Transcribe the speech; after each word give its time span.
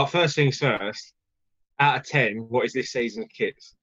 Well, 0.00 0.06
first 0.06 0.34
things 0.34 0.56
first. 0.56 1.12
Out 1.78 1.98
of 1.98 2.06
ten, 2.06 2.46
what 2.48 2.64
is 2.64 2.72
this 2.72 2.90
season's 2.90 3.26
kits? 3.36 3.74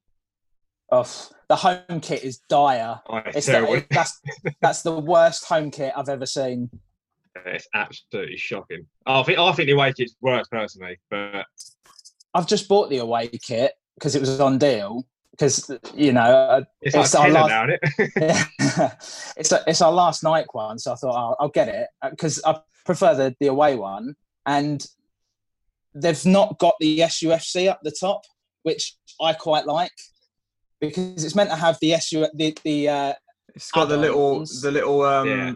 Oh, 0.92 1.06
the 1.48 1.56
home 1.56 2.00
kit 2.02 2.24
is 2.24 2.40
dire. 2.50 3.00
Oh, 3.08 3.18
it's 3.18 3.38
It's 3.38 3.46
the, 3.46 3.72
it- 3.74 3.88
that's 3.92 4.20
that's 4.62 4.82
the 4.82 4.98
worst 4.98 5.46
home 5.46 5.70
kit 5.70 5.94
I've 5.96 6.10
ever 6.10 6.26
seen. 6.26 6.72
It's 7.46 7.68
absolutely 7.76 8.38
shocking. 8.38 8.88
I 9.06 9.22
think 9.22 9.38
I 9.38 9.52
think 9.52 9.68
the 9.68 9.74
away 9.74 9.94
kit's 9.94 10.16
worse 10.20 10.48
personally, 10.48 10.98
but 11.12 11.46
I've 12.34 12.48
just 12.48 12.68
bought 12.68 12.90
the 12.90 12.98
away 12.98 13.28
kit 13.28 13.74
because 13.94 14.16
it 14.16 14.20
was 14.20 14.40
on 14.40 14.58
deal. 14.58 15.06
Because 15.30 15.70
you 15.94 16.14
know, 16.14 16.66
it's, 16.82 16.96
It's 16.96 17.14
like 17.14 17.26
our 17.26 17.30
last- 17.30 17.70
it? 17.70 18.48
it's 19.38 19.54
it's 19.68 19.82
our 19.84 19.92
last 19.92 20.24
night 20.24 20.48
one, 20.52 20.80
so 20.80 20.94
I 20.94 20.96
thought 20.96 21.16
I'll, 21.16 21.36
I'll 21.40 21.50
get 21.50 21.68
it 21.68 21.90
because 22.10 22.42
I 22.44 22.60
prefer 22.88 23.14
the 23.14 23.36
the 23.40 23.48
away 23.48 23.76
one, 23.76 24.16
and 24.48 24.84
they've 26.02 26.26
not 26.26 26.58
got 26.60 26.76
the 26.80 27.00
SUFC 27.00 27.70
up 27.70 27.80
the 27.84 27.92
top, 27.92 28.22
which 28.64 28.96
I 29.22 29.34
quite 29.34 29.66
like 29.66 29.92
because 30.80 31.24
it's 31.24 31.36
meant 31.36 31.50
to 31.50 31.56
have 31.56 31.78
the 31.82 31.94
SU 31.94 32.28
the 32.36 32.58
the 32.64 32.90
uh, 32.90 33.14
It's 33.56 33.72
got 33.72 33.90
the 33.90 33.98
little, 33.98 34.34
add-ons. 34.36 34.62
the 34.62 34.72
little, 34.72 35.02
um, 35.02 35.28
Yeah. 35.28 35.54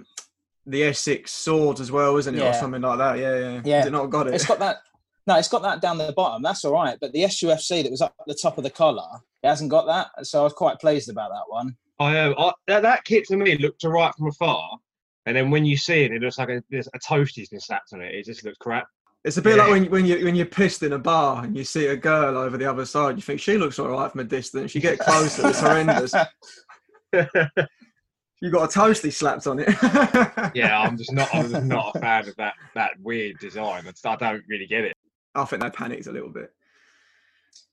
the 0.66 0.83
Essex 0.86 1.31
sword 1.31 1.80
as 1.80 1.92
well, 1.92 2.17
isn't 2.17 2.36
it, 2.36 2.42
or 2.42 2.53
something 2.53 2.81
like 2.81 2.98
that? 2.98 3.20
Yeah, 3.20 3.38
yeah. 3.38 3.61
Yeah. 3.64 3.78
Has 3.78 3.86
it 3.88 3.92
not 3.92 4.09
got 4.09 4.28
it? 4.28 4.33
It's 4.33 4.45
got 4.45 4.59
that. 4.59 4.78
No, 5.28 5.36
it's 5.36 5.50
got 5.50 5.61
that 5.61 5.81
down 5.81 6.00
the 6.00 6.11
bottom. 6.14 6.42
That's 6.42 6.66
all 6.66 6.73
right. 6.73 6.98
But 7.00 7.14
the 7.14 7.23
SUFC 7.23 7.83
that 7.83 7.92
was 7.92 8.02
up 8.02 8.16
the 8.26 8.33
top 8.33 8.58
of 8.58 8.64
the 8.64 8.72
collar, 8.72 9.08
it 9.44 9.48
hasn't 9.48 9.70
got 9.70 9.86
that. 9.86 10.26
So 10.26 10.39
I 10.39 10.44
was 10.44 10.53
quite 10.53 10.80
pleased 10.80 11.09
about 11.09 11.30
that 11.30 11.44
one. 11.48 11.78
I, 12.00 12.20
um, 12.22 12.33
I 12.39 12.52
that, 12.67 12.81
that 12.81 13.03
kit 13.03 13.26
to 13.26 13.38
me 13.38 13.55
looked 13.59 13.83
alright 13.83 14.16
from 14.16 14.28
afar, 14.30 14.80
and 15.28 15.38
then 15.38 15.52
when 15.52 15.64
you 15.66 15.78
see 15.78 16.03
it, 16.03 16.11
it 16.11 16.23
looks 16.23 16.39
like 16.39 16.50
a, 16.50 16.64
there's 16.72 16.88
a 16.95 17.00
toasty's 17.00 17.50
been 17.50 17.59
slapped 17.59 17.94
on 17.94 18.02
it. 18.02 18.16
It 18.16 18.26
just 18.26 18.44
looks 18.44 18.58
crap. 18.58 18.88
It's 19.23 19.38
a 19.38 19.41
bit 19.41 19.58
Yeah. 19.58 19.64
like 19.64 19.72
when 19.72 19.86
when 19.91 20.05
you 20.05 20.25
when 20.25 20.36
you're 20.36 20.45
pissed 20.47 20.82
in 20.83 20.93
a 20.93 20.98
bar 20.99 21.43
and 21.43 21.55
you 21.55 21.64
see 21.64 21.87
a 21.87 21.95
girl 21.95 22.37
over 22.37 22.58
the 22.58 22.65
other 22.70 22.86
side. 22.86 23.15
You 23.17 23.21
think 23.21 23.39
she 23.39 23.58
looks 23.58 23.77
all 23.80 23.89
right 23.89 24.11
from 24.11 24.21
a 24.21 24.23
distance. 24.23 24.73
You 24.73 24.82
get 24.82 24.98
closer, 24.99 25.48
it's 25.49 25.59
horrendous. 25.61 26.14
You 28.43 28.49
got 28.49 28.76
a 28.76 28.80
toasty 28.80 29.14
slapped 29.14 29.45
on 29.45 29.59
it. 29.59 29.70
Yeah, 30.55 30.80
I'm 30.80 30.98
just 30.98 31.14
not. 31.14 31.30
I'm 31.33 31.49
just 31.49 31.64
not 31.65 31.95
a 31.95 31.99
fan 31.99 32.27
of 32.27 32.36
that 32.37 32.55
that 32.73 32.92
weird 32.99 33.37
design. 33.39 33.83
I, 34.05 34.15
don't 34.15 34.43
really 34.49 34.65
get 34.65 34.83
it. 34.86 34.93
I 35.36 35.45
think 35.45 35.61
they 35.61 35.70
panicked 35.70 36.08
a 36.08 36.11
little 36.11 36.30
bit. 36.32 36.52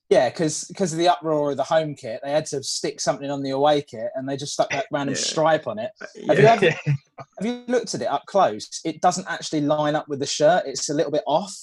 Yeah, 0.09 0.29
because 0.29 0.65
because 0.65 0.93
of 0.93 0.99
the 0.99 1.09
uproar 1.09 1.51
of 1.51 1.57
the 1.57 1.63
home 1.63 1.95
kit, 1.95 2.19
they 2.23 2.31
had 2.31 2.45
to 2.47 2.61
stick 2.63 2.99
something 3.01 3.29
on 3.29 3.41
the 3.41 3.49
away 3.51 3.81
kit, 3.81 4.09
and 4.15 4.29
they 4.29 4.37
just 4.37 4.53
stuck 4.53 4.69
that 4.69 4.85
random 4.91 5.15
Yeah. 5.15 5.21
stripe 5.21 5.67
on 5.67 5.79
it. 5.79 5.91
Uh, 6.01 6.05
yeah. 6.15 6.33
You 6.33 6.47
ever, 6.47 6.71
have 7.37 7.45
you 7.45 7.63
looked 7.67 7.93
at 7.95 8.01
it 8.01 8.07
up 8.07 8.25
close? 8.25 8.81
It 8.85 9.01
doesn't 9.01 9.27
actually 9.29 9.61
line 9.61 9.95
up 9.95 10.07
with 10.07 10.19
the 10.19 10.25
shirt. 10.25 10.63
It's 10.65 10.89
a 10.89 10.93
little 10.93 11.11
bit 11.11 11.23
off. 11.27 11.53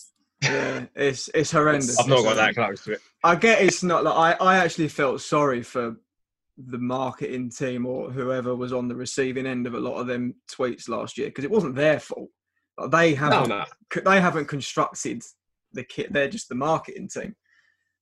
yeah, 0.43 0.85
it's 0.95 1.29
it's 1.35 1.51
horrendous. 1.51 1.99
I've 1.99 2.09
not 2.09 2.25
got 2.25 2.37
that 2.37 2.55
close 2.55 2.85
to 2.85 2.93
it. 2.93 3.01
I 3.25 3.35
get 3.37 3.63
it's 3.63 3.83
not 3.83 4.05
like 4.05 4.41
I, 4.41 4.45
I 4.45 4.57
actually 4.59 4.89
felt 4.89 5.21
sorry 5.21 5.63
for 5.63 5.97
the 6.59 6.79
marketing 6.79 7.51
team 7.51 7.85
or 7.85 8.11
whoever 8.11 8.55
was 8.55 8.73
on 8.73 8.89
the 8.89 8.95
receiving 8.95 9.47
end 9.47 9.67
of 9.67 9.75
a 9.75 9.81
lot 9.81 10.01
of 10.01 10.07
them 10.07 10.35
tweets 10.51 10.89
last 10.89 11.19
year 11.19 11.29
because 11.29 11.45
it 11.45 11.51
wasn't 11.51 11.75
their 11.75 12.01
fault. 12.01 12.31
Like, 12.79 12.91
they 12.91 13.15
haven't 13.15 13.49
no. 13.49 13.65
c- 13.93 14.01
they 14.05 14.21
haven't 14.21 14.47
constructed 14.47 15.23
the 15.73 15.85
kit. 15.85 16.13
They're 16.13 16.29
just 16.29 16.49
the 16.49 16.55
marketing 16.55 17.09
team. 17.09 17.35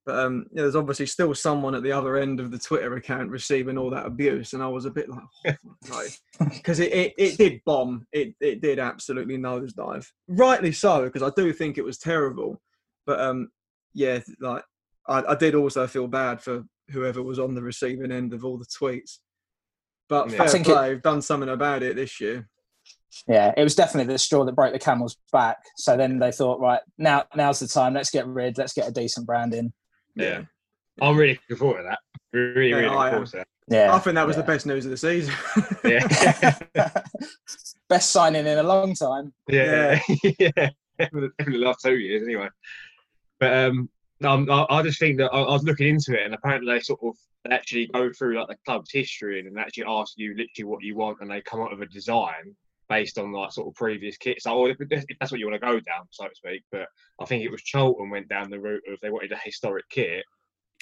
But 0.06 0.18
um, 0.18 0.46
yeah, 0.52 0.62
there's 0.62 0.76
obviously 0.76 1.06
still 1.06 1.34
someone 1.34 1.74
at 1.74 1.82
the 1.82 1.92
other 1.92 2.16
end 2.16 2.38
of 2.38 2.50
the 2.50 2.58
Twitter 2.58 2.94
account 2.96 3.30
receiving 3.30 3.78
all 3.78 3.88
that 3.90 4.04
abuse, 4.04 4.52
and 4.52 4.62
I 4.62 4.66
was 4.68 4.84
a 4.84 4.90
bit 4.90 5.08
like, 5.08 6.10
because 6.52 6.78
it, 6.78 6.92
it, 6.92 7.14
it 7.16 7.38
did 7.38 7.62
bomb. 7.64 8.06
It 8.12 8.34
it 8.40 8.60
did 8.60 8.78
absolutely 8.78 9.38
nosedive. 9.38 10.06
Rightly 10.28 10.72
so, 10.72 11.04
because 11.04 11.22
I 11.22 11.30
do 11.34 11.52
think 11.54 11.78
it 11.78 11.84
was 11.84 11.98
terrible. 11.98 12.60
But 13.06 13.20
um, 13.20 13.48
yeah, 13.94 14.20
like 14.40 14.62
I, 15.08 15.22
I 15.28 15.34
did 15.36 15.54
also 15.54 15.86
feel 15.86 16.06
bad 16.06 16.42
for 16.42 16.64
whoever 16.90 17.22
was 17.22 17.38
on 17.38 17.54
the 17.54 17.62
receiving 17.62 18.12
end 18.12 18.34
of 18.34 18.44
all 18.44 18.58
the 18.58 18.66
tweets. 18.66 19.18
But 20.10 20.30
Yeah. 20.30 20.36
fair 20.36 20.46
I 20.46 20.50
think 20.50 20.68
it- 20.68 20.72
play, 20.74 20.88
they've 20.90 21.02
done 21.02 21.22
something 21.22 21.48
about 21.48 21.82
it 21.82 21.96
this 21.96 22.20
year. 22.20 22.46
Yeah, 23.28 23.54
it 23.56 23.62
was 23.62 23.74
definitely 23.76 24.12
the 24.12 24.18
straw 24.18 24.44
that 24.44 24.56
broke 24.56 24.72
the 24.72 24.78
camel's 24.78 25.16
back. 25.32 25.58
So 25.76 25.96
then 25.96 26.18
they 26.18 26.32
thought, 26.32 26.60
right 26.60 26.80
now, 26.98 27.24
now's 27.34 27.60
the 27.60 27.68
time. 27.68 27.94
Let's 27.94 28.10
get 28.10 28.26
rid. 28.26 28.58
Let's 28.58 28.72
get 28.74 28.88
a 28.88 28.92
decent 28.92 29.24
brand 29.24 29.54
in. 29.54 29.72
Yeah. 30.16 30.42
I'm 31.00 31.16
really 31.16 31.38
looking 31.48 31.56
forward 31.56 31.82
to 31.82 31.88
that. 31.88 31.98
Really, 32.32 32.70
Yeah, 32.70 32.76
really 32.76 32.88
looking 32.88 33.10
forward 33.10 33.26
to 33.28 33.36
that. 33.38 33.46
Yeah, 33.68 33.94
I 33.94 33.98
think 33.98 34.14
that 34.14 34.26
was 34.26 34.36
yeah. 34.36 34.42
the 34.42 34.46
best 34.46 34.66
news 34.66 34.84
of 34.84 34.90
the 34.90 34.96
season. 34.96 35.34
Yeah. 35.84 36.90
best 37.88 38.10
signing 38.10 38.46
in 38.46 38.58
a 38.58 38.62
long 38.62 38.94
time. 38.94 39.32
Yeah, 39.48 39.98
yeah, 40.38 40.70
Definitely 40.98 41.30
the 41.38 41.58
last 41.58 41.80
two 41.82 41.96
years 41.96 42.22
anyway. 42.22 42.48
But 43.40 43.52
um, 43.52 43.90
no, 44.20 44.30
I'm- 44.30 44.50
I, 44.50 44.66
I 44.68 44.82
just 44.82 44.98
think 44.98 45.18
that 45.18 45.32
I, 45.32 45.40
I 45.40 45.52
was 45.52 45.64
looking 45.64 45.88
into 45.88 46.14
it, 46.14 46.24
and 46.24 46.34
apparently 46.34 46.72
they 46.72 46.80
sort 46.80 47.00
of 47.02 47.14
they 47.44 47.54
actually 47.54 47.86
go 47.88 48.10
through 48.12 48.38
like 48.38 48.48
the 48.48 48.56
club's 48.64 48.92
history 48.92 49.38
and, 49.38 49.48
and 49.48 49.58
actually 49.58 49.84
ask 49.88 50.12
you 50.16 50.30
literally 50.36 50.70
what 50.70 50.82
you 50.82 50.96
want, 50.96 51.18
and 51.20 51.30
they 51.30 51.40
come 51.42 51.60
up 51.60 51.70
with 51.70 51.82
a 51.82 51.86
design 51.86 52.54
based 52.94 53.18
on 53.18 53.32
like 53.32 53.50
sort 53.52 53.66
of 53.66 53.74
previous 53.74 54.16
kits. 54.16 54.44
So, 54.44 54.52
oh, 54.52 54.58
or 54.66 54.70
if, 54.70 54.76
if 54.80 55.04
that's 55.18 55.32
what 55.32 55.40
you 55.40 55.46
want 55.48 55.60
to 55.60 55.66
go 55.66 55.80
down, 55.80 56.06
so 56.10 56.24
to 56.28 56.34
speak. 56.34 56.62
But 56.70 56.86
I 57.20 57.24
think 57.24 57.42
it 57.42 57.50
was 57.50 57.62
Charlton 57.62 58.08
went 58.10 58.28
down 58.28 58.50
the 58.50 58.60
route 58.60 58.82
of 58.88 58.98
they 59.02 59.10
wanted 59.10 59.32
a 59.32 59.38
historic 59.42 59.88
kit. 59.90 60.24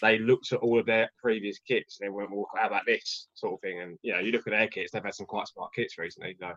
They 0.02 0.18
looked 0.18 0.52
at 0.52 0.58
all 0.58 0.78
of 0.78 0.86
their 0.86 1.08
previous 1.18 1.58
kits 1.60 1.98
and 2.00 2.06
they 2.06 2.10
went, 2.10 2.30
"Well, 2.30 2.48
how 2.56 2.66
about 2.66 2.82
this 2.86 3.28
sort 3.34 3.54
of 3.54 3.60
thing?" 3.60 3.80
And 3.80 3.98
you 4.02 4.12
know, 4.12 4.18
you 4.20 4.32
look 4.32 4.46
at 4.46 4.50
their 4.50 4.68
kits; 4.68 4.90
they've 4.92 5.02
had 5.02 5.14
some 5.14 5.26
quite 5.26 5.48
smart 5.48 5.72
kits 5.74 5.96
recently. 5.96 6.36
So 6.38 6.48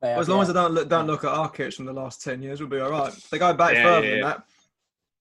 They 0.00 0.08
Well, 0.08 0.12
have, 0.14 0.20
as 0.22 0.28
long 0.28 0.38
yeah. 0.38 0.42
as 0.44 0.50
I 0.50 0.52
don't 0.54 0.72
look, 0.72 0.88
don't 0.88 1.06
look 1.06 1.24
at 1.24 1.30
our 1.30 1.50
kits 1.50 1.76
from 1.76 1.86
the 1.86 1.92
last 1.92 2.22
ten 2.22 2.42
years, 2.42 2.60
we'll 2.60 2.68
be 2.70 2.80
all 2.80 2.90
right. 2.90 3.12
If 3.16 3.28
they 3.30 3.38
go 3.38 3.52
back 3.54 3.74
Yeah, 3.74 3.82
further 3.84 4.06
yeah, 4.06 4.12
than 4.12 4.20
that. 4.22 4.42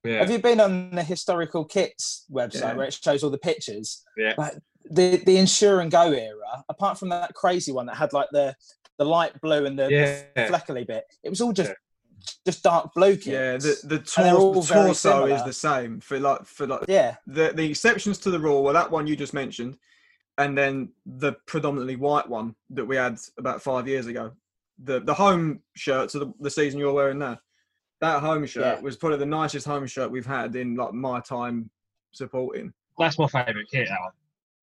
yeah, 0.03 0.19
Have 0.19 0.31
you 0.31 0.39
been 0.39 0.59
on 0.59 0.91
the 0.91 1.03
historical 1.03 1.65
kits 1.65 2.25
website 2.31 2.61
Yeah. 2.61 2.73
where 2.73 2.87
it 2.87 2.93
shows 2.93 3.23
all 3.23 3.29
the 3.29 3.37
pictures? 3.37 4.03
Yeah. 4.17 4.33
Like 4.37 4.53
the 4.91 5.17
the 5.25 5.37
insure 5.37 5.81
and 5.81 5.91
go 5.91 6.11
era, 6.11 6.63
apart 6.69 6.97
from 6.97 7.09
that 7.09 7.33
crazy 7.33 7.71
one 7.71 7.85
that 7.87 7.95
had 7.97 8.13
like 8.13 8.27
the 8.31 8.55
the 8.97 9.05
light 9.05 9.39
blue 9.41 9.65
and 9.65 9.77
the, 9.77 9.89
Yeah. 9.91 10.23
the 10.35 10.47
fleckly 10.49 10.83
bit, 10.83 11.03
it 11.23 11.29
was 11.29 11.39
all 11.41 11.53
just 11.53 11.69
Yeah. 11.69 11.75
just 12.45 12.63
dark 12.63 12.93
blue 12.95 13.15
kits. 13.15 13.27
Yeah, 13.27 13.57
the 13.57 13.79
the, 13.83 13.99
tor- 13.99 14.25
all 14.37 14.53
the 14.61 14.73
torso 14.73 15.25
is 15.25 15.43
the 15.43 15.53
same 15.53 15.99
for 15.99 16.19
like 16.19 16.45
for 16.45 16.65
like 16.67 16.81
yeah, 16.87 17.15
the 17.27 17.51
the 17.53 17.69
exceptions 17.69 18.17
to 18.19 18.31
the 18.31 18.39
rule 18.39 18.63
were 18.63 18.73
that 18.73 18.89
one 18.89 19.05
you 19.07 19.15
just 19.15 19.33
mentioned, 19.33 19.77
and 20.37 20.57
then 20.57 20.89
the 21.05 21.33
predominantly 21.45 21.95
white 21.95 22.27
one 22.27 22.55
that 22.71 22.85
we 22.85 22.95
had 22.95 23.17
about 23.37 23.61
five 23.61 23.87
years 23.87 24.07
ago. 24.07 24.31
The 24.83 24.99
the 24.99 25.13
home 25.13 25.61
shirt, 25.75 26.11
so 26.11 26.19
the, 26.19 26.33
the 26.39 26.49
season 26.51 26.79
you're 26.79 26.93
wearing 26.93 27.19
now. 27.19 27.39
That 27.99 28.19
home 28.21 28.45
shirt 28.45 28.77
Yeah. 28.77 28.79
was 28.81 28.95
probably 28.95 29.17
the 29.17 29.25
nicest 29.25 29.65
home 29.65 29.87
shirt 29.87 30.11
we've 30.11 30.23
had 30.25 30.55
in 30.55 30.75
like 30.75 30.93
my 30.93 31.19
time 31.19 31.69
supporting. 32.11 32.71
that's 32.99 33.17
my 33.19 33.27
favourite 33.27 33.67
kit. 33.71 33.87
That 33.89 33.99
one. 33.99 34.11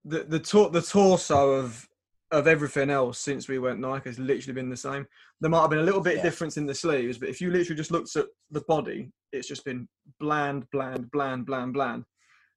The 0.04 0.24
the 0.24 0.38
tor- 0.38 0.70
the 0.70 0.82
torso 0.82 1.52
of 1.52 1.88
of 2.30 2.46
everything 2.48 2.90
else 2.90 3.18
since 3.20 3.46
we 3.48 3.58
went 3.58 3.78
Nike 3.78 4.08
has 4.08 4.18
literally 4.18 4.54
been 4.54 4.68
the 4.70 4.76
same. 4.76 5.06
There 5.40 5.50
might 5.50 5.60
have 5.60 5.70
been 5.70 5.78
a 5.78 5.82
little 5.84 6.00
bit 6.00 6.16
Yeah. 6.16 6.22
difference 6.22 6.56
in 6.56 6.66
the 6.66 6.74
sleeves, 6.74 7.16
but 7.18 7.28
if 7.28 7.40
you 7.40 7.50
literally 7.50 7.76
just 7.76 7.90
looked 7.92 8.16
at 8.16 8.26
the 8.50 8.62
body, 8.62 9.12
it's 9.32 9.46
just 9.46 9.64
been 9.64 9.86
bland, 10.18 10.68
bland, 10.70 11.10
bland, 11.12 11.46
bland, 11.46 11.72
bland 11.74 12.04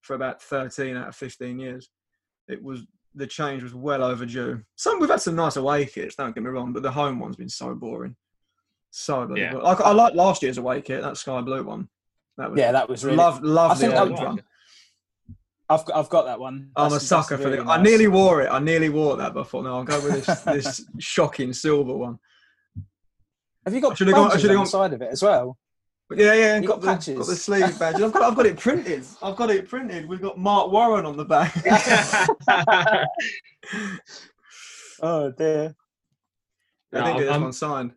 for 0.01 0.15
about 0.15 0.41
13 0.41 0.95
out 0.97 1.09
of 1.09 1.15
15 1.15 1.59
years. 1.59 1.89
It 2.47 2.63
was 2.63 2.85
the 3.13 3.27
change 3.27 3.61
was 3.61 3.73
well 3.75 4.03
overdue. 4.03 4.63
Some 4.75 4.99
we've 4.99 5.09
had 5.09 5.21
some 5.21 5.35
nice 5.35 5.57
away 5.57 5.85
kits, 5.85 6.15
don't 6.15 6.33
get 6.33 6.43
me 6.43 6.49
wrong, 6.49 6.73
but 6.73 6.81
the 6.81 6.91
home 6.91 7.19
one's 7.19 7.35
been 7.35 7.49
so 7.49 7.75
boring. 7.75 8.15
So 8.89 9.25
bloody 9.27 9.41
Yeah. 9.41 9.51
boring. 9.51 9.65
Like, 9.65 9.81
I 9.81 9.91
like 9.91 10.15
last 10.15 10.41
year's 10.43 10.57
away 10.57 10.81
kit, 10.81 11.01
that 11.03 11.17
sky 11.17 11.41
blue 11.41 11.63
one. 11.63 11.87
That 12.37 12.51
was 12.51 12.59
Yeah, 12.59 12.71
that 12.71 12.89
was 12.89 13.03
really. 13.05 13.17
love 13.17 13.43
love 13.43 13.71
I 13.71 13.73
the 13.75 13.79
think 13.81 13.93
that 13.93 14.01
orange 14.03 14.19
one. 14.19 14.43
I've 15.69 15.83
got, 15.85 15.95
I've 15.97 16.09
got 16.09 16.25
that 16.25 16.39
one. 16.39 16.71
I'm 16.75 16.93
a 16.93 16.99
sucker 16.99 17.35
that's 17.35 17.43
for 17.43 17.49
really 17.51 17.63
the. 17.63 17.69
I 17.69 17.81
nearly 17.81 18.07
wore 18.07 18.41
it. 18.41 18.47
I 18.49 18.59
nearly 18.59 18.89
wore 18.89 19.17
that, 19.17 19.33
but 19.33 19.41
I 19.41 19.43
thought 19.43 19.63
no, 19.63 19.75
I'll 19.75 19.83
go 19.83 19.99
with 20.01 20.25
this 20.25 20.41
this 20.43 20.85
shocking 20.99 21.51
silver 21.53 21.93
one. 21.93 22.19
Have 23.65 23.73
you 23.73 23.79
I 23.79 23.81
got 23.81 23.97
should've 23.97 24.13
gone- 24.13 24.31
I 24.31 24.37
should've 24.37 24.51
on 24.51 24.55
gone- 24.57 24.63
the 24.65 24.69
side 24.69 24.93
of 24.93 25.01
it 25.01 25.09
as 25.11 25.21
well? 25.21 25.57
But 26.09 26.19
yeah, 26.19 26.33
yeah, 26.35 26.59
You 26.61 26.67
got, 26.69 26.79
got 26.79 27.01
the, 27.01 27.15
got 27.15 27.27
the 27.27 27.35
sleeve 27.35 27.77
badges. 27.77 28.01
I've 28.01 28.13
got, 28.13 28.21
I've 28.21 28.35
got 28.37 28.45
it 28.45 28.57
printed. 28.57 29.03
I've 29.21 29.35
got 29.35 29.49
it 29.49 29.67
printed. 29.67 30.07
We've 30.07 30.21
got 30.21 30.37
Mark 30.39 30.71
Warren 30.71 31.05
on 31.05 31.17
the 31.17 31.25
back. 31.25 31.53
Oh 35.01 35.31
dear. 35.31 35.75
I 36.93 37.03
think 37.03 37.17
there's 37.19 37.29
I'm- 37.31 37.41
one 37.43 37.53
signed. 37.53 37.91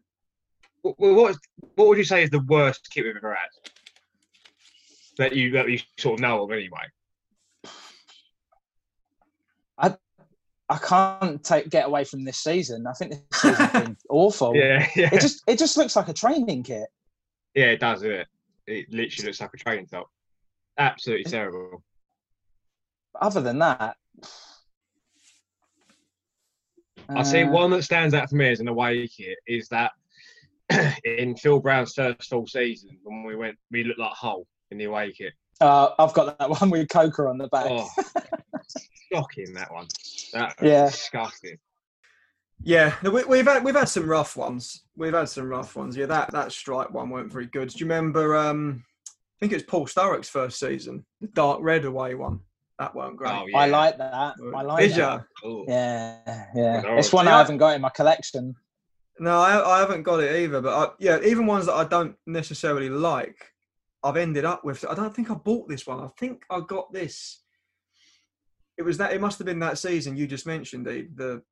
What, 0.82 0.98
what 0.98 1.36
what 1.76 1.88
would 1.88 1.98
you 1.98 2.04
say 2.04 2.24
is 2.24 2.30
the 2.30 2.40
worst 2.40 2.88
kit 2.90 3.04
we've 3.04 3.16
ever 3.16 3.34
had? 3.34 3.48
That 5.18 5.36
you 5.36 5.50
that 5.52 5.68
you 5.68 5.78
sort 5.98 6.14
of 6.18 6.20
know 6.22 6.42
of 6.42 6.50
anyway. 6.52 6.82
I 10.70 10.78
can't 10.78 11.42
take 11.42 11.68
get 11.68 11.86
away 11.86 12.04
from 12.04 12.24
this 12.24 12.38
season. 12.38 12.86
I 12.86 12.92
think 12.92 13.10
this 13.10 13.40
season's 13.40 13.72
been 13.72 13.96
awful. 14.08 14.54
Yeah, 14.54 14.86
yeah, 14.94 15.10
It 15.12 15.20
just 15.20 15.42
it 15.48 15.58
just 15.58 15.76
looks 15.76 15.96
like 15.96 16.08
a 16.08 16.14
training 16.14 16.62
kit. 16.62 16.86
yeah. 17.54 17.66
It 17.66 17.80
does, 17.80 18.02
it? 18.04 18.28
It 18.66 18.86
literally 18.90 19.26
looks 19.26 19.40
like 19.40 19.50
a 19.52 19.56
training 19.56 19.86
top. 19.86 20.08
Absolutely 20.78 21.30
terrible. 21.30 21.82
Other 23.20 23.40
than 23.40 23.58
that, 23.58 23.96
I 27.08 27.24
see 27.24 27.42
uh, 27.42 27.50
one 27.50 27.70
that 27.72 27.82
stands 27.82 28.14
out 28.14 28.30
for 28.30 28.36
me 28.36 28.50
as 28.50 28.60
an 28.60 28.68
away 28.68 29.08
kit 29.08 29.38
is 29.48 29.68
that 29.68 29.90
in 31.04 31.34
Phil 31.36 31.58
Brown's 31.58 31.92
first 31.92 32.28
full 32.30 32.46
season 32.46 32.96
when 33.02 33.24
we 33.24 33.34
went, 33.34 33.58
we 33.72 33.82
looked 33.82 33.98
like 33.98 34.12
Hull 34.12 34.46
in 34.70 34.78
the 34.78 34.84
away 34.84 35.12
kit. 35.12 35.32
Uh, 35.60 35.90
I've 35.98 36.12
got 36.14 36.38
that 36.38 36.50
one 36.60 36.70
with 36.70 36.88
Coca 36.88 37.22
on 37.26 37.38
the 37.38 37.48
back. 37.48 37.66
Oh, 37.68 37.88
shocking 39.12 39.52
that 39.54 39.72
one. 39.72 39.86
That 40.32 40.60
was 40.60 40.70
Yeah. 40.70 40.86
disgusting. 40.86 41.58
Yeah, 42.62 42.94
we, 43.02 43.24
we've 43.24 43.46
had 43.46 43.64
we've 43.64 43.74
had 43.74 43.88
some 43.88 44.06
rough 44.08 44.36
ones. 44.36 44.82
We've 44.96 45.14
had 45.14 45.28
some 45.30 45.48
rough 45.48 45.74
ones. 45.76 45.96
Yeah, 45.96 46.06
that 46.06 46.30
that 46.32 46.52
stripe 46.52 46.90
one 46.90 47.08
weren't 47.08 47.32
very 47.32 47.46
good. 47.46 47.70
Do 47.70 47.78
you 47.78 47.86
remember? 47.86 48.36
Um, 48.36 48.84
I 49.08 49.12
think 49.40 49.52
it 49.52 49.56
was 49.56 49.62
Paul 49.62 49.86
Sturrock's 49.86 50.28
first 50.28 50.58
season, 50.58 51.04
the 51.22 51.28
dark 51.28 51.60
red 51.62 51.86
away 51.86 52.14
one. 52.14 52.40
That 52.78 52.94
weren't 52.94 53.16
great. 53.16 53.32
Oh, 53.32 53.46
yeah. 53.46 53.58
I 53.58 53.66
like 53.66 53.96
that. 53.98 54.34
I 54.54 54.62
like 54.62 54.80
Did 54.80 54.90
that. 54.92 54.98
ya? 54.98 55.20
Oh. 55.44 55.64
Yeah, 55.68 56.44
yeah. 56.54 56.82
Oh, 56.86 56.96
It's 56.96 57.12
one 57.12 57.26
yeah. 57.26 57.34
I 57.36 57.38
haven't 57.38 57.58
got 57.58 57.74
in 57.74 57.80
my 57.82 57.88
collection. 57.90 58.54
No, 59.18 59.38
I, 59.38 59.76
I 59.76 59.80
haven't 59.80 60.02
got 60.02 60.20
it 60.20 60.34
either. 60.42 60.60
But 60.62 60.74
I, 60.74 60.92
yeah, 60.98 61.18
even 61.24 61.46
ones 61.46 61.66
that 61.66 61.74
I 61.74 61.84
don't 61.84 62.16
necessarily 62.26 62.88
like, 62.90 63.50
I've 64.02 64.16
ended 64.16 64.44
up 64.44 64.64
with. 64.64 64.84
I 64.88 64.94
don't 64.94 65.14
think 65.14 65.30
I 65.30 65.34
bought 65.34 65.68
this 65.68 65.86
one. 65.86 66.00
I 66.00 66.08
think 66.18 66.44
I 66.50 66.60
got 66.60 66.92
this. 66.92 67.42
It 68.78 68.82
was 68.82 68.98
that. 68.98 69.12
It 69.12 69.20
must 69.20 69.38
have 69.38 69.46
been 69.46 69.58
that 69.60 69.78
season 69.78 70.16
you 70.16 70.26
just 70.26 70.46
mentioned, 70.46 70.86
the, 70.86 71.08
the 71.14 71.42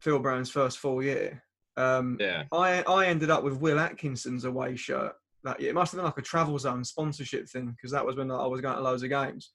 Phil 0.00 0.18
Brown's 0.18 0.50
first 0.50 0.78
full 0.78 1.02
year. 1.02 1.42
Um, 1.76 2.16
Yeah. 2.18 2.44
I 2.52 2.82
I 2.82 3.06
ended 3.06 3.30
up 3.30 3.44
with 3.44 3.60
Will 3.60 3.78
Atkinson's 3.78 4.44
away 4.44 4.76
shirt 4.76 5.12
that 5.44 5.60
year. 5.60 5.70
It 5.70 5.74
must 5.74 5.92
have 5.92 5.98
been 5.98 6.06
like 6.06 6.18
a 6.18 6.22
travel 6.22 6.58
zone 6.58 6.84
sponsorship 6.84 7.48
thing 7.48 7.70
because 7.70 7.92
that 7.92 8.04
was 8.04 8.16
when 8.16 8.30
I 8.30 8.46
was 8.46 8.60
going 8.60 8.76
to 8.76 8.82
loads 8.82 9.02
of 9.02 9.10
games. 9.10 9.52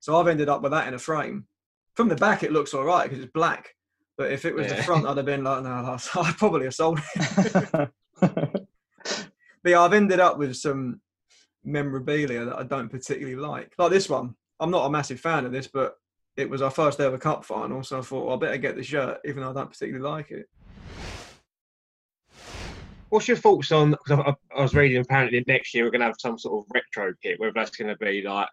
So 0.00 0.18
I've 0.18 0.28
ended 0.28 0.48
up 0.48 0.62
with 0.62 0.72
that 0.72 0.88
in 0.88 0.94
a 0.94 0.98
frame. 0.98 1.46
From 1.94 2.08
the 2.08 2.16
back, 2.16 2.42
it 2.42 2.52
looks 2.52 2.74
all 2.74 2.84
right 2.84 3.04
because 3.08 3.22
it's 3.22 3.32
black. 3.32 3.74
But 4.18 4.32
if 4.32 4.44
it 4.44 4.54
was 4.54 4.66
the 4.68 4.82
front, 4.82 5.06
I'd 5.06 5.16
have 5.16 5.26
been 5.26 5.44
like, 5.44 5.62
no, 5.62 5.70
I'd 6.16 6.36
probably 6.38 6.64
have 6.64 6.74
sold 6.74 7.00
it. 7.14 7.90
But 9.64 9.70
yeah, 9.70 9.80
I've 9.80 9.92
ended 9.92 10.18
up 10.18 10.38
with 10.38 10.56
some 10.56 11.00
memorabilia 11.64 12.44
that 12.44 12.58
I 12.58 12.62
don't 12.62 12.88
particularly 12.88 13.36
like. 13.36 13.72
Like 13.78 13.90
this 13.90 14.08
one. 14.08 14.34
I'm 14.60 14.70
not 14.70 14.86
a 14.86 14.90
massive 14.90 15.20
fan 15.20 15.44
of 15.44 15.52
this, 15.52 15.66
but 15.66 15.96
it 16.36 16.48
was 16.48 16.62
our 16.62 16.70
first 16.70 17.00
ever 17.00 17.18
cup 17.18 17.44
final, 17.44 17.82
so 17.82 17.98
I 17.98 18.02
thought 18.02 18.26
well, 18.26 18.36
I 18.36 18.38
better 18.38 18.56
get 18.56 18.76
the 18.76 18.82
shirt, 18.82 19.20
even 19.24 19.42
though 19.42 19.50
I 19.50 19.54
don't 19.54 19.70
particularly 19.70 20.08
like 20.08 20.30
it. 20.30 20.48
What's 23.08 23.28
your 23.28 23.36
thoughts 23.36 23.72
on? 23.72 23.90
Because 23.90 24.12
I, 24.12 24.30
I, 24.30 24.34
I 24.58 24.62
was 24.62 24.74
reading 24.74 25.02
apparently 25.02 25.44
next 25.46 25.74
year 25.74 25.84
we're 25.84 25.90
going 25.90 26.00
to 26.00 26.06
have 26.06 26.16
some 26.18 26.38
sort 26.38 26.64
of 26.64 26.70
retro 26.72 27.12
kit, 27.22 27.38
whether 27.38 27.52
that's 27.54 27.76
going 27.76 27.88
to 27.88 27.96
be 27.96 28.22
like 28.22 28.48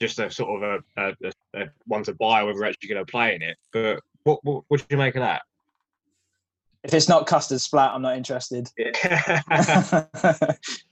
just 0.00 0.18
a 0.18 0.30
sort 0.30 0.62
of 0.62 0.82
a, 0.96 1.02
a, 1.02 1.32
a, 1.54 1.62
a 1.62 1.70
one 1.86 2.02
to 2.04 2.14
buy, 2.14 2.40
or 2.40 2.46
whether 2.46 2.58
we're 2.58 2.66
actually 2.66 2.88
going 2.88 3.04
to 3.04 3.10
play 3.10 3.34
in 3.34 3.42
it. 3.42 3.56
But 3.72 4.00
what 4.24 4.40
what, 4.42 4.64
what 4.68 4.80
do 4.80 4.86
you 4.90 4.96
make 4.96 5.14
of 5.14 5.20
that? 5.20 5.42
if 6.84 6.94
it's 6.94 7.08
not 7.08 7.26
custard 7.26 7.60
splat, 7.60 7.92
I'm 7.94 8.02
not 8.02 8.16
interested. 8.16 8.68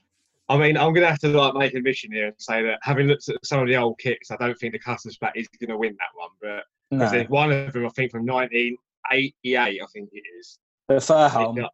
I 0.51 0.57
mean, 0.57 0.75
I'm 0.77 0.93
going 0.93 1.03
to 1.05 1.09
have 1.09 1.19
to 1.19 1.29
like 1.29 1.53
make 1.55 1.75
a 1.75 1.79
mission 1.79 2.11
here 2.11 2.27
and 2.27 2.35
say 2.37 2.61
that 2.63 2.79
having 2.83 3.07
looked 3.07 3.29
at 3.29 3.37
some 3.45 3.61
of 3.61 3.67
the 3.67 3.77
old 3.77 3.97
kits, 3.99 4.31
I 4.31 4.35
don't 4.37 4.57
think 4.57 4.73
the 4.73 4.79
custard 4.79 5.13
splat 5.13 5.35
is 5.35 5.47
going 5.47 5.69
to 5.69 5.77
win 5.77 5.95
that 5.99 6.09
one. 6.15 6.29
But 6.41 6.63
'cause 6.97 7.11
no, 7.11 7.17
there's 7.17 7.29
one 7.29 7.51
of 7.51 7.71
them, 7.73 7.85
I 7.85 7.89
think 7.89 8.11
from 8.11 8.25
1988, 8.25 9.81
I 9.81 9.85
think 9.93 10.09
it 10.11 10.23
is. 10.39 10.59
the 10.87 10.95
Furholm. 10.95 11.67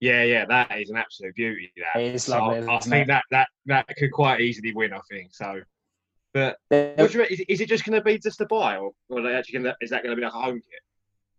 Yeah, 0.00 0.22
yeah, 0.24 0.44
that 0.46 0.76
is 0.78 0.90
an 0.90 0.96
absolute 0.96 1.34
beauty. 1.34 1.72
That 1.76 2.00
It 2.00 2.14
is 2.16 2.24
So 2.24 2.36
lovely, 2.38 2.66
I 2.68 2.78
think 2.80 3.04
it? 3.04 3.06
that 3.06 3.22
that 3.30 3.48
that 3.66 3.86
could 3.96 4.10
quite 4.12 4.40
easily 4.40 4.74
win. 4.74 4.92
I 4.92 5.00
think 5.10 5.32
so. 5.32 5.60
But 6.34 6.58
There- 6.68 6.94
what 6.96 7.12
do 7.12 7.18
you, 7.18 7.24
is, 7.24 7.40
is 7.48 7.60
it 7.60 7.68
just 7.68 7.84
going 7.84 7.96
to 7.98 8.04
be 8.04 8.18
just 8.18 8.40
a 8.40 8.46
buy, 8.46 8.76
or, 8.76 8.90
or 9.08 9.20
are 9.20 9.22
they 9.22 9.34
actually 9.34 9.60
going 9.60 9.64
to? 9.66 9.76
Is 9.80 9.90
that 9.90 10.02
going 10.02 10.10
to 10.14 10.16
be 10.16 10.24
like 10.24 10.34
a 10.34 10.40
home 10.40 10.56
kit? 10.56 10.80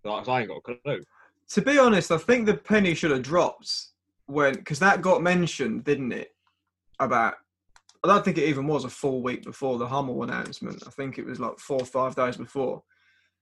Like, 0.10 0.28
I 0.30 0.40
ain't 0.40 0.50
got 0.50 0.58
a 0.58 0.78
clue. 0.82 1.04
To 1.50 1.62
be 1.62 1.78
honest, 1.78 2.12
I 2.12 2.18
think 2.18 2.46
the 2.46 2.56
penny 2.56 2.96
should 2.96 3.12
have 3.12 3.22
dropped 3.22 3.88
when 4.28 4.54
because 4.56 4.80
that 4.80 5.02
got 5.02 5.22
mentioned, 5.22 5.84
didn't 5.84 6.14
it? 6.14 6.35
About 7.00 7.36
I 8.04 8.08
don't 8.08 8.24
think 8.24 8.38
it 8.38 8.48
even 8.48 8.68
was 8.68 8.86
a 8.86 8.90
full 8.90 9.24
week 9.24 9.44
before 9.44 9.80
the 9.80 9.88
Hummel 9.88 10.22
announcement. 10.24 10.84
I 10.86 10.92
think 10.92 11.18
it 11.18 11.26
was 11.26 11.40
like 11.40 11.58
four 11.58 11.80
or 11.80 11.86
five 11.86 12.16
days 12.16 12.38
before. 12.38 12.84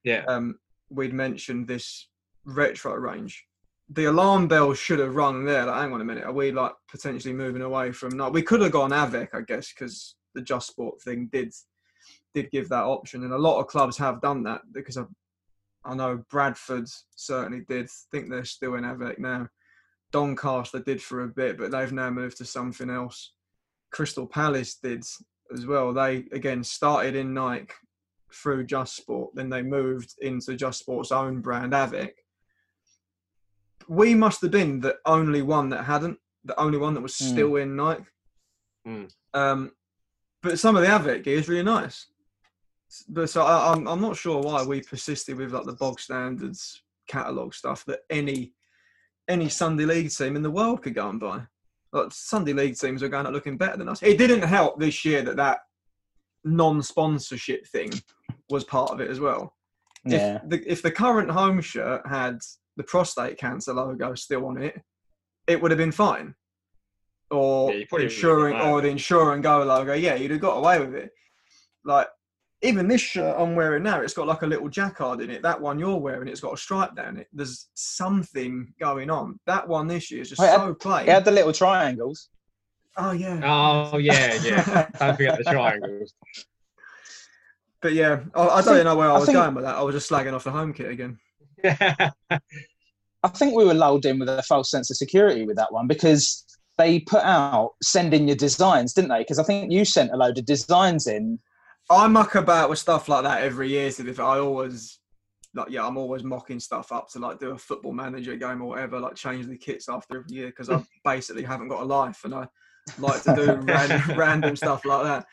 Yeah, 0.04 0.24
um, 0.26 0.58
we'd 0.88 1.12
mentioned 1.12 1.68
this 1.68 2.08
retro 2.44 2.94
range. 2.94 3.44
The 3.90 4.06
alarm 4.06 4.48
bell 4.48 4.72
should 4.72 5.00
have 5.00 5.14
rung 5.14 5.44
there. 5.44 5.66
Like, 5.66 5.76
hang 5.76 5.92
on 5.92 6.00
a 6.00 6.04
minute, 6.04 6.24
are 6.24 6.32
we 6.32 6.50
like 6.50 6.72
potentially 6.90 7.34
moving 7.34 7.60
away 7.60 7.92
from? 7.92 8.16
No, 8.16 8.30
we 8.30 8.40
could 8.40 8.62
have 8.62 8.72
gone 8.72 8.92
Avec, 8.92 9.34
I 9.34 9.42
guess, 9.42 9.72
because 9.72 10.16
the 10.34 10.40
Just 10.40 10.68
Sport 10.68 11.00
thing 11.02 11.28
did 11.30 11.52
did 12.32 12.50
give 12.50 12.68
that 12.70 12.84
option, 12.84 13.22
and 13.22 13.32
a 13.32 13.38
lot 13.38 13.60
of 13.60 13.66
clubs 13.66 13.98
have 13.98 14.22
done 14.22 14.42
that 14.44 14.62
because 14.72 14.96
I, 14.96 15.04
I 15.84 15.94
know 15.94 16.24
Bradford 16.30 16.88
certainly 17.14 17.64
did. 17.68 17.88
think 18.10 18.30
they're 18.30 18.44
still 18.44 18.74
in 18.74 18.84
Avec 18.84 19.18
now. 19.18 19.48
Doncaster 20.10 20.80
did 20.80 21.02
for 21.02 21.24
a 21.24 21.28
bit, 21.28 21.58
but 21.58 21.70
they've 21.70 21.92
now 21.92 22.08
moved 22.08 22.38
to 22.38 22.44
something 22.44 22.88
else. 22.88 23.33
Crystal 23.94 24.26
Palace 24.26 24.74
did 24.82 25.04
as 25.52 25.66
well. 25.66 25.92
They 25.92 26.24
again 26.32 26.64
started 26.64 27.14
in 27.14 27.32
Nike 27.32 27.72
through 28.32 28.64
Just 28.66 28.96
Sport, 28.96 29.30
then 29.34 29.48
they 29.48 29.62
moved 29.62 30.14
into 30.20 30.56
Just 30.56 30.80
Sport's 30.80 31.12
own 31.12 31.40
brand, 31.40 31.72
Avec. 31.72 32.16
We 33.88 34.14
must 34.14 34.40
have 34.42 34.50
been 34.50 34.80
the 34.80 34.96
only 35.06 35.42
one 35.42 35.68
that 35.68 35.84
hadn't, 35.84 36.18
the 36.44 36.58
only 36.60 36.78
one 36.78 36.94
that 36.94 37.00
was 37.02 37.16
Hmm. 37.16 37.24
still 37.32 37.56
in 37.56 37.76
Nike. 37.76 38.04
Hmm. 38.84 39.04
Um, 39.32 39.70
but 40.42 40.58
some 40.58 40.74
of 40.76 40.82
the 40.82 40.88
Avec 40.88 41.22
gear 41.22 41.38
is 41.38 41.48
really 41.48 41.62
nice. 41.62 42.06
But 43.08 43.30
so 43.30 43.42
I, 43.42 43.72
I'm 43.72 43.86
I'm 43.86 44.00
not 44.00 44.16
sure 44.16 44.40
why 44.42 44.64
we 44.64 44.80
persisted 44.80 45.36
with 45.36 45.52
like 45.52 45.64
the 45.66 45.72
bog 45.72 46.00
standards 46.00 46.82
catalog 47.06 47.54
stuff 47.54 47.84
that 47.86 48.00
any 48.10 48.54
any 49.28 49.48
Sunday 49.48 49.84
league 49.84 50.10
team 50.10 50.36
in 50.36 50.42
the 50.42 50.50
world 50.50 50.82
could 50.82 50.94
go 50.94 51.08
and 51.08 51.20
buy. 51.20 51.46
Like 51.94 52.12
Sunday 52.12 52.52
league 52.52 52.76
teams 52.76 53.02
are 53.02 53.08
going 53.08 53.24
out 53.24 53.32
looking 53.32 53.56
better 53.56 53.76
than 53.76 53.88
us. 53.88 54.02
It 54.02 54.18
didn't 54.18 54.42
help 54.42 54.78
this 54.78 55.04
year 55.04 55.22
that 55.22 55.36
that 55.36 55.60
non-sponsorship 56.44 57.66
thing 57.68 57.90
was 58.50 58.64
part 58.64 58.90
of 58.90 59.00
it 59.00 59.10
as 59.10 59.20
well. 59.20 59.54
yeah. 60.04 60.40
If 60.42 60.48
the, 60.50 60.70
if 60.72 60.82
the 60.82 60.90
current 60.90 61.30
home 61.30 61.60
shirt 61.60 62.06
had 62.06 62.40
the 62.76 62.82
prostate 62.82 63.38
cancer 63.38 63.72
logo 63.72 64.14
still 64.14 64.46
on 64.46 64.60
it, 64.60 64.82
it 65.46 65.62
would 65.62 65.70
have 65.70 65.78
been 65.78 65.92
fine. 65.92 66.34
Or 67.30 67.70
Yeah, 67.70 67.78
you 67.78 67.86
probably 67.86 68.06
would've 68.06 68.16
ensuring, 68.16 68.52
got 68.54 68.62
away 68.62 68.72
or 68.72 68.80
the 68.82 68.88
insure 68.88 69.32
and 69.32 69.42
go 69.42 69.62
logo, 69.62 69.94
yeah, 69.94 70.14
you'd 70.16 70.32
have 70.32 70.40
got 70.40 70.58
away 70.58 70.80
with 70.80 70.94
it. 70.94 71.10
Like 71.84 72.08
even 72.64 72.88
this 72.88 73.00
shirt 73.00 73.36
I'm 73.38 73.54
wearing 73.54 73.82
now, 73.82 74.00
it's 74.00 74.14
got 74.14 74.26
like 74.26 74.42
a 74.42 74.46
little 74.46 74.68
jacquard 74.68 75.20
in 75.20 75.30
it. 75.30 75.42
That 75.42 75.60
one 75.60 75.78
you're 75.78 75.96
wearing, 75.96 76.28
it's 76.28 76.40
got 76.40 76.54
a 76.54 76.56
stripe 76.56 76.96
down 76.96 77.16
it. 77.18 77.28
There's 77.32 77.68
something 77.74 78.72
going 78.80 79.10
on. 79.10 79.38
That 79.46 79.68
one 79.68 79.86
this 79.86 80.10
year 80.10 80.22
is 80.22 80.30
just 80.30 80.40
Oh, 80.40 80.44
it 80.44 80.50
had- 80.50 80.56
so 80.60 80.74
plain. 80.74 81.08
It 81.08 81.12
had 81.12 81.24
the 81.24 81.30
little 81.30 81.52
triangles. 81.52 82.28
oh 82.96 83.12
yeah. 83.12 83.40
Oh 83.44 83.98
yeah, 83.98 84.34
yeah. 84.42 84.88
Don't 84.98 85.16
forget 85.16 85.38
the 85.38 85.44
triangles. 85.50 86.14
But 87.80 87.92
yeah, 87.92 88.20
I, 88.34 88.40
I, 88.42 88.46
don't 88.46 88.64
think- 88.64 88.74
even 88.76 88.84
know 88.86 88.96
where 88.96 89.10
I 89.10 89.14
I 89.14 89.18
was 89.18 89.26
think- 89.26 89.36
going 89.36 89.54
with 89.54 89.64
that. 89.64 89.76
I 89.76 89.82
was 89.82 89.94
just 89.94 90.10
slagging 90.10 90.32
off 90.32 90.44
the 90.44 90.50
home 90.50 90.72
kit 90.72 90.90
again. 90.90 91.18
I 91.64 93.28
think 93.28 93.54
we 93.54 93.64
were 93.64 93.74
lulled 93.74 94.04
in 94.06 94.18
with 94.18 94.28
a 94.28 94.42
false 94.42 94.70
sense 94.70 94.90
of 94.90 94.96
security 94.96 95.46
with 95.46 95.56
that 95.56 95.72
one 95.72 95.86
because 95.86 96.44
they 96.76 97.00
put 97.00 97.22
out 97.22 97.72
send 97.82 98.12
in 98.14 98.26
your 98.28 98.36
designs, 98.36 98.92
didn't 98.92 99.10
they? 99.10 99.20
Because 99.20 99.38
I 99.38 99.44
think 99.44 99.70
you 99.72 99.84
sent 99.84 100.12
a 100.12 100.16
load 100.16 100.38
of 100.38 100.44
designs 100.46 101.06
in. 101.06 101.38
I 101.90 102.08
muck 102.08 102.34
about 102.34 102.70
with 102.70 102.78
stuff 102.78 103.08
like 103.08 103.24
that 103.24 103.42
every 103.42 103.68
year. 103.68 103.90
So 103.90 104.06
if 104.06 104.18
I 104.18 104.38
always, 104.38 104.98
like 105.54 105.70
yeah, 105.70 105.86
I'm 105.86 105.98
always 105.98 106.24
mocking 106.24 106.60
stuff 106.60 106.92
up 106.92 107.08
to 107.10 107.18
like 107.18 107.38
do 107.38 107.50
a 107.50 107.58
football 107.58 107.92
manager 107.92 108.36
game 108.36 108.62
or 108.62 108.68
whatever, 108.68 108.98
like 108.98 109.14
change 109.14 109.46
the 109.46 109.56
kits 109.56 109.88
after 109.88 110.18
every 110.18 110.34
year 110.34 110.46
because 110.46 110.70
I 110.70 110.82
basically 111.04 111.42
haven't 111.42 111.68
got 111.68 111.82
a 111.82 111.84
life 111.84 112.24
and 112.24 112.34
I 112.34 112.48
like 112.98 113.22
to 113.24 113.34
do 113.34 113.52
random, 113.62 114.18
random 114.18 114.56
stuff 114.56 114.84
like 114.84 115.04
that. 115.04 115.26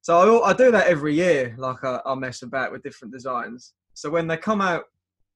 So 0.00 0.42
I, 0.42 0.50
I 0.50 0.52
do 0.54 0.70
that 0.70 0.86
every 0.86 1.14
year. 1.14 1.54
Like 1.58 1.84
I, 1.84 2.00
I 2.06 2.14
mess 2.14 2.42
about 2.42 2.72
with 2.72 2.82
different 2.82 3.12
designs. 3.12 3.74
So 3.94 4.08
when 4.08 4.26
they 4.26 4.36
come 4.36 4.60
out 4.60 4.84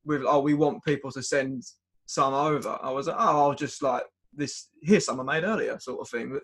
with 0.04 0.22
oh 0.26 0.40
we 0.40 0.54
want 0.54 0.84
people 0.84 1.10
to 1.12 1.22
send 1.22 1.62
some 2.06 2.32
over, 2.32 2.78
I 2.82 2.90
was 2.90 3.08
like 3.08 3.16
oh 3.18 3.42
I'll 3.42 3.54
just 3.54 3.82
like 3.82 4.04
this 4.32 4.68
here's 4.82 5.04
some 5.04 5.20
I 5.20 5.22
made 5.22 5.44
earlier 5.44 5.78
sort 5.78 6.00
of 6.00 6.08
thing. 6.08 6.32
But 6.32 6.42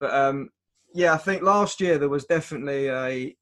but 0.00 0.14
um 0.14 0.48
yeah, 0.94 1.12
I 1.12 1.18
think 1.18 1.42
last 1.42 1.80
year 1.80 1.98
there 1.98 2.08
was 2.08 2.24
definitely 2.24 2.88
a 2.88 3.36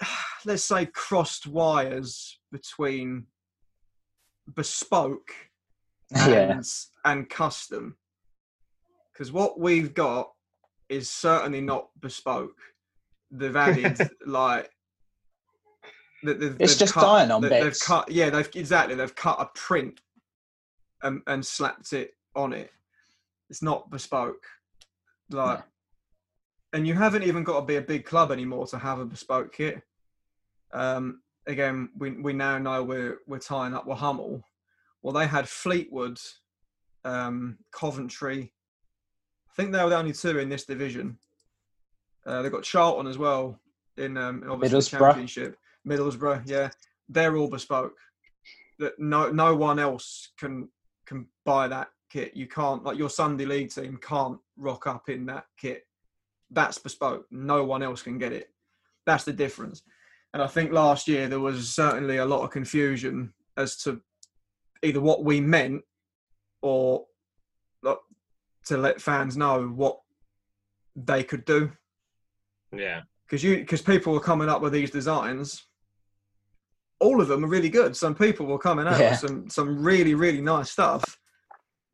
let's 0.44 0.64
say 0.64 0.86
crossed 0.86 1.46
wires 1.46 2.38
between 2.52 3.26
bespoke 4.54 5.30
and, 6.14 6.32
Yeah. 6.32 6.60
and 7.04 7.28
custom. 7.28 7.96
Because 9.12 9.32
what 9.32 9.58
we've 9.58 9.94
got 9.94 10.32
is 10.88 11.10
certainly 11.10 11.60
not 11.60 11.88
bespoke. 12.00 12.58
They've 13.30 13.56
added 13.56 13.98
like 14.26 14.70
they've, 16.22 16.40
It's 16.42 16.56
they've 16.58 16.78
just 16.78 16.94
cut, 16.94 17.30
on 17.30 17.40
they- 17.42 17.48
They've 17.48 17.64
bits. 17.64 17.84
cut, 17.86 18.10
yeah, 18.10 18.30
they've 18.30 18.48
exactly 18.54 18.94
they've 18.94 19.14
cut 19.14 19.40
a 19.40 19.46
print 19.58 20.00
and, 21.02 21.22
and 21.26 21.44
slapped 21.44 21.92
it 21.92 22.12
on 22.34 22.52
it. 22.52 22.70
It's 23.50 23.62
not 23.62 23.90
bespoke, 23.90 24.44
like, 25.30 25.62
and 26.76 26.86
you 26.86 26.92
haven't 26.92 27.22
even 27.22 27.42
got 27.42 27.60
to 27.60 27.64
be 27.64 27.76
a 27.76 27.80
big 27.80 28.04
club 28.04 28.30
anymore 28.30 28.66
to 28.66 28.76
have 28.76 28.98
a 28.98 29.06
bespoke 29.06 29.54
kit. 29.54 29.80
Um, 30.74 31.22
again, 31.46 31.88
we 31.96 32.10
we 32.10 32.34
now 32.34 32.58
know 32.58 32.82
we're 32.82 33.20
we're 33.26 33.38
tying 33.38 33.72
up 33.72 33.86
with 33.86 33.96
Hummel. 33.96 34.42
Well, 35.02 35.14
they 35.14 35.26
had 35.26 35.48
Fleetwood, 35.48 36.18
um, 37.02 37.56
Coventry. 37.72 38.52
I 39.50 39.54
think 39.54 39.72
they 39.72 39.82
were 39.82 39.88
the 39.88 39.96
only 39.96 40.12
two 40.12 40.38
in 40.38 40.50
this 40.50 40.66
division. 40.66 41.16
Uh, 42.26 42.42
they've 42.42 42.52
got 42.52 42.62
Charlton 42.62 43.06
as 43.06 43.16
well 43.16 43.58
in 43.96 44.18
um, 44.18 44.44
obviously 44.46 44.78
the 44.78 44.84
Middlesbrough. 44.84 44.98
championship. 44.98 45.56
Middlesbrough, 45.88 46.42
yeah, 46.44 46.68
they're 47.08 47.38
all 47.38 47.48
bespoke. 47.48 47.96
That 48.80 48.98
no 48.98 49.30
no 49.30 49.56
one 49.56 49.78
else 49.78 50.32
can 50.38 50.68
can 51.06 51.26
buy 51.46 51.68
that 51.68 51.88
kit. 52.10 52.36
You 52.36 52.48
can't 52.48 52.84
like 52.84 52.98
your 52.98 53.08
Sunday 53.08 53.46
league 53.46 53.70
team 53.70 53.98
can't 54.02 54.38
rock 54.58 54.86
up 54.86 55.08
in 55.08 55.24
that 55.26 55.46
kit. 55.56 55.85
That's 56.50 56.78
bespoke. 56.78 57.26
No 57.30 57.64
one 57.64 57.82
else 57.82 58.02
can 58.02 58.18
get 58.18 58.32
it. 58.32 58.50
That's 59.04 59.24
the 59.24 59.32
difference. 59.32 59.82
And 60.34 60.42
I 60.42 60.46
think 60.46 60.72
last 60.72 61.08
year 61.08 61.28
there 61.28 61.40
was 61.40 61.68
certainly 61.74 62.18
a 62.18 62.24
lot 62.24 62.42
of 62.42 62.50
confusion 62.50 63.32
as 63.56 63.76
to 63.78 64.00
either 64.82 65.00
what 65.00 65.24
we 65.24 65.40
meant 65.40 65.82
or 66.62 67.06
to 68.66 68.76
let 68.76 69.00
fans 69.00 69.36
know 69.36 69.68
what 69.68 70.00
they 70.96 71.22
could 71.22 71.44
do 71.44 71.70
Yeah. 72.72 73.02
because 73.26 73.42
you 73.42 73.58
because 73.58 73.82
people 73.82 74.12
were 74.12 74.20
coming 74.20 74.48
up 74.48 74.60
with 74.60 74.72
these 74.72 74.90
designs 74.90 75.66
all 76.98 77.20
of 77.20 77.28
them 77.28 77.44
are 77.44 77.48
really 77.48 77.68
good 77.68 77.96
some 77.96 78.14
people 78.14 78.46
were 78.46 78.58
coming 78.58 78.86
out 78.86 78.98
Yeah. 78.98 79.10
with 79.10 79.20
some 79.20 79.48
some 79.50 79.84
really 79.84 80.14
really 80.14 80.40
nice 80.40 80.70
stuff 80.70 81.18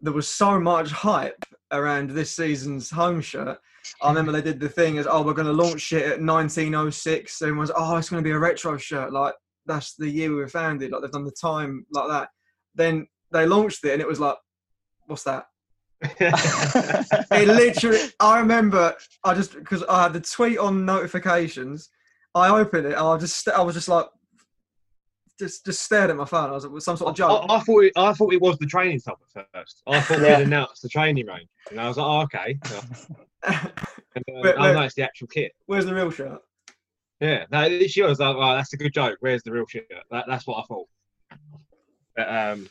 there 0.00 0.12
was 0.12 0.28
so 0.28 0.59
much 0.59 0.90
hype 0.90 1.44
around 1.73 2.11
this 2.11 2.30
season's 2.35 2.90
home 2.90 3.21
shirt 3.21 3.59
i 4.03 4.09
remember 4.09 4.33
they 4.33 4.43
did 4.43 4.61
the 4.61 4.69
thing 4.69 4.99
as 4.99 5.07
oh 5.09 5.23
we're 5.23 5.33
going 5.35 5.47
to 5.47 5.53
launch 5.53 5.93
it 5.93 6.03
at 6.03 6.21
1906 6.23 7.41
and 7.43 7.59
was 7.59 7.71
oh 7.77 7.97
it's 7.97 8.09
going 8.11 8.23
to 8.23 8.27
be 8.29 8.33
a 8.33 8.39
retro 8.39 8.77
shirt. 8.77 9.12
Like 9.12 9.35
that's 9.67 9.95
the 9.95 10.09
year 10.09 10.31
we 10.31 10.37
were 10.37 10.49
founded. 10.49 10.91
Like 10.91 11.03
they've 11.03 11.11
done 11.11 11.25
the 11.25 11.31
time 11.31 11.87
like 11.93 12.09
that. 12.09 12.29
Then 12.75 13.07
they 13.33 13.47
launched 13.47 13.85
it 13.85 13.93
and 13.93 14.01
it 14.03 14.09
was 14.09 14.21
like 14.21 14.37
what's 15.07 15.25
that? 15.25 15.47
It 17.31 17.49
literally 17.49 17.99
i 18.21 18.39
remember 18.41 18.95
i 19.25 19.35
just 19.35 19.55
because 19.55 19.85
i 19.89 20.03
had 20.05 20.12
the 20.12 20.21
tweet 20.21 20.59
on 20.59 20.85
notifications. 20.85 21.89
I 22.35 22.49
opened 22.49 22.87
it 22.87 22.93
and 22.99 23.07
i 23.07 23.17
just 23.19 23.49
i 23.49 23.61
was 23.62 23.75
just 23.75 23.89
like 23.89 24.07
just 25.39 25.65
just 25.65 25.83
stared 25.83 26.11
at 26.11 26.17
my 26.17 26.25
phone. 26.25 26.51
I 26.51 26.53
was 26.53 26.67
like 26.67 26.83
some 26.83 26.97
sort 26.97 27.11
of 27.11 27.17
joke. 27.17 27.47
I, 27.49 27.57
I 27.57 27.61
thought 27.61 27.85
it, 27.85 27.93
I 27.97 28.12
thought 28.12 28.33
it 28.33 28.41
was 28.41 28.59
the 28.59 28.67
training 28.67 28.99
stuff 29.01 29.19
at 29.37 29.47
first. 29.55 29.83
I 29.87 30.01
thought 30.01 30.21
Yeah. 30.21 30.39
we'd 30.39 30.47
announced 30.47 30.83
the 30.83 30.89
training 30.89 31.27
range, 31.27 31.49
and 31.71 31.81
I 31.81 31.89
was 31.89 31.97
like, 31.97 32.07
oh, 32.07 32.21
okay. 32.23 32.59
And, 33.45 33.57
uh, 33.57 33.73
But- 34.43 34.57
oh, 34.59 34.73
no, 34.73 34.83
it's 34.83 34.95
the 34.95 35.03
actual 35.03 35.29
kit. 35.29 35.53
where's 35.67 35.87
the 35.87 35.95
real 35.95 36.11
shirt 36.11 36.41
Yeah, 37.21 37.45
no, 37.51 37.69
she 37.87 38.03
was 38.03 38.19
like, 38.21 38.37
"Oh, 38.37 38.55
that's 38.57 38.73
a 38.73 38.77
good 38.77 38.93
joke. 38.93 39.17
Where's 39.21 39.43
the 39.43 39.53
real 39.53 39.67
shirt? 39.67 39.85
That, 40.11 40.25
that's 40.29 40.47
what 40.47 40.59
I 40.59 40.63
thought. 40.65 40.89
But 42.17 42.29
um, 42.29 42.69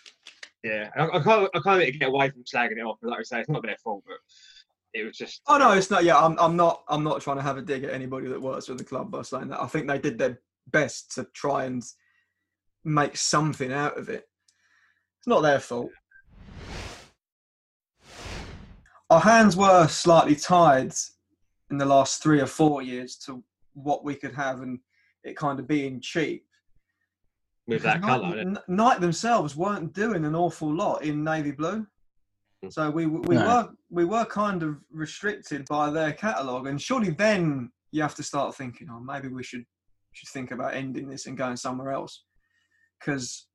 yeah, 0.63 0.90
I, 0.96 1.18
I 1.18 1.24
can't, 1.24 1.50
I 1.56 1.60
can't 1.60 2.00
get 2.00 2.10
away 2.10 2.30
from 2.30 2.44
slagging 2.44 2.78
it 2.78 2.86
off. 2.86 2.98
But 3.01 3.12
like 3.12 3.20
I 3.20 3.24
say, 3.24 3.40
it's 3.40 3.50
not 3.50 3.63
their 3.63 3.78
fault, 3.84 4.04
but 4.06 4.18
it 4.94 5.06
was 5.06 5.18
just. 5.18 5.42
oh 5.48 5.58
no 5.58 5.72
it's 5.72 5.90
not 5.90 6.04
yeah 6.04 6.18
I'm, 6.18 6.38
I'm 6.38 6.58
not 6.58 6.84
i'm 6.90 7.01
not 7.04 7.22
trying 7.22 7.38
to 7.38 7.42
have 7.44 7.58
a 7.58 7.62
dig 7.62 7.86
at 7.86 7.94
anybody 7.94 8.28
that 8.28 8.42
works 8.42 8.68
with 8.68 8.78
the 8.78 8.84
club 8.84 9.10
by 9.10 9.22
saying 9.22 9.48
that 9.48 9.62
i 9.62 9.66
think 9.66 9.88
they 9.88 9.98
did 10.00 10.18
their 10.18 10.42
best 10.68 11.13
to 11.16 11.25
try 11.34 11.63
and 11.63 11.82
make 12.84 13.16
something 13.16 13.72
out 13.72 13.98
of 13.98 14.10
it 14.10 14.28
it's 15.20 15.28
not 15.28 15.44
their 15.44 15.62
fault 15.62 15.92
our 19.12 19.20
hands 19.20 19.58
were 19.58 19.88
slightly 19.88 20.36
tied 20.36 20.94
in 21.70 21.77
the 21.77 21.86
last 21.86 22.24
three 22.24 22.39
or 22.39 22.46
four 22.48 22.82
years 22.82 23.18
to 23.18 23.44
what 23.74 24.06
we 24.06 24.15
could 24.15 24.34
have 24.34 24.62
and 24.62 24.80
it 25.25 25.36
kind 25.36 25.60
of 25.60 25.68
being 25.68 26.00
cheap 26.01 26.46
with 27.68 27.84
that 27.84 28.01
colour. 28.01 28.44
Nike, 28.44 28.60
innit? 28.70 29.00
Themselves 29.01 29.56
weren't 29.56 29.94
doing 29.94 30.24
an 30.25 30.34
awful 30.34 30.74
lot 30.74 31.03
in 31.03 31.24
navy 31.24 31.51
blue, 31.51 31.86
Mm. 32.63 32.72
so 32.72 32.89
we 32.91 33.08
we 33.08 33.36
No. 33.36 33.46
were 33.46 33.70
we 33.89 34.06
were 34.06 34.25
kind 34.25 34.63
of 34.63 34.80
restricted 34.91 35.65
by 35.68 35.89
their 35.89 36.13
catalogue, 36.13 36.68
and 36.68 36.82
surely 36.82 37.10
then 37.10 37.72
you 37.91 38.01
have 38.01 38.15
to 38.15 38.24
start 38.24 38.56
thinking, 38.56 38.88
oh, 38.89 39.00
maybe 39.00 39.27
we 39.27 39.44
should 39.44 39.65
should 40.13 40.30
think 40.30 40.51
about 40.51 40.74
ending 40.74 41.10
this 41.10 41.25
and 41.25 41.38
going 41.38 41.58
somewhere 41.58 41.91
else, 41.91 42.24
because 43.00 43.48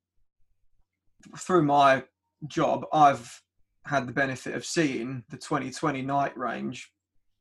through 1.38 1.62
my 1.62 2.04
job, 2.48 2.84
I've 2.92 3.42
had 3.86 4.06
the 4.06 4.12
benefit 4.12 4.54
of 4.54 4.64
seeing 4.64 5.22
the 5.30 5.36
2020 5.36 6.02
Nike 6.02 6.38
range 6.38 6.92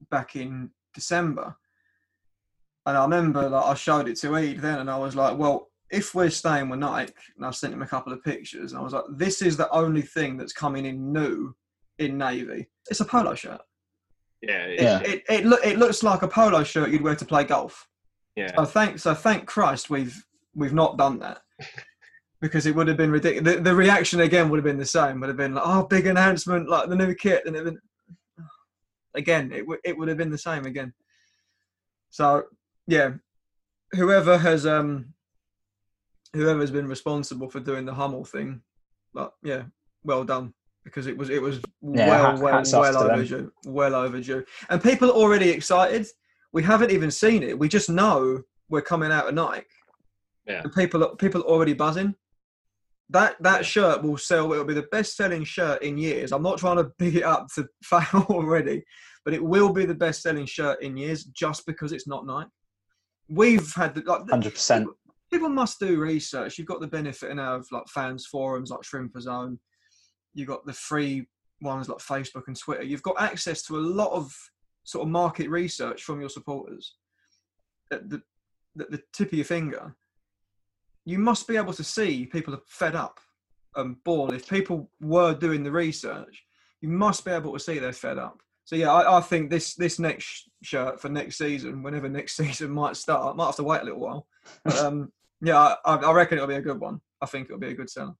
back 0.09 0.35
in 0.35 0.69
December. 0.93 1.55
And 2.85 2.97
I 2.97 3.03
remember 3.03 3.49
like 3.49 3.65
I 3.65 3.73
showed 3.73 4.07
it 4.07 4.17
to 4.19 4.37
Ed 4.37 4.59
then 4.59 4.79
and 4.79 4.89
I 4.89 4.97
was 4.97 5.15
like, 5.15 5.37
well, 5.37 5.69
if 5.91 6.13
we're 6.15 6.29
staying 6.29 6.69
with 6.69 6.79
Nike, 6.79 7.13
and 7.35 7.45
I 7.45 7.51
sent 7.51 7.73
him 7.73 7.81
a 7.81 7.87
couple 7.87 8.11
of 8.11 8.23
pictures, 8.23 8.71
and 8.71 8.79
I 8.79 8.83
was 8.83 8.93
like, 8.93 9.03
this 9.11 9.41
is 9.41 9.55
the 9.55 9.69
only 9.71 10.01
thing 10.01 10.35
that's 10.35 10.51
coming 10.53 10.85
in 10.85 11.13
new 11.13 11.55
in 11.99 12.17
navy. 12.17 12.67
It's 12.89 12.99
a 12.99 13.05
polo 13.05 13.35
shirt. 13.35 13.61
Yeah, 14.41 14.65
It, 14.65 14.81
Yeah. 14.81 14.99
it, 15.01 15.23
it, 15.29 15.45
look, 15.45 15.65
it 15.65 15.77
looks 15.77 16.03
like 16.03 16.21
a 16.23 16.27
polo 16.27 16.63
shirt 16.63 16.89
you'd 16.89 17.01
wear 17.01 17.15
to 17.15 17.25
play 17.25 17.43
golf. 17.43 17.87
yeah. 18.35 18.51
So 18.55 18.65
thank 18.65 18.99
so 18.99 19.13
thank 19.13 19.45
Christ 19.47 19.89
we've 19.89 20.25
we've 20.55 20.73
not 20.73 20.97
done 20.97 21.19
that 21.19 21.41
because 22.45 22.67
it 22.67 22.75
would 22.75 22.87
have 22.87 22.95
been 22.97 23.09
ridiculous. 23.11 23.55
The, 23.55 23.59
the 23.59 23.73
reaction 23.75 24.19
again 24.19 24.49
would 24.49 24.57
have 24.57 24.63
been 24.63 24.77
the 24.77 24.85
same. 24.85 25.19
Would 25.19 25.29
have 25.29 25.37
been 25.37 25.55
like, 25.55 25.63
oh, 25.65 25.83
big 25.87 26.05
announcement, 26.05 26.69
like 26.69 26.87
the 26.89 26.95
new 26.95 27.15
kit, 27.15 27.41
and 27.47 27.55
it 27.55 27.63
would, 27.65 27.77
again 29.15 29.51
it 29.51 29.65
would 29.65 29.79
it 29.83 29.97
would 29.97 30.07
have 30.07 30.17
been 30.17 30.29
the 30.29 30.37
same 30.37 30.65
again. 30.65 30.93
So 32.11 32.43
yeah, 32.85 33.13
whoever 33.93 34.37
has 34.37 34.67
um 34.67 35.07
whoever's 36.33 36.69
been 36.69 36.87
responsible 36.87 37.49
for 37.49 37.59
doing 37.59 37.83
the 37.85 37.93
Hummel 37.95 38.25
thing, 38.25 38.61
like 39.15 39.31
yeah, 39.43 39.63
well 40.03 40.23
done 40.23 40.53
because 40.83 41.07
it 41.07 41.17
was 41.17 41.31
it 41.31 41.41
was 41.41 41.59
Yeah, 41.81 42.07
well 42.09 42.25
hat- 42.31 42.39
well 42.39 42.53
hats 42.53 42.73
well 42.73 42.93
to 42.93 43.07
them. 43.07 43.11
overdue, 43.19 43.51
well 43.65 43.95
overdue, 43.95 44.45
and 44.69 44.83
people 44.83 45.09
are 45.09 45.15
already 45.15 45.49
excited. 45.49 46.05
We 46.53 46.61
haven't 46.61 46.91
even 46.91 47.09
seen 47.09 47.41
it. 47.41 47.57
We 47.57 47.67
just 47.69 47.89
know 47.89 48.43
we're 48.69 48.81
coming 48.93 49.11
out 49.11 49.27
of 49.27 49.33
Nike. 49.33 49.65
Yeah. 50.47 50.61
And 50.63 50.71
people 50.75 50.99
people 51.15 51.41
are 51.41 51.45
already 51.47 51.73
buzzing. 51.73 52.13
That 53.09 53.35
that 53.41 53.65
shirt 53.65 54.03
will 54.03 54.17
sell. 54.17 54.51
It 54.53 54.57
will 54.57 54.65
be 54.65 54.73
the 54.73 54.87
best 54.91 55.15
selling 55.15 55.43
shirt 55.43 55.83
in 55.83 55.97
years. 55.97 56.31
I'm 56.31 56.43
not 56.43 56.57
trying 56.57 56.77
to 56.77 56.91
big 56.97 57.15
it 57.15 57.23
up 57.23 57.47
to 57.55 57.67
fail 57.83 58.25
already, 58.29 58.83
but 59.23 59.33
it 59.33 59.43
will 59.43 59.71
be 59.71 59.85
the 59.85 59.93
best 59.95 60.21
selling 60.21 60.45
shirt 60.45 60.81
in 60.81 60.97
years 60.97 61.25
just 61.25 61.65
because 61.65 61.91
it's 61.91 62.07
not 62.07 62.25
Nike. 62.25 62.49
We've 63.27 63.73
had 63.73 63.95
the, 63.95 64.01
like 64.01 64.29
Hundred 64.29 64.53
percent. 64.53 64.87
people 65.31 65.49
must 65.49 65.79
do 65.79 65.99
research. 65.99 66.57
You've 66.57 66.67
got 66.67 66.81
the 66.81 66.87
benefit 66.87 67.35
now 67.35 67.55
of 67.55 67.67
like 67.71 67.87
fans 67.87 68.25
forums 68.27 68.69
like 68.69 68.81
Shrimper 68.81 69.21
Zone. 69.21 69.59
You've 70.33 70.47
got 70.47 70.65
the 70.65 70.73
free 70.73 71.27
ones 71.61 71.89
like 71.89 71.99
Facebook 71.99 72.43
and 72.47 72.57
Twitter. 72.59 72.83
You've 72.83 73.03
got 73.03 73.19
access 73.19 73.63
to 73.63 73.77
a 73.77 73.79
lot 73.79 74.11
of 74.11 74.35
sort 74.83 75.05
of 75.05 75.11
market 75.11 75.49
research 75.49 76.03
from 76.03 76.19
your 76.19 76.29
supporters 76.29 76.95
at 77.91 78.09
the, 78.09 78.21
the, 78.75 78.85
the 78.91 79.01
tip 79.13 79.29
of 79.29 79.33
your 79.33 79.45
finger. 79.45 79.95
You 81.05 81.19
must 81.19 81.47
be 81.47 81.57
able 81.57 81.73
to 81.73 81.83
see 81.83 82.25
people 82.25 82.53
are 82.53 82.61
fed 82.67 82.95
up 82.95 83.19
and 83.75 84.01
bored. 84.03 84.33
If 84.33 84.49
people 84.49 84.89
were 84.99 85.33
doing 85.33 85.63
the 85.63 85.71
research, 85.71 86.43
you 86.81 86.89
must 86.89 87.23
be 87.23 87.31
able 87.31 87.53
to 87.53 87.59
see 87.59 87.79
they're 87.79 87.93
fed 87.93 88.17
up. 88.17 88.41
So 88.63 88.75
yeah, 88.75 88.91
I, 88.91 89.19
I 89.19 89.21
think 89.21 89.49
this 89.51 89.75
this 89.75 89.99
next 89.99 90.49
shirt 90.63 90.99
for 90.99 91.09
next 91.09 91.37
season, 91.37 91.83
whenever 91.83 92.09
next 92.19 92.35
season 92.35 92.71
might 92.71 92.95
start, 92.97 93.35
might 93.35 93.45
have 93.45 93.55
to 93.57 93.63
wait 93.63 93.81
a 93.81 93.85
little 93.85 93.99
while. 93.99 94.27
But, 94.63 94.77
um, 94.77 95.11
Yeah, 95.41 95.57
I, 95.57 95.75
I 95.85 95.95
I 95.97 96.11
reckon 96.13 96.37
it'll 96.37 96.47
be 96.47 96.55
a 96.55 96.61
good 96.61 96.79
one. 96.79 97.01
I 97.21 97.25
think 97.25 97.45
it'll 97.47 97.59
be 97.59 97.67
a 97.67 97.73
good 97.75 97.89
seller. 97.89 98.15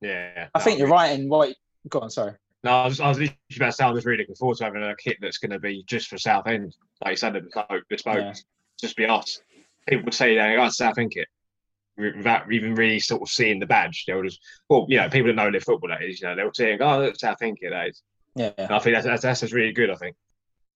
Yeah. 0.00 0.48
I 0.54 0.60
think 0.60 0.78
you're 0.78 0.88
right 0.88 1.18
in 1.18 1.28
what. 1.28 1.54
Go 1.88 2.00
on, 2.00 2.10
sorry. 2.10 2.34
No, 2.64 2.72
I 2.72 2.86
was, 2.86 3.00
I 3.00 3.08
was 3.08 3.18
literally 3.18 3.38
about 3.56 3.66
to 3.66 3.72
say 3.72 3.84
I 3.84 3.90
was 3.90 4.04
really 4.04 4.18
looking 4.18 4.34
forward 4.34 4.58
to 4.58 4.64
having 4.64 4.82
a 4.82 4.94
kit 4.96 5.16
that's 5.22 5.38
going 5.38 5.52
to 5.52 5.58
be 5.58 5.82
just 5.86 6.08
for 6.08 6.18
Southend. 6.18 6.74
Like 7.02 7.12
you 7.12 7.16
said, 7.16 7.34
the 7.34 7.40
bespoke, 7.40 7.84
bespoke 7.88 8.16
Yeah. 8.18 8.34
just 8.78 8.96
be 8.96 9.06
us. 9.06 9.40
People 9.88 10.04
would 10.04 10.14
say 10.14 10.34
they 10.36 10.56
go, 10.56 10.64
oh, 10.64 10.68
Southend 10.68 11.12
kit 11.12 11.28
without 12.00 12.52
even 12.52 12.74
really 12.74 13.00
sort 13.00 13.22
of 13.22 13.28
seeing 13.28 13.60
the 13.60 13.66
badge. 13.66 14.04
They 14.06 14.14
would 14.14 14.24
just, 14.24 14.40
well, 14.68 14.86
you 14.88 14.96
know, 14.98 15.08
people 15.08 15.28
that 15.28 15.36
know 15.36 15.50
their 15.50 15.60
football, 15.60 15.90
that 15.90 16.02
is, 16.02 16.20
you 16.20 16.28
know, 16.28 16.36
they'll 16.36 16.54
say, 16.54 16.76
oh, 16.80 17.00
that's 17.02 17.22
how 17.22 17.36
End 17.40 17.58
kit, 17.60 17.70
that 17.70 17.88
is. 17.88 18.02
Yeah. 18.34 18.52
And 18.58 18.72
I 18.72 18.78
think 18.78 18.94
that's, 18.94 19.06
that's, 19.06 19.22
that's 19.22 19.40
just 19.40 19.52
really 19.52 19.72
good, 19.72 19.90
I 19.90 19.94
think. 19.96 20.16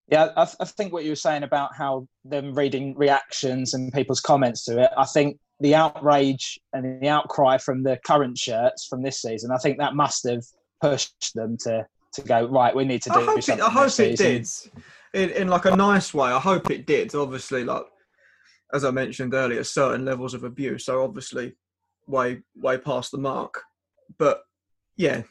Yeah, 0.08 0.28
I, 0.36 0.44
th- 0.44 0.56
I 0.60 0.64
think 0.66 0.92
what 0.92 1.04
you 1.04 1.10
were 1.10 1.16
saying 1.16 1.44
about 1.44 1.74
how 1.74 2.06
them 2.24 2.54
reading 2.54 2.94
reactions 2.94 3.72
and 3.72 3.92
people's 3.92 4.20
comments 4.20 4.64
to 4.66 4.82
it, 4.82 4.90
I 4.98 5.06
think 5.06 5.38
the 5.60 5.74
outrage 5.74 6.58
and 6.72 7.00
the 7.00 7.08
outcry 7.08 7.56
from 7.58 7.82
the 7.82 7.98
current 8.04 8.36
shirts 8.36 8.86
from 8.86 9.02
this 9.02 9.22
season, 9.22 9.50
I 9.50 9.56
think 9.58 9.78
that 9.78 9.94
must 9.94 10.28
have 10.28 10.42
pushed 10.82 11.32
them 11.34 11.56
to 11.60 11.86
to 12.14 12.22
go 12.22 12.46
right. 12.46 12.76
We 12.76 12.84
need 12.84 13.02
to 13.02 13.10
do 13.10 13.20
I 13.20 13.24
hope 13.24 13.38
it, 13.38 13.44
something. 13.44 13.64
I 13.64 13.70
hope 13.70 13.84
this 13.84 13.98
it 13.98 14.18
season. 14.18 14.72
did, 15.12 15.30
in, 15.32 15.42
in 15.42 15.48
like 15.48 15.64
a 15.64 15.74
nice 15.74 16.12
way. 16.12 16.30
I 16.30 16.38
hope 16.38 16.70
it 16.70 16.86
did. 16.86 17.14
Obviously, 17.14 17.64
like 17.64 17.84
as 18.72 18.84
I 18.84 18.90
mentioned 18.90 19.34
earlier, 19.34 19.62
certain 19.64 20.04
levels 20.04 20.34
of 20.34 20.44
abuse 20.44 20.88
are 20.88 21.02
obviously 21.02 21.54
way 22.06 22.42
way 22.56 22.78
past 22.78 23.12
the 23.12 23.18
mark. 23.18 23.62
But 24.18 24.42
yeah, 24.96 25.22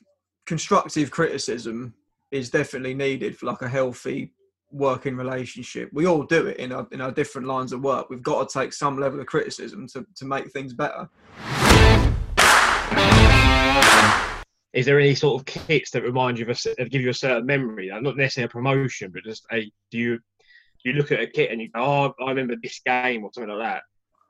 constructive 0.46 1.12
criticism 1.12 1.94
is 2.32 2.50
definitely 2.50 2.94
needed 2.94 3.38
for 3.38 3.46
like 3.46 3.62
a 3.62 3.70
healthy 3.70 4.34
working 4.72 5.16
relationship. 5.16 5.90
We 5.94 6.08
all 6.08 6.24
do 6.24 6.48
it 6.48 6.58
in 6.58 6.72
our 6.72 6.88
in 6.92 7.02
our 7.02 7.12
different 7.12 7.48
lines 7.48 7.74
of 7.74 7.82
work. 7.82 8.10
We've 8.10 8.24
got 8.24 8.50
to 8.50 8.60
take 8.60 8.74
some 8.74 9.00
level 9.00 9.20
of 9.20 9.28
criticism 9.28 9.88
to, 9.90 10.06
to 10.16 10.26
make 10.26 10.52
things 10.52 10.74
better. 10.74 11.10
Is 14.74 14.88
there 14.88 15.00
any 15.00 15.14
sort 15.14 15.40
of 15.40 15.46
kits 15.46 15.92
that 15.92 16.02
remind 16.02 16.40
you 16.40 16.48
of 16.50 16.60
a, 16.80 16.86
give 16.86 17.04
you 17.04 17.12
a 17.12 17.14
certain 17.14 17.46
memory? 17.46 17.92
Not 17.94 18.18
necessarily 18.18 18.48
a 18.48 18.50
promotion, 18.50 19.12
but 19.12 19.24
just 19.24 19.46
a, 19.52 19.72
do 19.92 20.00
you, 20.00 20.20
you 20.84 20.94
look 20.94 21.12
at 21.12 21.22
a 21.22 21.28
kit 21.28 21.52
and 21.52 21.62
you 21.62 21.70
go, 21.70 21.82
oh, 21.82 22.24
I 22.24 22.30
remember 22.30 22.56
this 22.62 22.80
game 22.86 23.24
or 23.24 23.32
something 23.34 23.54
like 23.54 23.66
that? 23.66 23.84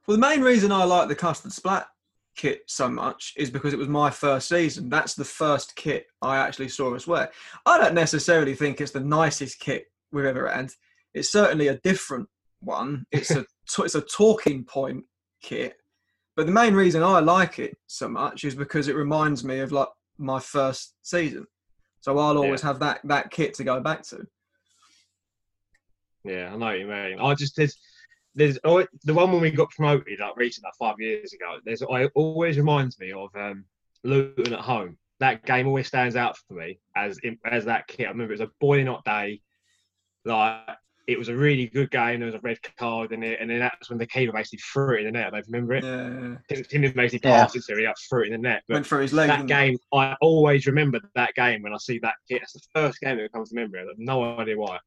Well, 0.07 0.17
the 0.17 0.22
main 0.22 0.41
reason 0.41 0.72
I 0.72 0.83
like 0.83 1.07
the 1.07 1.15
custard 1.15 1.53
splat 1.53 1.88
kit 2.36 2.62
so 2.67 2.89
much 2.89 3.33
is 3.38 3.50
because 3.50 3.74
it 3.74 3.79
was 3.79 3.88
my 3.88 4.10
first 4.10 4.50
season. 4.50 4.89
That's 4.89 5.13
the 5.13 5.25
first 5.25 5.75
kit 5.75 6.07
I 6.22 6.38
actually 6.38 6.69
saw 6.69 6.93
us 6.95 7.07
wear. 7.07 7.31
I 7.65 7.77
don't 7.77 7.93
necessarily 7.93 8.55
think 8.55 8.81
it's 8.81 8.91
the 8.91 9.00
nicest 9.00 9.60
kit 9.60 9.86
we've 10.12 10.25
ever 10.25 10.50
had. 10.50 10.72
It's 11.13 11.31
certainly 11.31 11.67
a 11.67 11.79
different 11.79 12.27
one. 12.60 13.05
It's 13.12 13.31
a 13.31 13.45
it's 13.79 13.95
a 13.95 14.01
talking 14.01 14.63
point 14.65 15.03
kit. 15.41 15.75
But 16.36 16.48
the 16.48 16.51
main 16.51 16.74
reason 16.74 17.03
I 17.03 17.19
like 17.19 17.60
it 17.60 17.77
so 17.88 18.10
much 18.10 18.43
is 18.43 18.55
because 18.55 18.88
it 18.88 18.95
reminds 18.95 19.43
me 19.43 19.60
of 19.60 19.72
like 19.72 19.89
my 20.17 20.39
first 20.39 20.95
season. 21.03 21.45
So 22.01 22.17
I'll 22.17 22.38
always 22.38 22.62
have 22.62 22.79
that 22.79 23.01
that 23.05 23.31
kit 23.31 23.53
to 23.55 23.63
go 23.63 23.79
back 23.79 24.03
to. 24.03 24.25
Yeah, 26.23 26.51
I 26.53 26.57
know 26.57 26.65
what 26.67 26.79
you 26.79 26.87
mean. 26.87 27.19
I 27.19 27.33
just 27.35 27.55
there's 27.55 27.77
there's 28.35 28.57
always, 28.59 28.87
the 29.03 29.13
one 29.13 29.31
when 29.31 29.41
we 29.41 29.51
got 29.51 29.69
promoted 29.69 30.19
like 30.19 30.35
recent, 30.37 30.65
like 30.65 30.73
five 30.79 30.99
years 30.99 31.33
ago. 31.33 31.57
There's 31.65 31.83
I 31.83 32.05
always 32.15 32.57
reminds 32.57 32.99
me 32.99 33.11
of 33.11 33.29
um, 33.35 33.65
Luton 34.03 34.53
at 34.53 34.59
home. 34.59 34.97
That 35.19 35.45
game 35.45 35.67
always 35.67 35.87
stands 35.87 36.15
out 36.15 36.37
for 36.47 36.55
me 36.55 36.79
as 36.95 37.19
as 37.45 37.65
that 37.65 37.87
kit. 37.87 38.07
I 38.07 38.11
remember 38.11 38.33
it 38.33 38.39
was 38.39 38.47
a 38.47 38.51
boiling 38.59 38.87
hot 38.87 39.05
day. 39.05 39.41
Like 40.25 40.61
it 41.05 41.19
was 41.19 41.27
a 41.27 41.35
really 41.35 41.67
good 41.67 41.91
game. 41.91 42.19
There 42.19 42.27
was 42.27 42.35
a 42.35 42.39
red 42.39 42.57
card 42.77 43.11
in 43.11 43.23
it, 43.23 43.39
and 43.41 43.49
then 43.49 43.59
that's 43.59 43.89
when 43.89 43.99
the 43.99 44.07
keeper 44.07 44.31
basically 44.31 44.59
threw 44.59 44.95
it 44.95 44.99
in 45.01 45.05
the 45.07 45.11
net. 45.11 45.27
I 45.27 45.29
don't 45.31 45.47
remember 45.47 45.73
it. 45.73 45.83
Yeah, 45.83 46.35
Tim, 46.49 46.63
Tim 46.63 46.93
basically 46.93 47.29
Yeah. 47.29 47.41
passed 47.41 47.55
it 47.55 47.63
to 47.65 47.73
him, 47.73 47.79
he 47.79 47.87
threw 48.09 48.23
it 48.23 48.27
in 48.27 48.31
the 48.33 48.37
net. 48.37 48.63
But 48.67 48.75
went 48.75 48.87
through 48.87 49.01
his 49.01 49.13
leg. 49.13 49.27
that 49.27 49.37
didn't 49.47 49.51
it? 49.51 49.53
game, 49.53 49.77
I 49.93 50.15
always 50.21 50.65
remember 50.65 51.01
that 51.15 51.35
game 51.35 51.61
when 51.61 51.73
I 51.73 51.77
see 51.77 51.99
that 51.99 52.15
kit. 52.29 52.41
It's 52.41 52.53
the 52.53 52.61
first 52.73 53.01
game 53.01 53.17
that 53.17 53.31
comes 53.33 53.49
to 53.49 53.55
memory. 53.55 53.81
I 53.81 53.83
have 53.83 53.97
no 53.97 54.39
idea 54.39 54.57
why. 54.57 54.79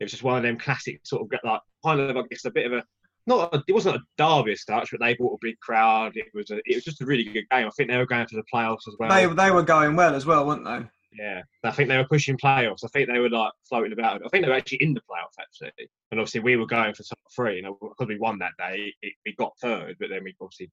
It 0.00 0.04
was 0.04 0.10
just 0.10 0.22
one 0.22 0.36
of 0.36 0.42
them 0.42 0.58
classic 0.58 1.00
sort 1.04 1.22
of 1.22 1.40
like 1.44 1.60
kind 1.84 2.00
of 2.00 2.16
I 2.16 2.22
guess 2.30 2.44
a 2.44 2.50
bit 2.50 2.66
of 2.66 2.72
a 2.72 2.84
not 3.28 3.52
a, 3.54 3.62
it 3.66 3.72
wasn't 3.72 3.96
a 3.96 4.00
derby 4.18 4.52
as 4.52 4.64
such, 4.64 4.90
but 4.90 5.00
they 5.00 5.14
brought 5.14 5.34
a 5.34 5.38
big 5.40 5.58
crowd. 5.58 6.12
It 6.14 6.26
was 6.32 6.50
a, 6.50 6.58
it 6.64 6.76
was 6.76 6.84
just 6.84 7.00
a 7.00 7.06
really 7.06 7.24
good 7.24 7.48
game. 7.50 7.66
I 7.66 7.70
think 7.76 7.90
they 7.90 7.96
were 7.96 8.06
going 8.06 8.26
to 8.26 8.36
the 8.36 8.44
playoffs 8.52 8.86
as 8.86 8.94
well. 8.98 9.08
They 9.08 9.26
they 9.26 9.50
were 9.50 9.62
going 9.62 9.96
well 9.96 10.14
as 10.14 10.26
well, 10.26 10.46
weren't 10.46 10.64
they? 10.64 10.86
yeah, 11.18 11.42
I 11.64 11.70
think 11.70 11.88
they 11.88 11.96
were 11.96 12.06
pushing 12.06 12.36
playoffs. 12.36 12.84
I 12.84 12.88
think 12.88 13.08
they 13.08 13.18
were 13.18 13.30
like 13.30 13.52
floating 13.68 13.92
about. 13.92 14.24
I 14.24 14.28
think 14.28 14.44
they 14.44 14.50
were 14.50 14.56
actually 14.56 14.82
in 14.82 14.94
the 14.94 15.00
playoffs 15.00 15.40
actually. 15.40 15.88
And 16.10 16.20
obviously 16.20 16.40
we 16.40 16.56
were 16.56 16.66
going 16.66 16.94
for 16.94 17.02
top 17.02 17.18
three. 17.34 17.62
And 17.62 17.74
because 17.80 18.08
we 18.08 18.18
won 18.18 18.38
that 18.38 18.52
day, 18.58 18.92
it, 19.02 19.14
we 19.24 19.34
got 19.36 19.56
third, 19.60 19.96
but 19.98 20.10
then 20.10 20.24
we 20.24 20.34
obviously 20.40 20.70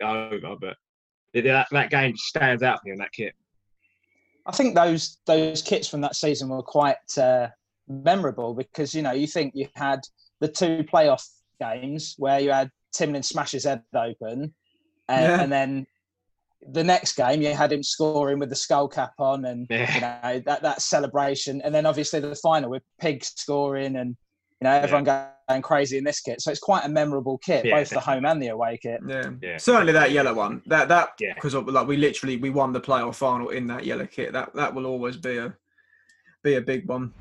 got 0.00 0.32
over. 0.32 0.56
But 0.60 0.76
that, 1.34 1.68
that 1.70 1.90
game 1.90 2.16
stands 2.16 2.62
out 2.62 2.80
for 2.80 2.86
me 2.86 2.92
on 2.92 2.98
that 2.98 3.12
kit. 3.12 3.34
I 4.46 4.52
think 4.52 4.74
those 4.74 5.18
those 5.26 5.60
kits 5.62 5.88
from 5.88 6.00
that 6.02 6.16
season 6.16 6.48
were 6.48 6.62
quite 6.62 7.18
uh, 7.18 7.48
memorable 7.88 8.54
because 8.54 8.94
you 8.94 9.02
know 9.02 9.12
you 9.12 9.26
think 9.26 9.52
you 9.54 9.68
had 9.74 10.00
the 10.40 10.48
two 10.48 10.84
playoff 10.92 11.24
games 11.60 12.14
where 12.18 12.40
you 12.40 12.50
had 12.50 12.70
Timlin 12.96 13.24
smash 13.24 13.52
his 13.52 13.64
head 13.64 13.82
open, 13.94 14.54
and, 15.08 15.22
Yeah. 15.24 15.40
and 15.42 15.52
then 15.52 15.86
the 16.72 16.82
next 16.84 17.16
game 17.16 17.42
you 17.42 17.54
had 17.54 17.72
him 17.72 17.82
scoring 17.82 18.38
with 18.38 18.48
the 18.50 18.56
skull 18.56 18.88
cap 18.88 19.12
on, 19.18 19.44
and 19.44 19.66
you 19.70 20.00
know 20.00 20.42
that 20.46 20.60
that 20.62 20.82
celebration, 20.82 21.60
and 21.62 21.74
then 21.74 21.86
obviously 21.86 22.20
the 22.20 22.34
final 22.36 22.70
with 22.70 22.82
Pig 23.00 23.24
scoring 23.24 23.96
and 23.96 24.16
you 24.60 24.64
know 24.64 24.70
everyone 24.72 25.04
going 25.04 25.62
crazy 25.62 25.98
in 25.98 26.04
this 26.04 26.20
kit. 26.20 26.40
So 26.40 26.50
it's 26.50 26.60
quite 26.60 26.84
a 26.84 26.88
memorable 26.88 27.38
kit, 27.38 27.66
Yeah, 27.66 27.76
both 27.76 27.90
the 27.90 28.00
home 28.00 28.24
and 28.24 28.42
the 28.42 28.48
away 28.48 28.78
kit. 28.82 29.00
Yeah. 29.06 29.30
Yeah. 29.42 29.58
Certainly 29.58 29.92
that 29.92 30.12
yellow 30.12 30.34
one. 30.34 30.62
That 30.66 30.88
that 30.88 31.10
Yeah. 31.20 31.34
because 31.34 31.54
like 31.54 31.86
we 31.86 31.96
literally 31.98 32.36
we 32.38 32.50
won 32.50 32.72
the 32.72 32.80
playoff 32.80 33.16
final 33.16 33.50
in 33.50 33.66
that 33.68 33.84
yellow 33.84 34.06
kit. 34.06 34.32
That 34.32 34.54
that 34.54 34.74
will 34.74 34.86
always 34.86 35.16
be 35.16 35.36
a 35.36 35.54
be 36.42 36.54
a 36.54 36.60
big 36.60 36.88
one. 36.88 37.12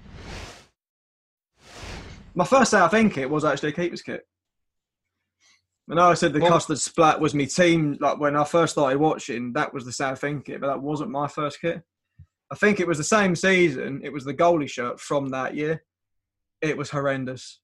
My 2.35 2.45
first 2.45 2.71
Southend 2.71 3.13
kit 3.13 3.29
was 3.29 3.45
actually 3.45 3.69
a 3.69 3.73
keeper's 3.73 4.01
kit. 4.01 4.27
I 5.89 5.95
know 5.95 6.09
I 6.09 6.15
said 6.15 6.33
the 6.33 6.39
Well- 6.39 6.51
custard 6.51 6.79
splat 6.79 7.19
was 7.19 7.33
my 7.33 7.45
team. 7.45 7.97
Like 8.01 8.19
when 8.19 8.35
I 8.35 8.43
first 8.43 8.73
started 8.73 8.99
watching, 8.99 9.53
that 9.53 9.73
was 9.73 9.85
the 9.85 9.91
Southend 9.91 10.43
kit, 10.43 10.59
but 10.59 10.67
that 10.67 10.81
wasn't 10.81 11.11
my 11.11 11.27
first 11.27 11.61
kit. 11.61 11.81
I 12.51 12.55
think 12.55 12.79
it 12.79 12.87
was 12.87 12.97
the 12.97 13.03
same 13.03 13.35
season. 13.35 14.01
It 14.03 14.11
was 14.11 14.25
the 14.25 14.33
goalie 14.33 14.69
shirt 14.69 14.99
from 14.99 15.29
that 15.29 15.55
year. 15.55 15.83
It 16.61 16.77
was 16.77 16.89
horrendous. 16.89 17.59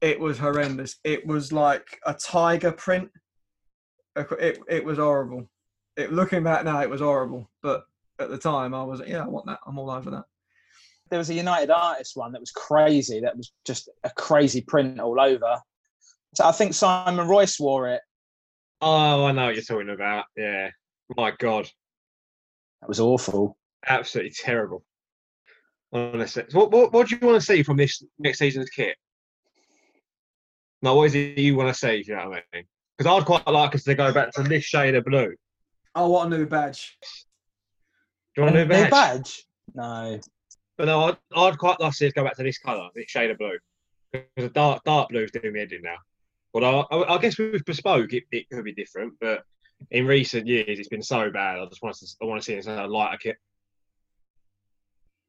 It 0.00 0.18
was 0.18 0.38
horrendous. 0.38 0.96
It 1.04 1.26
was 1.26 1.52
like 1.52 2.00
a 2.06 2.14
tiger 2.14 2.72
print. 2.72 3.10
It, 4.16 4.58
it 4.68 4.84
was 4.84 4.98
horrible. 4.98 5.48
It, 5.96 6.12
looking 6.12 6.44
back 6.44 6.64
now, 6.64 6.80
it 6.80 6.90
was 6.90 7.00
horrible. 7.00 7.50
But 7.62 7.84
at 8.18 8.30
the 8.30 8.38
time, 8.38 8.74
I 8.74 8.82
was 8.82 9.02
yeah, 9.06 9.24
I 9.24 9.28
want 9.28 9.46
that. 9.46 9.60
I'm 9.66 9.78
all 9.78 9.90
over 9.90 10.10
that. 10.10 10.24
There 11.10 11.18
was 11.18 11.30
a 11.30 11.34
United 11.34 11.70
artist 11.70 12.16
one 12.16 12.32
that 12.32 12.40
was 12.40 12.50
crazy. 12.50 13.20
That 13.20 13.36
was 13.36 13.52
just 13.64 13.88
a 14.04 14.10
crazy 14.10 14.60
print 14.60 15.00
all 15.00 15.20
over. 15.20 15.58
So 16.34 16.44
I 16.44 16.52
think 16.52 16.74
Simon 16.74 17.26
Royce 17.26 17.58
wore 17.58 17.88
it. 17.88 18.00
Oh, 18.80 19.24
I 19.24 19.32
know 19.32 19.46
what 19.46 19.54
you're 19.54 19.64
talking 19.64 19.90
about. 19.90 20.26
Yeah. 20.36 20.70
My 21.16 21.32
God. 21.38 21.68
That 22.80 22.88
was 22.88 23.00
awful. 23.00 23.56
Absolutely 23.86 24.32
terrible. 24.32 24.84
Honestly. 25.92 26.44
What, 26.52 26.70
what, 26.70 26.92
what 26.92 27.08
do 27.08 27.16
you 27.20 27.26
want 27.26 27.40
to 27.40 27.46
see 27.46 27.62
from 27.62 27.76
this 27.76 28.02
next 28.18 28.38
season's 28.38 28.70
kit? 28.70 28.96
Now, 30.82 30.94
what 30.94 31.04
is 31.04 31.14
it 31.14 31.38
you 31.38 31.56
want 31.56 31.74
to 31.74 31.78
see? 31.78 32.04
You 32.06 32.14
know 32.16 32.28
what 32.28 32.44
I 32.52 32.56
mean? 32.56 32.64
Because 32.96 33.10
I'd 33.12 33.26
quite 33.26 33.46
like 33.48 33.74
us 33.74 33.84
to 33.84 33.94
go 33.94 34.12
back 34.12 34.32
to 34.32 34.42
this 34.42 34.64
shade 34.64 34.94
of 34.94 35.04
blue. 35.04 35.34
Oh, 35.94 36.04
I 36.04 36.06
want 36.06 36.34
a 36.34 36.38
new 36.38 36.46
badge. 36.46 36.96
Do 38.34 38.42
you 38.42 38.44
want 38.44 38.56
a 38.56 38.64
new 38.64 38.68
Their 38.68 38.90
badge? 38.90 38.90
badge? 38.90 39.44
No. 39.74 40.20
But 40.78 40.86
no, 40.86 41.04
I'd, 41.04 41.16
I'd 41.36 41.58
quite 41.58 41.80
like 41.80 41.90
to 41.90 41.96
see 41.96 42.06
us 42.06 42.12
go 42.12 42.24
back 42.24 42.36
to 42.36 42.44
this 42.44 42.58
colour, 42.58 42.88
this 42.94 43.10
shade 43.10 43.30
of 43.30 43.38
blue. 43.38 43.58
Because 44.12 44.28
the 44.36 44.48
dark, 44.48 44.84
dark 44.84 45.10
blue's 45.10 45.32
doing 45.32 45.52
me 45.52 45.60
in 45.60 45.82
now. 45.82 45.96
Although 46.54 46.86
I, 46.90 47.16
I 47.16 47.18
guess 47.18 47.36
with 47.36 47.64
bespoke, 47.64 48.12
it, 48.12 48.24
it 48.30 48.48
could 48.50 48.64
be 48.64 48.72
different. 48.72 49.14
But 49.20 49.42
in 49.90 50.06
recent 50.06 50.46
years, 50.46 50.78
it's 50.78 50.88
been 50.88 51.02
so 51.02 51.30
bad. 51.30 51.58
I 51.58 51.66
just 51.66 51.82
want 51.82 51.96
to, 51.96 52.06
I 52.22 52.24
want 52.24 52.40
to 52.40 52.44
see 52.44 52.54
it 52.54 52.66
in 52.66 52.78
a 52.78 52.86
lighter 52.86 53.18
kit. 53.18 53.36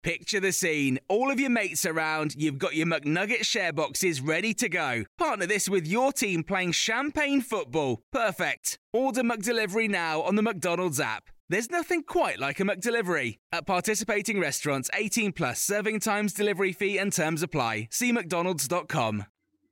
Picture 0.02 0.40
the 0.40 0.54
scene. 0.54 0.98
All 1.10 1.30
of 1.30 1.42
your 1.42 1.50
mates 1.50 1.86
around, 1.86 2.36
you've 2.38 2.58
got 2.58 2.76
your 2.76 2.88
McNugget 2.88 3.44
share 3.44 3.74
boxes 3.74 4.22
ready 4.22 4.54
to 4.54 4.70
go. 4.70 5.04
Partner 5.18 5.46
this 5.46 5.68
with 5.68 5.86
your 5.86 6.14
team 6.14 6.42
playing 6.42 6.72
champagne 6.72 7.42
football. 7.42 8.02
Perfect. 8.14 8.80
Order 8.94 9.24
McDelivery 9.24 9.90
now 9.90 10.22
on 10.22 10.36
the 10.36 10.42
McDonald's 10.42 11.02
app. 11.02 11.30
There's 11.52 11.72
nothing 11.72 12.04
quite 12.04 12.38
like 12.38 12.60
a 12.60 12.64
McDelivery. 12.64 13.40
At 13.52 13.66
participating 13.66 14.40
restaurants, 14.40 14.88
18 14.94 15.32
plus 15.32 15.60
serving 15.60 16.00
times, 16.00 16.32
delivery 16.32 16.72
fee, 16.72 17.00
and 17.00 17.12
terms 17.12 17.42
apply. 17.42 17.88
See 17.90 18.12
McDonald's.com. 18.12 19.26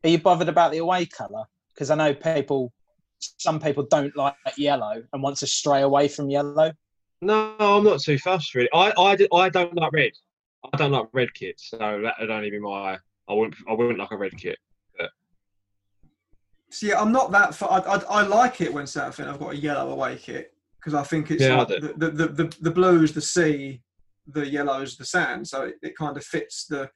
Are 0.04 0.10
you 0.10 0.18
bothered 0.18 0.50
about 0.50 0.72
the 0.72 0.80
away 0.80 1.06
colour? 1.06 1.44
Because 1.72 1.92
I 1.92 1.96
know 1.96 2.16
people, 2.16 2.74
some 3.20 3.60
people 3.60 3.84
don't 3.84 4.16
like 4.18 4.34
yellow 4.58 5.04
and 5.13 5.22
want 5.22 5.38
to 5.38 5.48
stray 5.48 5.82
away 5.82 6.08
from 6.08 6.32
yellow. 6.32 6.72
No, 7.22 7.56
I'm 7.60 7.84
not 7.84 8.00
too 8.00 8.18
fussed 8.18 8.56
really. 8.56 8.70
I 8.74 9.16
don't 9.50 9.76
like 9.76 9.92
red. 9.92 10.13
I 10.74 10.78
don't 10.78 10.92
like 10.92 11.10
red 11.13 11.32
kits, 11.36 11.70
so 11.70 11.78
that 11.78 12.16
would 12.20 12.32
only 12.32 12.50
be 12.50 12.60
my. 12.60 12.98
I 13.30 13.34
wouldn't 13.34 13.56
I 13.70 13.74
wouldn't 13.74 14.00
like 14.00 14.12
a 14.12 14.18
red 14.18 14.36
kit. 14.36 14.58
But 14.98 15.12
See, 16.72 16.92
I'm 16.92 17.12
not 17.12 17.32
that. 17.32 17.54
Far, 17.54 17.70
I, 17.72 17.96
I, 17.96 18.22
I 18.22 18.22
like 18.24 18.62
it 18.62 18.74
when 18.74 18.88
Southend 18.88 19.30
I've 19.30 19.40
got 19.40 19.54
a 19.54 19.58
yellow 19.58 19.92
away 19.92 20.18
kit 20.18 20.54
because 20.80 20.94
I 20.94 21.04
think 21.04 21.32
it's 21.32 21.44
Yeah, 21.44 21.58
like 21.58 21.68
do. 21.70 21.80
the, 21.98 22.10
the, 22.12 22.28
the, 22.28 22.58
the 22.62 22.72
blues, 22.72 23.13
the 23.13 23.22
sea, 23.22 23.82
the 24.28 24.48
yellows, 24.48 24.98
the 24.98 25.06
sand. 25.06 25.48
So 25.48 25.63
it, 25.63 25.76
it 25.82 25.98
kind 25.98 26.18
of 26.18 26.24
fits 26.24 26.66
the, 26.68 26.90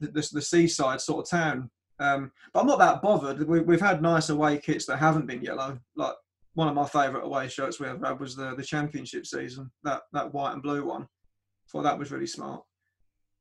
the 0.00 0.08
the 0.08 0.28
the 0.32 0.42
seaside 0.42 1.00
sort 1.00 1.24
of 1.26 1.30
town. 1.30 1.70
Um, 1.98 2.32
but 2.52 2.60
I'm 2.60 2.66
not 2.66 2.78
that 2.80 3.02
bothered. 3.02 3.46
We, 3.46 3.60
we've 3.60 3.80
had 3.80 4.02
nice 4.02 4.28
away 4.30 4.58
kits 4.58 4.86
that 4.86 4.96
haven't 4.96 5.26
been 5.26 5.42
yellow. 5.42 5.78
Like 5.94 6.14
one 6.54 6.68
of 6.68 6.74
my 6.74 6.86
favourite 6.86 7.24
away 7.24 7.48
shirts 7.48 7.78
we 7.78 7.86
ever 7.86 8.04
had 8.06 8.18
was 8.20 8.34
the 8.34 8.54
the 8.56 8.62
championship 8.64 9.26
season. 9.26 9.70
That 9.84 10.02
that 10.12 10.32
white 10.34 10.52
and 10.54 10.62
blue 10.62 10.84
one. 10.84 11.06
Thought 11.70 11.82
that 11.84 11.98
was 11.98 12.10
really 12.10 12.26
smart. 12.26 12.62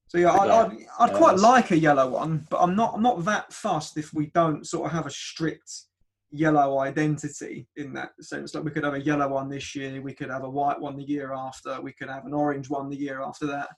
So 0.08 0.18
yeah, 0.18 0.32
I'd, 0.32 0.48
Yeah, 0.48 0.54
I'd, 0.56 0.72
I'd 1.00 1.12
yeah, 1.12 1.18
quite 1.18 1.38
that's- 1.38 1.42
like 1.42 1.72
a 1.72 1.78
yellow 1.78 2.10
one, 2.10 2.46
but 2.50 2.60
I'm 2.60 2.76
not 2.76 2.94
I'm 2.96 3.02
not 3.04 3.24
that 3.26 3.52
fussed 3.54 3.98
if 3.98 4.14
we 4.14 4.28
don't 4.28 4.68
sort 4.68 4.86
of 4.88 4.92
have 4.92 5.06
a 5.08 5.12
strict 5.12 5.72
yellow 6.32 6.80
identity 6.80 7.68
in 7.76 7.94
that 7.94 8.12
sense. 8.22 8.56
Like 8.56 8.64
we 8.64 8.72
could 8.72 8.84
have 8.84 8.94
a 8.94 9.02
yellow 9.02 9.28
one 9.28 9.50
this 9.50 9.76
year, 9.76 10.02
we 10.02 10.14
could 10.14 10.30
have 10.30 10.44
a 10.44 10.50
white 10.50 10.80
one 10.80 10.96
the 10.96 11.04
year 11.04 11.34
after, 11.34 11.80
we 11.82 11.94
could 11.94 12.10
have 12.10 12.26
an 12.26 12.34
orange 12.34 12.70
one 12.70 12.90
the 12.90 12.98
year 12.98 13.22
after 13.22 13.46
that. 13.48 13.70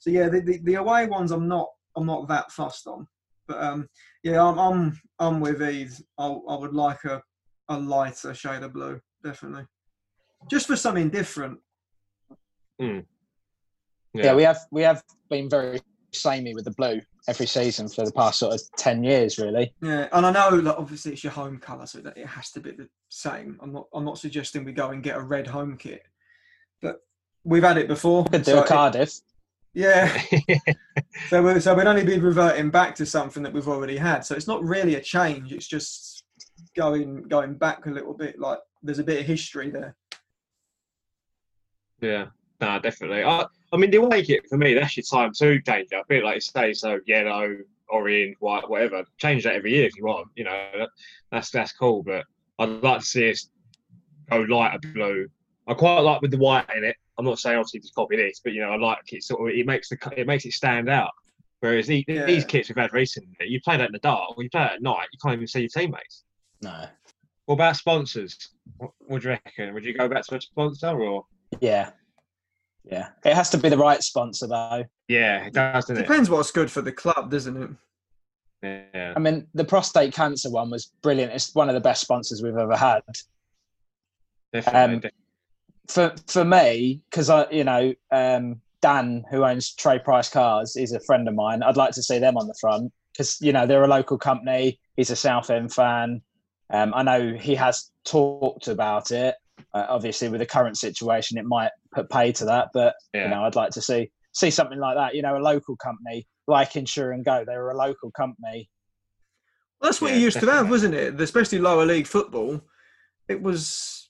So 0.00 0.10
yeah, 0.10 0.28
the, 0.28 0.40
the, 0.40 0.58
the 0.64 0.74
away 0.74 1.06
ones 1.06 1.30
I'm 1.30 1.48
not 1.48 1.68
I'm 1.96 2.06
not 2.06 2.28
that 2.28 2.50
fussed 2.50 2.86
on. 2.86 3.06
But 3.46 3.62
um, 3.62 3.88
yeah, 4.22 4.42
I'm 4.42 4.58
I'm 4.58 5.00
I'm 5.18 5.40
with 5.40 5.62
Eve. 5.62 6.00
I, 6.18 6.26
I 6.26 6.56
would 6.56 6.74
like 6.74 7.04
a 7.04 7.22
a 7.68 7.78
lighter 7.78 8.34
shade 8.34 8.62
of 8.62 8.72
blue, 8.72 9.00
definitely, 9.22 9.66
just 10.50 10.66
for 10.66 10.76
something 10.76 11.10
different. 11.10 11.58
Yeah. 14.14 14.34
we 14.34 14.42
have 14.44 14.60
we 14.70 14.82
have 14.82 15.02
been 15.28 15.48
very 15.48 15.80
samey 16.14 16.54
with 16.54 16.64
the 16.64 16.70
blue 16.72 17.00
every 17.28 17.46
season 17.46 17.88
for 17.88 18.04
the 18.04 18.12
past 18.12 18.38
sort 18.38 18.54
of 18.54 18.60
ten 18.76 19.02
years, 19.04 19.38
really. 19.38 19.72
Yeah, 19.82 20.08
and 20.12 20.24
I 20.26 20.30
know 20.32 20.60
that 20.60 20.76
obviously 20.76 21.12
it's 21.12 21.24
your 21.24 21.32
home 21.32 21.58
colour, 21.58 21.86
so 21.86 21.98
that 22.00 22.16
it 22.16 22.26
has 22.26 22.50
to 22.52 22.60
be 22.60 22.72
the 22.72 22.88
same. 23.08 23.58
I'm 23.60 23.72
not 23.72 23.86
I'm 23.92 24.04
not 24.04 24.18
suggesting 24.18 24.64
we 24.64 24.72
go 24.72 24.90
and 24.90 25.02
get 25.02 25.16
a 25.16 25.20
red 25.22 25.46
home 25.46 25.76
kit, 25.76 26.02
but 26.82 27.00
we've 27.44 27.62
had 27.62 27.78
it 27.78 27.88
before. 27.88 28.24
Could 28.24 28.42
do 28.42 28.52
so 28.52 28.58
a 28.58 28.62
it- 28.62 28.68
Cardiff. 28.68 29.20
yeah, 29.74 30.22
so 31.28 31.42
we 31.42 31.60
so 31.60 31.74
we'd 31.74 31.86
only 31.86 32.04
been 32.04 32.22
reverting 32.22 32.70
back 32.70 32.94
to 32.96 33.06
something 33.06 33.42
that 33.42 33.52
we've 33.52 33.68
already 33.68 33.96
had. 33.96 34.24
So 34.24 34.34
it's 34.34 34.46
not 34.46 34.62
really 34.62 34.94
a 34.96 35.00
change. 35.00 35.52
It's 35.52 35.66
just 35.66 36.24
going 36.76 37.22
going 37.24 37.54
back 37.54 37.86
a 37.86 37.90
little 37.90 38.14
bit. 38.14 38.38
Like 38.38 38.58
there's 38.82 38.98
a 38.98 39.04
bit 39.04 39.20
of 39.20 39.26
history 39.26 39.70
there. 39.70 39.96
Yeah, 42.00 42.26
no, 42.64 42.78
definitely. 42.80 43.22
I, 43.24 43.44
I 43.72 43.76
mean, 43.76 43.90
the 43.90 43.98
away 43.98 44.24
kit 44.24 44.46
for 44.48 44.56
me, 44.56 44.74
that's 44.74 44.96
your 44.96 45.04
time 45.04 45.32
to 45.34 45.60
change 45.62 45.88
it. 45.90 45.96
I 45.96 46.02
feel 46.04 46.24
like 46.24 46.36
you 46.36 46.40
say 46.40 46.72
so 46.72 47.00
yellow, 47.06 47.56
orange, 47.88 48.36
white, 48.40 48.68
whatever. 48.68 49.04
Change 49.18 49.44
that 49.44 49.54
every 49.54 49.72
year 49.74 49.86
if 49.86 49.96
you 49.96 50.04
want. 50.04 50.28
You 50.36 50.44
know, 50.44 50.70
that, 50.78 50.88
that's 51.30 51.50
that's 51.50 51.72
cool. 51.72 52.02
But 52.02 52.24
I'd 52.58 52.82
like 52.82 53.00
to 53.00 53.04
see 53.04 53.30
us 53.30 53.48
go 54.30 54.40
lighter 54.40 54.78
blue. 54.92 55.28
I 55.66 55.74
quite 55.74 56.00
like 56.00 56.20
with 56.22 56.30
the 56.30 56.38
white 56.38 56.66
in 56.76 56.84
it. 56.84 56.96
I'm 57.18 57.24
not 57.24 57.38
saying 57.38 57.56
obviously 57.58 57.80
just 57.80 57.94
copy 57.94 58.16
this, 58.16 58.40
but 58.42 58.52
you 58.52 58.60
know, 58.60 58.70
I 58.70 58.76
like 58.76 58.98
it. 59.12 59.22
Sort 59.22 59.40
of, 59.48 59.56
it 59.56 59.66
makes 59.66 59.88
the 59.88 59.96
it 60.16 60.26
makes 60.26 60.44
it 60.44 60.52
stand 60.52 60.88
out. 60.88 61.10
Whereas 61.60 61.86
these, 61.86 62.04
Yeah. 62.06 62.26
these 62.26 62.44
kits 62.44 62.68
we've 62.68 62.76
had 62.76 62.92
recently, 62.92 63.32
you 63.40 63.60
play 63.60 63.78
that 63.78 63.86
in 63.86 63.92
the 63.92 63.98
dark, 64.00 64.36
or 64.36 64.42
you 64.42 64.50
play 64.50 64.62
that 64.64 64.74
at 64.74 64.82
night, 64.82 65.06
you 65.12 65.18
can't 65.22 65.34
even 65.34 65.46
see 65.46 65.60
your 65.60 65.68
teammates. 65.70 66.24
No. 66.60 66.86
What 67.46 67.54
about 67.54 67.76
sponsors? 67.76 68.50
What, 68.76 68.90
what 69.06 69.22
do 69.22 69.28
you 69.28 69.38
reckon? 69.46 69.72
Would 69.72 69.84
you 69.84 69.94
go 69.94 70.08
back 70.08 70.24
to 70.26 70.36
a 70.36 70.40
sponsor 70.40 70.88
or? 71.00 71.24
Yeah. 71.60 71.90
Yeah. 72.84 73.08
It 73.24 73.34
has 73.34 73.50
to 73.50 73.58
be 73.58 73.68
the 73.68 73.78
right 73.78 74.02
sponsor 74.02 74.46
though. 74.46 74.84
Yeah, 75.08 75.46
it 75.46 75.54
does, 75.54 75.86
doesn't 75.86 75.96
it? 75.96 76.02
Depends 76.06 76.28
what's 76.28 76.50
good 76.50 76.70
for 76.70 76.82
the 76.82 76.92
club, 76.92 77.30
doesn't 77.30 77.56
it? 77.56 77.70
Yeah. 78.94 79.12
I 79.16 79.18
mean, 79.18 79.46
the 79.54 79.64
prostate 79.64 80.14
cancer 80.14 80.50
one 80.50 80.70
was 80.70 80.92
brilliant. 81.02 81.32
It's 81.32 81.54
one 81.54 81.68
of 81.68 81.74
the 81.74 81.80
best 81.80 82.00
sponsors 82.00 82.42
we've 82.42 82.56
ever 82.56 82.76
had. 82.76 83.02
Definitely. 84.52 85.08
Um, 85.08 85.10
For 85.88 86.14
for 86.28 86.44
me, 86.44 87.02
because 87.10 87.28
I, 87.28 87.50
you 87.50 87.64
know, 87.64 87.92
um, 88.10 88.60
Dan, 88.80 89.24
who 89.30 89.44
owns 89.44 89.74
Trade 89.74 90.04
Price 90.04 90.30
Cars, 90.30 90.76
is 90.76 90.92
a 90.92 91.00
friend 91.00 91.28
of 91.28 91.34
mine. 91.34 91.62
I'd 91.62 91.76
like 91.76 91.92
to 91.92 92.02
see 92.02 92.18
them 92.18 92.38
on 92.38 92.46
the 92.46 92.54
front 92.60 92.92
because 93.12 93.40
you 93.40 93.52
know 93.52 93.66
they're 93.66 93.84
a 93.84 93.88
local 93.88 94.16
company. 94.16 94.78
He's 94.96 95.10
a 95.10 95.16
Southend 95.16 95.72
fan. 95.72 96.22
Um, 96.70 96.94
I 96.94 97.02
know 97.02 97.34
he 97.34 97.54
has 97.56 97.90
talked 98.04 98.68
about 98.68 99.10
it. 99.10 99.34
Uh, 99.72 99.86
obviously, 99.88 100.28
with 100.28 100.40
the 100.40 100.46
current 100.46 100.76
situation, 100.76 101.38
it 101.38 101.44
might 101.44 101.70
put 101.92 102.08
pay 102.10 102.32
to 102.32 102.44
that. 102.44 102.68
But 102.72 102.94
yeah. 103.12 103.24
you 103.24 103.30
know, 103.30 103.44
I'd 103.44 103.56
like 103.56 103.70
to 103.72 103.82
see 103.82 104.10
see 104.32 104.50
something 104.50 104.78
like 104.78 104.96
that. 104.96 105.14
You 105.14 105.22
know, 105.22 105.36
a 105.36 105.38
local 105.38 105.76
company 105.76 106.26
like 106.46 106.76
Insure 106.76 107.12
and 107.12 107.24
Go. 107.24 107.44
They 107.46 107.56
were 107.56 107.70
a 107.70 107.76
local 107.76 108.10
company. 108.12 108.68
That's 109.80 110.00
what 110.00 110.12
Yeah, 110.12 110.16
you 110.18 110.24
used 110.24 110.40
to 110.40 110.50
have, 110.50 110.70
wasn't 110.70 110.94
it? 110.94 111.20
Especially 111.20 111.58
lower 111.58 111.84
league 111.84 112.06
football. 112.06 112.60
It 113.28 113.40
was, 113.42 114.08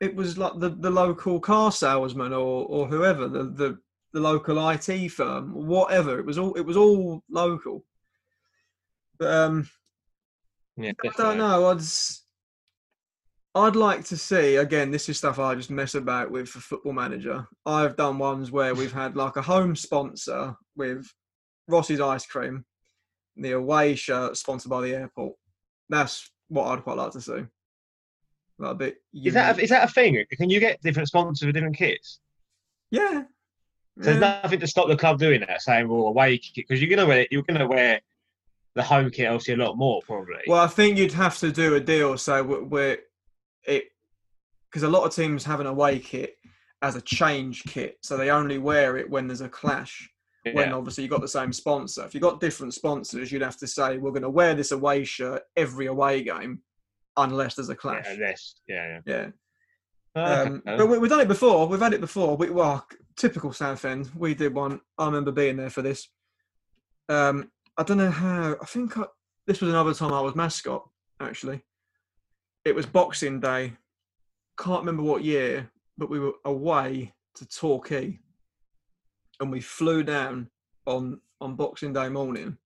it 0.00 0.14
was 0.14 0.36
like 0.38 0.58
the, 0.58 0.70
the 0.70 0.90
local 0.90 1.38
car 1.40 1.70
salesman 1.70 2.32
or 2.32 2.66
or 2.66 2.86
whoever 2.86 3.28
the, 3.28 3.44
the 3.44 3.78
the 4.12 4.20
local 4.20 4.68
IT 4.70 5.08
firm, 5.10 5.52
whatever. 5.52 6.18
It 6.18 6.26
was 6.26 6.38
all 6.38 6.54
it 6.54 6.62
was 6.62 6.76
all 6.76 7.22
local. 7.30 7.84
But 9.18 9.30
um, 9.32 9.68
yeah, 10.76 10.92
I 11.04 11.08
don't 11.16 11.38
know. 11.38 11.70
I'd 11.70 11.78
s- 11.78 12.23
I'd 13.54 13.76
like 13.76 14.04
to 14.06 14.16
see 14.16 14.56
again. 14.56 14.90
This 14.90 15.08
is 15.08 15.18
stuff 15.18 15.38
I 15.38 15.54
just 15.54 15.70
mess 15.70 15.94
about 15.94 16.30
with 16.30 16.48
for 16.48 16.58
Football 16.58 16.92
Manager. 16.92 17.46
I've 17.64 17.96
done 17.96 18.18
ones 18.18 18.50
where 18.50 18.74
we've 18.74 18.92
had 18.92 19.16
like 19.16 19.36
a 19.36 19.42
home 19.42 19.76
sponsor 19.76 20.56
with 20.76 21.06
Rossi's 21.68 22.00
ice 22.00 22.26
cream, 22.26 22.64
the 23.36 23.52
away 23.52 23.94
shirt 23.94 24.36
sponsored 24.36 24.70
by 24.70 24.80
the 24.80 24.94
airport. 24.94 25.36
That's 25.88 26.30
what 26.48 26.66
I'd 26.66 26.82
quite 26.82 26.96
like 26.96 27.12
to 27.12 27.20
see. 27.20 27.44
A 28.60 28.74
bit. 28.74 28.96
Is 29.12 29.34
that 29.34 29.58
a, 29.58 29.62
is 29.62 29.70
that 29.70 29.88
a 29.88 29.92
thing? 29.92 30.24
Can 30.32 30.50
you 30.50 30.60
get 30.60 30.80
different 30.82 31.08
sponsors 31.08 31.46
for 31.46 31.52
different 31.52 31.76
kits? 31.76 32.20
yeah. 32.90 33.24
So 33.98 34.06
there's 34.06 34.20
nothing 34.20 34.58
to 34.58 34.66
stop 34.66 34.88
the 34.88 34.96
club 34.96 35.20
doing 35.20 35.40
that, 35.40 35.62
saying 35.62 35.88
well 35.88 36.08
away 36.08 36.38
kit 36.38 36.66
because 36.68 36.82
you're 36.82 36.90
gonna 36.90 37.06
wear 37.06 37.28
you're 37.30 37.44
gonna 37.44 37.66
wear 37.66 38.00
the 38.74 38.82
home 38.82 39.08
kit 39.08 39.28
obviously 39.28 39.54
a 39.54 39.56
lot 39.56 39.76
more 39.76 40.02
probably. 40.04 40.42
Well, 40.48 40.60
I 40.60 40.66
think 40.66 40.98
you'd 40.98 41.12
have 41.12 41.38
to 41.38 41.52
do 41.52 41.76
a 41.76 41.80
deal 41.80 42.18
so 42.18 42.42
where 42.42 42.98
it 43.66 43.84
because 44.70 44.82
a 44.82 44.88
lot 44.88 45.04
of 45.04 45.14
teams 45.14 45.44
have 45.44 45.60
an 45.60 45.66
away 45.66 45.98
kit 45.98 46.36
as 46.82 46.96
a 46.96 47.00
change 47.00 47.64
kit, 47.64 47.98
so 48.02 48.16
they 48.16 48.30
only 48.30 48.58
wear 48.58 48.96
it 48.96 49.08
when 49.08 49.26
there's 49.26 49.40
a 49.40 49.48
clash. 49.48 50.10
When 50.52 50.74
obviously 50.74 51.04
you've 51.04 51.10
got 51.10 51.22
the 51.22 51.28
same 51.28 51.54
sponsor. 51.54 52.04
If 52.04 52.12
you've 52.12 52.22
got 52.22 52.38
different 52.38 52.74
sponsors, 52.74 53.32
you'd 53.32 53.40
have 53.40 53.56
to 53.56 53.66
say 53.66 53.96
we're 53.96 54.10
going 54.10 54.22
to 54.22 54.28
wear 54.28 54.54
this 54.54 54.72
away 54.72 55.02
shirt 55.04 55.42
every 55.56 55.86
away 55.86 56.22
game, 56.22 56.60
unless 57.16 57.54
there's 57.54 57.70
a 57.70 57.72
yeah, 57.72 57.76
clash. 57.76 58.06
unless 58.10 58.54
yeah, 58.68 59.00
Yeah, 59.06 59.26
yeah. 60.14 60.42
um, 60.42 60.62
but 60.66 60.86
we, 60.86 60.98
we've 60.98 61.10
done 61.10 61.22
it 61.22 61.28
before. 61.28 61.66
We've 61.66 61.80
had 61.80 61.94
it 61.94 62.02
before. 62.02 62.36
We, 62.36 62.50
well, 62.50 62.86
typical 63.16 63.54
Southend. 63.54 64.10
We 64.14 64.34
did 64.34 64.54
one. 64.54 64.82
I 64.98 65.06
remember 65.06 65.32
being 65.32 65.56
there 65.56 65.70
for 65.70 65.80
this. 65.80 66.08
Um, 67.08 67.50
I 67.78 67.82
don't 67.82 67.96
know 67.96 68.10
how. 68.10 68.56
I 68.60 68.66
think 68.66 68.98
I, 68.98 69.04
this 69.46 69.62
was 69.62 69.70
another 69.70 69.94
time 69.94 70.12
I 70.12 70.20
was 70.20 70.34
mascot. 70.34 70.86
Actually, 71.20 71.64
it 72.64 72.74
was 72.74 72.86
Boxing 72.86 73.40
Day. 73.40 73.74
Can't 74.58 74.80
remember 74.80 75.02
what 75.02 75.24
year, 75.24 75.70
but 75.98 76.10
we 76.10 76.18
were 76.18 76.34
away 76.44 77.12
to 77.36 77.46
Torquay, 77.46 78.18
and 79.40 79.50
we 79.50 79.60
flew 79.60 80.02
down 80.02 80.48
on 80.86 81.20
on 81.40 81.56
Boxing 81.56 81.92
Day 81.92 82.08
morning. 82.08 82.56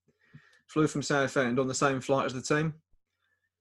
Flew 0.66 0.86
from 0.86 1.02
Southend 1.02 1.58
on 1.58 1.66
the 1.66 1.74
same 1.74 2.00
flight 2.00 2.26
as 2.26 2.34
the 2.34 2.42
team, 2.42 2.74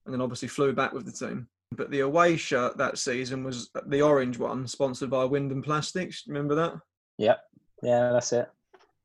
and 0.06 0.14
then 0.14 0.22
obviously 0.22 0.48
flew 0.48 0.74
back 0.74 0.94
with 0.94 1.06
the 1.06 1.12
team. 1.28 1.48
But 1.72 1.92
the 1.92 2.02
away 2.02 2.38
shirt 2.38 2.78
that 2.78 2.98
season 2.98 3.44
was 3.44 3.70
the 3.88 4.02
orange 4.02 4.38
one, 4.38 4.68
sponsored 4.68 5.10
by 5.10 5.26
Wyndham 5.26 5.62
Plastics. 5.62 6.24
Remember 6.28 6.56
that? 6.56 6.76
Yep. 7.18 7.40
Yeah, 7.84 8.12
that's 8.12 8.34
it. 8.34 8.50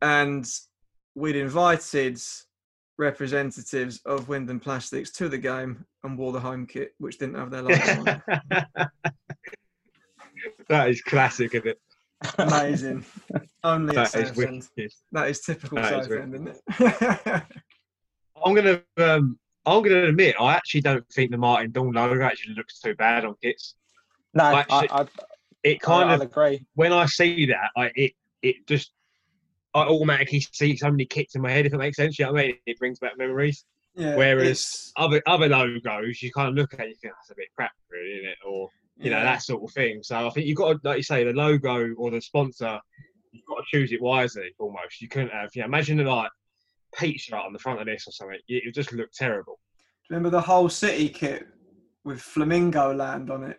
And 0.01 0.49
we'd 1.15 1.37
invited 1.37 2.21
representatives 3.03 4.01
of 4.07 4.29
Wyndham 4.29 4.61
Plastics 4.61 5.11
to 5.13 5.29
the 5.29 5.39
game 5.39 5.85
and 6.05 6.17
wore 6.17 6.33
the 6.33 6.41
home 6.41 6.67
kit, 6.67 6.95
which 6.99 7.19
didn't 7.19 7.35
have 7.35 7.51
their 7.51 7.63
logo 7.63 7.77
on 7.77 8.23
that 10.69 10.89
is 10.89 11.03
classic, 11.03 11.55
isn't 11.55 11.67
it? 11.69 11.81
Amazing. 12.39 13.05
Only 13.65 13.95
that 13.95 14.15
is 14.15 14.35
wicked. 14.37 14.93
That 15.13 15.29
is 15.29 15.41
typical 15.41 15.79
That 15.79 16.01
is 16.01 16.07
Southend, 16.07 16.35
isn't 16.35 16.49
it? 16.49 16.61
I'm 18.45 18.55
gonna 18.55 18.83
um, 18.97 19.39
I'm 19.67 19.83
gonna 19.83 20.09
admit 20.09 20.37
I 20.41 20.55
actually 20.55 20.81
don't 20.81 21.07
think 21.09 21.31
the 21.31 21.39
Martin 21.39 21.71
Dawn 21.71 21.93
logo 21.93 22.23
actually 22.23 22.55
looks 22.55 22.81
too 22.81 22.95
bad 22.95 23.25
on 23.25 23.35
kits. 23.43 23.75
No, 24.35 24.45
I, 24.45 24.61
Actually, 24.61 24.91
I, 24.91 25.07
It 25.63 25.81
kind 25.81 26.11
I, 26.11 26.15
of 26.15 26.21
I'll 26.21 26.27
agree. 26.27 26.67
when 26.75 26.93
I 26.93 27.07
see 27.07 27.47
that, 27.47 27.71
I 27.77 27.91
it 27.95 28.13
it 28.43 28.67
just 28.67 28.93
I 29.75 29.83
automatically 29.85 30.41
see 30.53 30.77
so 30.77 30.91
many 30.91 31.07
kicks 31.07 31.35
in 31.35 31.43
my 31.43 31.51
head. 31.51 31.67
If 31.67 31.73
it 31.75 31.79
makes 31.79 31.97
sense, 31.97 32.19
you 32.19 32.27
know 32.27 32.33
what 32.33 32.43
I 32.43 32.47
mean? 32.49 32.57
It 32.67 32.79
brings 32.79 32.99
back 32.99 33.17
memories. 33.17 33.65
yeah, 33.95 34.17
Whereas 34.17 34.47
it's- 34.49 34.93
other 34.97 35.23
other 35.27 35.49
logos, 35.49 36.23
you 36.23 36.31
kind 36.33 36.49
of 36.49 36.55
look 36.55 36.75
at 36.75 36.81
it, 36.81 36.89
you 36.91 36.95
think 37.01 37.15
that's 37.15 37.31
a 37.31 37.35
bit 37.35 37.49
crap, 37.57 37.73
really, 37.91 38.11
isn't 38.19 38.31
it? 38.31 38.39
Or 38.47 38.69
you 38.99 39.11
know 39.11 39.23
that 39.23 39.43
sort 39.43 39.63
of 39.63 39.73
thing. 39.73 40.03
So 40.03 40.27
I 40.27 40.31
think 40.31 40.47
you've 40.47 40.57
got 40.59 40.75
to, 40.75 40.81
like 40.89 40.99
you 40.99 41.03
say, 41.03 41.25
the 41.25 41.33
logo 41.33 41.93
or 41.95 42.11
the 42.11 42.21
sponsor, 42.21 42.79
you've 43.33 43.47
got 43.47 43.57
to 43.57 43.65
choose 43.67 43.91
it 43.93 44.01
wisely. 44.03 44.55
Almost, 44.59 45.01
you 45.01 45.09
couldn't 45.09 45.31
have. 45.33 45.51
Yeah, 45.55 45.65
imagine 45.65 45.97
the 45.97 46.05
like 46.05 46.31
pizza 46.97 47.35
on 47.37 47.53
the 47.55 47.59
front 47.59 47.81
of 47.81 47.87
this 47.87 48.07
or 48.07 48.13
something. 48.13 48.39
It 48.49 48.63
would 48.67 48.75
just 48.75 48.93
look 48.93 49.11
terrible. 49.13 49.59
Remember 50.11 50.29
the 50.31 50.41
Hull 50.43 50.69
City 50.69 51.09
kit 51.09 51.47
with 52.05 52.21
flamingo 52.21 52.95
land 52.95 53.31
on 53.31 53.45
it? 53.45 53.59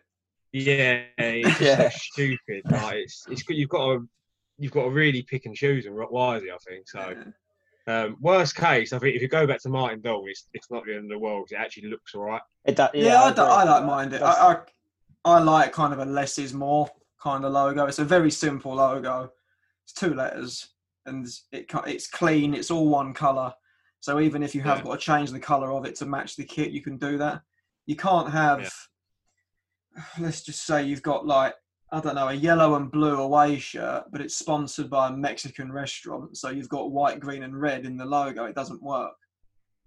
Yeah, 0.52 1.02
it's 1.17 1.60
Yeah. 1.62 1.89
so 1.89 1.97
stupid. 1.97 2.62
Like 2.69 2.95
it's 2.97 3.26
it's 3.30 3.41
good. 3.43 3.58
You've 3.58 3.69
got 3.69 3.88
to 3.93 4.08
you've 4.58 4.72
got 4.72 4.84
to 4.84 4.89
really 4.89 5.22
pick 5.24 5.46
and 5.46 5.56
choose 5.56 5.86
and 5.86 5.96
wisely. 5.96 6.52
I 6.52 6.58
think 6.68 6.88
so. 6.88 7.13
Yeah. 7.16 7.24
Um, 7.86 8.18
worst 8.22 8.56
case, 8.56 8.94
I 8.94 9.00
think 9.00 9.16
if 9.16 9.22
you 9.22 9.28
go 9.28 9.46
back 9.46 9.62
to 9.63 9.70
Martin 9.70 10.00
Dawn, 10.02 10.24
it's, 10.28 10.48
it's 10.54 10.72
not 10.72 10.86
the 10.86 10.94
end 10.96 11.04
of 11.06 11.10
the 11.10 11.20
world. 11.20 11.50
It 11.52 11.56
actually 11.56 11.89
looks 11.89 12.16
all 12.16 12.24
right. 12.24 12.42
It 12.66 12.78
do- 12.78 12.88
Yeah, 12.94 13.22
I, 13.22 13.30
agree 13.30 13.36
don't, 13.36 13.50
I 13.52 13.63
with 13.66 13.74
don't 13.74 13.86
mind 13.86 14.13
it. 14.13 14.22
I, 14.22 14.32
I 14.32 14.58
I 15.26 15.39
like 15.39 15.72
kind 15.74 15.92
of 15.94 16.00
a 16.00 16.06
less 16.06 16.38
is 16.38 16.54
more 16.54 16.89
kind 17.22 17.44
of 17.46 17.52
logo. 17.54 17.86
It's 17.86 18.00
a 18.00 18.06
very 18.06 18.32
simple 18.32 18.76
logo. 18.76 19.32
It's 19.86 19.94
two 19.94 20.13
letters, 20.13 20.70
and 21.06 21.28
it 21.52 21.70
it's 21.88 22.08
clean. 22.08 22.54
It's 22.54 22.72
all 22.72 22.88
one 22.88 23.13
color. 23.13 23.54
So 24.00 24.20
even 24.22 24.44
if 24.44 24.54
you 24.56 24.62
have 24.62 24.78
Yeah. 24.80 24.84
got 24.86 25.00
to 25.00 25.06
change 25.06 25.32
the 25.32 25.39
color 25.39 25.72
of 25.74 25.86
it 25.86 25.96
to 25.96 26.06
match 26.06 26.36
the 26.38 26.44
kit, 26.46 26.72
you 26.72 26.82
can 26.82 26.98
do 26.98 27.18
that. 27.18 27.42
You 27.86 27.96
can't 27.98 28.30
have. 28.32 28.74
Let's 30.20 30.42
just 30.42 30.66
say 30.66 30.84
you've 30.84 31.04
got 31.04 31.26
like 31.26 31.54
I 31.93 31.99
don't 31.99 32.15
know 32.15 32.29
a 32.29 32.34
yellow 32.34 32.73
and 32.75 32.91
blue 32.91 33.19
away 33.21 33.60
shirt, 33.60 34.06
but 34.12 34.19
it's 34.19 34.36
sponsored 34.36 34.89
by 34.89 35.10
a 35.10 35.12
Mexican 35.12 35.71
restaurant. 35.71 36.36
So 36.36 36.49
you've 36.49 36.67
got 36.67 36.91
white, 36.91 37.19
green, 37.19 37.43
and 37.43 37.60
red 37.60 37.86
in 37.86 37.97
the 37.97 38.06
logo. 38.06 38.45
It 38.45 38.56
doesn't 38.56 38.82
work 38.82 39.13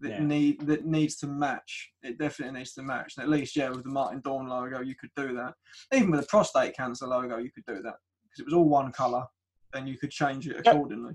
that 0.00 0.10
Yeah. 0.10 0.22
need 0.22 0.60
that 0.68 0.86
needs 0.86 1.16
to 1.16 1.26
match. 1.26 1.92
It 2.04 2.16
definitely 2.18 2.58
needs 2.60 2.74
to 2.74 2.82
match. 2.82 3.14
And 3.16 3.24
at 3.24 3.28
least, 3.30 3.56
yeah, 3.56 3.70
with 3.70 3.82
the 3.82 3.90
Martin 3.90 4.20
Dawn 4.24 4.46
logo, 4.46 4.80
you 4.80 4.94
could 4.94 5.10
do 5.16 5.34
that. 5.34 5.54
Even 5.92 6.12
with 6.12 6.20
the 6.20 6.26
prostate 6.28 6.76
cancer 6.76 7.08
logo, 7.08 7.38
you 7.38 7.50
could 7.50 7.66
do 7.66 7.82
that 7.82 7.96
because 8.22 8.38
it 8.38 8.44
was 8.44 8.54
all 8.54 8.68
one 8.68 8.92
color, 8.92 9.26
and 9.74 9.88
you 9.88 9.98
could 9.98 10.12
change 10.12 10.46
it 10.48 10.64
accordingly. 10.64 11.14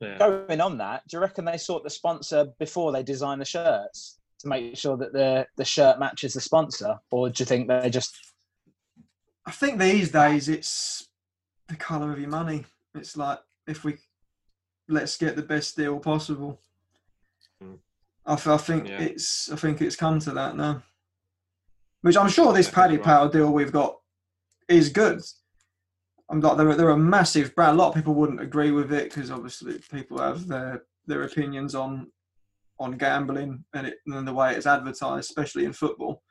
Yeah. 0.00 0.16
Going 0.16 0.62
on 0.62 0.78
that, 0.78 1.06
do 1.08 1.18
you 1.18 1.20
reckon 1.20 1.44
they 1.44 1.58
sort 1.58 1.84
the 1.84 1.90
sponsor 1.90 2.46
before 2.58 2.90
they 2.90 3.02
design 3.02 3.38
the 3.38 3.44
shirts 3.44 4.18
to 4.38 4.48
make 4.48 4.78
sure 4.78 4.96
that 4.96 5.12
the 5.12 5.46
the 5.58 5.64
shirt 5.64 5.98
matches 5.98 6.32
the 6.32 6.40
sponsor, 6.40 6.98
or 7.10 7.28
do 7.28 7.42
you 7.42 7.44
think 7.44 7.68
they 7.68 7.90
just 7.90 8.29
I 9.50 9.52
think 9.52 9.80
these 9.80 10.12
days 10.12 10.48
it's 10.48 11.08
the 11.66 11.74
color 11.74 12.12
of 12.12 12.20
your 12.20 12.30
money. 12.30 12.66
It's 12.94 13.16
like 13.16 13.40
if 13.66 13.82
we 13.82 13.96
let's 14.88 15.16
get 15.16 15.34
the 15.34 15.42
best 15.42 15.76
deal 15.76 15.98
possible. 15.98 16.60
Mm. 17.60 17.78
I, 18.26 18.34
I 18.34 18.56
think 18.58 18.88
Yeah. 18.88 19.00
it's 19.00 19.50
I 19.50 19.56
think 19.56 19.82
it's 19.82 19.96
come 19.96 20.20
to 20.20 20.30
that 20.34 20.56
now. 20.56 20.84
Which 22.02 22.16
I'm 22.16 22.28
sure 22.28 22.52
this 22.52 22.70
Paddy 22.70 22.94
right. 22.94 23.04
Power 23.04 23.28
deal 23.28 23.52
we've 23.52 23.72
got 23.72 23.98
is 24.68 24.88
good. 24.88 25.20
I'm 26.28 26.40
like 26.40 26.56
they're, 26.56 26.76
they're 26.76 26.90
a 26.90 26.96
massive 26.96 27.52
brand. 27.56 27.76
A 27.76 27.82
lot 27.82 27.88
of 27.88 27.96
people 27.96 28.14
wouldn't 28.14 28.40
agree 28.40 28.70
with 28.70 28.92
it 28.92 29.12
because 29.12 29.32
obviously 29.32 29.80
people 29.90 30.18
have 30.20 30.46
their 30.46 30.84
their 31.06 31.24
opinions 31.24 31.74
on 31.74 32.12
on 32.78 32.96
gambling 32.98 33.64
and 33.74 33.88
it 33.88 33.96
and 34.06 34.28
the 34.28 34.32
way 34.32 34.54
it's 34.54 34.66
advertised, 34.66 35.28
especially 35.28 35.64
in 35.64 35.72
football. 35.72 36.22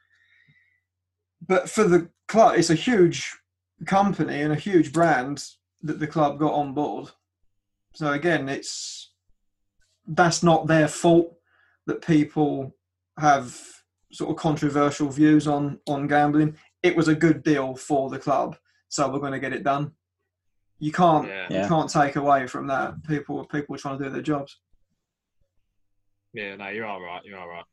But 1.50 1.68
for 1.68 1.84
the 1.84 2.10
club, 2.28 2.56
it's 2.58 2.70
a 2.70 2.76
huge 2.76 3.36
company 3.88 4.42
and 4.44 4.54
a 4.54 4.56
huge 4.56 4.94
brand 4.94 5.44
that 5.82 6.00
the 6.00 6.08
club 6.08 6.38
got 6.40 6.54
on 6.54 6.74
board. 6.74 7.10
So 7.96 8.14
again, 8.14 8.48
it's 8.48 9.12
that's 10.08 10.44
not 10.44 10.68
their 10.68 10.88
fault 10.88 11.36
that 11.88 12.06
people 12.06 12.76
have 13.18 13.60
sort 14.12 14.30
of 14.30 14.38
controversial 14.38 15.10
views 15.10 15.48
on 15.48 15.80
on 15.88 16.08
gambling. 16.08 16.56
It 16.84 16.96
was 16.96 17.08
a 17.08 17.16
good 17.16 17.44
deal 17.44 17.76
for 17.76 18.10
the 18.12 18.20
club, 18.20 18.56
so 18.88 19.10
we're 19.10 19.20
going 19.20 19.34
to 19.34 19.40
get 19.40 19.54
it 19.54 19.64
done. 19.64 19.92
You 20.78 20.92
can't 20.92 21.28
Yeah. 21.28 21.48
you 21.50 21.56
Yeah. 21.58 21.68
can't 21.68 21.90
take 21.90 22.16
away 22.16 22.46
from 22.46 22.68
that. 22.68 23.04
People 23.08 23.44
people 23.46 23.76
trying 23.76 23.98
to 23.98 24.04
do 24.06 24.10
their 24.12 24.22
jobs. 24.22 24.60
Yeah, 26.34 26.56
no, 26.58 26.68
you're 26.70 26.86
all 26.86 27.02
right. 27.02 27.26
You're 27.26 27.40
all 27.40 27.50
right. 27.50 27.66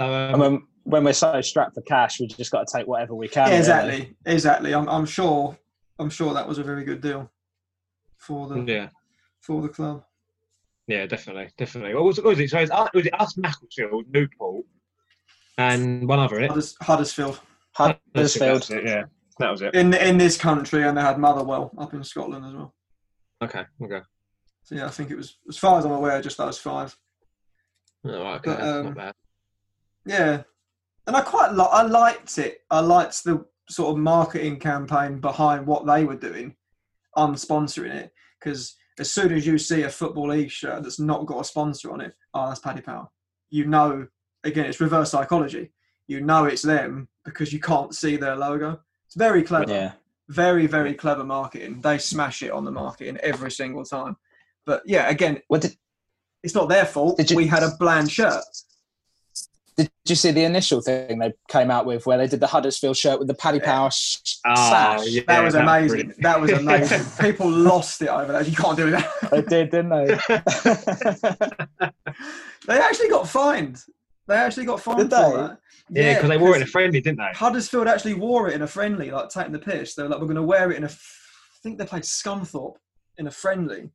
So, 0.00 0.12
and 0.12 0.42
um, 0.42 0.68
when 0.88 0.98
when 0.98 1.04
we're 1.04 1.12
so 1.12 1.40
strapped 1.40 1.74
for 1.74 1.82
cash, 1.82 2.18
we 2.20 2.26
just 2.26 2.50
got 2.50 2.66
to 2.66 2.78
take 2.78 2.86
whatever 2.86 3.14
we 3.14 3.28
can. 3.28 3.46
Yeah, 3.48 3.52
really. 3.52 3.58
exactly, 3.58 4.16
exactly. 4.26 4.74
I'm 4.74 4.88
I'm 4.88 5.06
sure 5.06 5.56
I'm 5.98 6.10
sure 6.10 6.32
that 6.34 6.48
was 6.48 6.58
a 6.58 6.62
very 6.62 6.84
good 6.84 7.00
deal 7.00 7.30
for 8.16 8.48
the 8.48 8.60
yeah, 8.72 8.88
for 9.40 9.60
the 9.62 9.68
club. 9.68 10.04
yeah, 10.86 11.06
definitely, 11.06 11.50
definitely. 11.56 11.94
What 11.94 12.04
was, 12.04 12.16
what 12.18 12.26
was 12.30 12.40
it? 12.40 12.50
So, 12.50 12.58
it 12.58 12.62
was, 12.62 12.70
us- 12.70 12.90
was 12.94 13.06
it 13.06 13.20
us, 13.20 13.36
Macclesfield, 13.36 14.04
Newport, 14.12 14.64
and 15.58 16.08
one 16.08 16.18
other 16.18 16.40
it? 16.40 16.48
Hudders- 16.48 16.76
Huddersfield 16.80 17.40
Huddersfield. 17.74 18.62
That's 18.62 18.70
it, 18.70 18.84
Yeah, 18.86 19.04
that 19.38 19.50
was 19.50 19.62
it. 19.62 19.74
in 19.74 19.92
in 19.94 20.18
this 20.18 20.36
country, 20.36 20.84
and 20.86 20.96
they 20.96 21.02
had 21.02 21.18
Motherwell 21.18 21.70
up 21.78 21.92
in 21.94 22.02
Scotland 22.04 22.44
as 22.46 22.54
well. 22.54 22.74
Okay, 23.42 23.64
okay. 23.82 24.00
So 24.64 24.74
yeah, 24.74 24.86
I 24.86 24.90
think 24.90 25.10
it 25.10 25.16
was 25.16 25.36
as 25.48 25.58
far 25.58 25.78
as 25.78 25.84
I'm 25.84 25.92
aware, 25.92 26.20
just 26.22 26.38
those 26.38 26.58
five. 26.58 26.96
All 28.04 28.12
right, 28.22 28.36
okay, 28.36 28.50
But, 28.50 28.60
um, 28.62 28.84
not 28.86 28.94
bad. 28.94 29.14
Yeah, 30.06 30.42
and 31.08 31.16
I 31.16 31.22
quite 31.22 31.52
li- 31.52 31.66
I 31.72 31.82
liked 31.82 32.38
it. 32.38 32.60
I 32.70 32.78
liked 32.80 33.24
the 33.24 33.44
sort 33.68 33.90
of 33.90 33.98
marketing 33.98 34.58
campaign 34.60 35.18
behind 35.20 35.66
what 35.66 35.84
they 35.86 36.04
were 36.04 36.16
doing, 36.16 36.54
I'm 37.16 37.34
unsponsoring 37.34 37.94
it. 37.94 38.12
Because 38.38 38.76
as 38.98 39.10
soon 39.10 39.32
as 39.32 39.46
you 39.46 39.58
see 39.58 39.82
a 39.82 39.90
football 39.90 40.28
league 40.28 40.50
shirt 40.50 40.82
that's 40.82 41.00
not 41.00 41.26
got 41.26 41.40
a 41.40 41.44
sponsor 41.44 41.90
on 41.92 42.00
it, 42.00 42.14
oh, 42.34 42.48
that's 42.48 42.60
Paddy 42.60 42.80
Power. 42.82 43.08
You 43.50 43.66
know, 43.66 44.06
again, 44.44 44.66
it's 44.66 44.80
reverse 44.80 45.10
psychology. 45.10 45.72
You 46.06 46.20
know 46.20 46.44
it's 46.44 46.62
them 46.62 47.08
because 47.24 47.52
you 47.52 47.60
can't 47.60 47.94
see 47.94 48.16
their 48.16 48.36
logo. 48.36 48.80
It's 49.06 49.16
very 49.16 49.42
clever. 49.42 49.70
Yeah. 49.72 49.92
Very, 50.28 50.66
very 50.66 50.94
clever 50.94 51.24
marketing. 51.24 51.80
They 51.80 51.98
smash 51.98 52.42
it 52.42 52.50
on 52.52 52.64
the 52.64 52.70
marketing 52.70 53.16
every 53.22 53.50
single 53.50 53.84
time. 53.84 54.16
But 54.66 54.82
yeah, 54.86 55.08
again, 55.08 55.42
What 55.48 55.62
did 55.62 55.76
it's 56.42 56.54
not 56.54 56.68
their 56.68 56.84
fault. 56.86 57.18
You- 57.30 57.36
we 57.36 57.46
had 57.46 57.62
a 57.62 57.72
bland 57.78 58.10
shirt. 58.10 58.44
Did 59.78 59.90
you 60.08 60.16
see 60.16 60.32
the 60.32 60.42
initial 60.44 60.80
thing 60.80 61.18
they 61.20 61.32
came 61.48 61.70
out 61.70 61.86
with 61.86 62.04
where 62.04 62.18
they 62.18 62.26
did 62.26 62.40
the 62.40 62.46
Huddersfield 62.48 62.96
shirt 62.96 63.18
with 63.20 63.28
the 63.28 63.34
Paddy 63.34 63.60
Power 63.60 63.90
sh- 63.92 64.16
Ah, 64.44 64.96
sash? 64.98 65.06
yeah, 65.08 65.22
That 65.28 65.44
was 65.44 65.54
amazing. 65.54 65.88
brilliant. 65.88 66.22
That 66.22 66.40
was 66.40 66.50
amazing. 66.52 67.04
People 67.20 67.48
lost 67.48 68.02
it 68.02 68.08
over 68.08 68.32
that. 68.32 68.48
You 68.48 68.56
can't 68.56 68.76
do 68.76 68.90
that. 68.90 69.08
They 69.30 69.42
did, 69.42 69.70
didn't 69.70 69.90
they? 69.90 70.18
they 72.66 72.78
actually 72.78 73.08
got 73.08 73.28
fined. 73.28 73.78
They 74.26 74.34
actually 74.34 74.66
got 74.66 74.80
fined 74.82 75.10
Did 75.10 75.16
for 75.16 75.30
they? 75.30 75.36
that. 75.36 75.58
Yeah, 75.90 76.14
because 76.14 76.28
they 76.28 76.36
wore 76.36 76.52
it 76.52 76.56
in 76.56 76.62
a 76.62 76.66
friendly, 76.66 77.00
didn't 77.00 77.18
they? 77.18 77.30
Huddersfield 77.34 77.86
actually 77.88 78.14
wore 78.14 78.48
it 78.48 78.54
in 78.54 78.62
a 78.62 78.66
friendly, 78.66 79.10
like 79.10 79.30
taking 79.30 79.52
the 79.52 79.58
piss. 79.58 79.94
They 79.94 80.02
were 80.02 80.08
like, 80.10 80.18
we're 80.20 80.26
going 80.26 80.36
to 80.36 80.42
wear 80.42 80.70
it 80.70 80.76
in 80.76 80.82
a. 80.82 80.86
f- 80.86 81.14
I 81.54 81.58
think 81.62 81.78
they 81.78 81.86
played 81.86 82.02
Scunthorpe 82.02 82.74
in 83.16 83.26
a 83.26 83.30
friendly, 83.30 83.90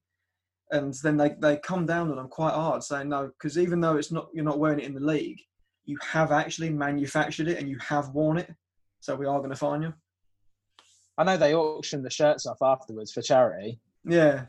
and 0.72 0.94
then 1.04 1.18
they 1.18 1.36
they 1.40 1.58
come 1.58 1.86
down 1.86 2.10
on 2.10 2.16
them 2.16 2.30
quite 2.30 2.54
hard, 2.54 2.84
saying 2.84 3.10
no, 3.10 3.28
because 3.28 3.60
even 3.60 3.80
though 3.80 3.98
it's 3.98 4.12
not 4.12 4.28
you're 4.34 4.44
not 4.44 4.58
wearing 4.60 4.80
it 4.80 4.86
in 4.86 4.96
the 4.96 5.00
league, 5.02 5.40
you 5.86 5.98
have 6.02 6.32
actually 6.32 6.70
manufactured 6.70 7.48
it 7.48 7.58
and 7.60 7.68
you 7.70 7.78
have 7.80 8.10
worn 8.10 8.38
it, 8.38 8.54
so 9.00 9.16
we 9.16 9.26
are 9.26 9.40
going 9.40 9.50
to 9.50 9.56
fine 9.56 9.82
you. 9.82 9.94
I 11.18 11.24
know 11.24 11.38
they 11.38 11.54
auctioned 11.54 12.06
the 12.06 12.10
shirts 12.10 12.46
off 12.46 12.62
afterwards 12.62 13.12
for 13.12 13.22
charity. 13.22 13.80
Yeah, 14.06 14.46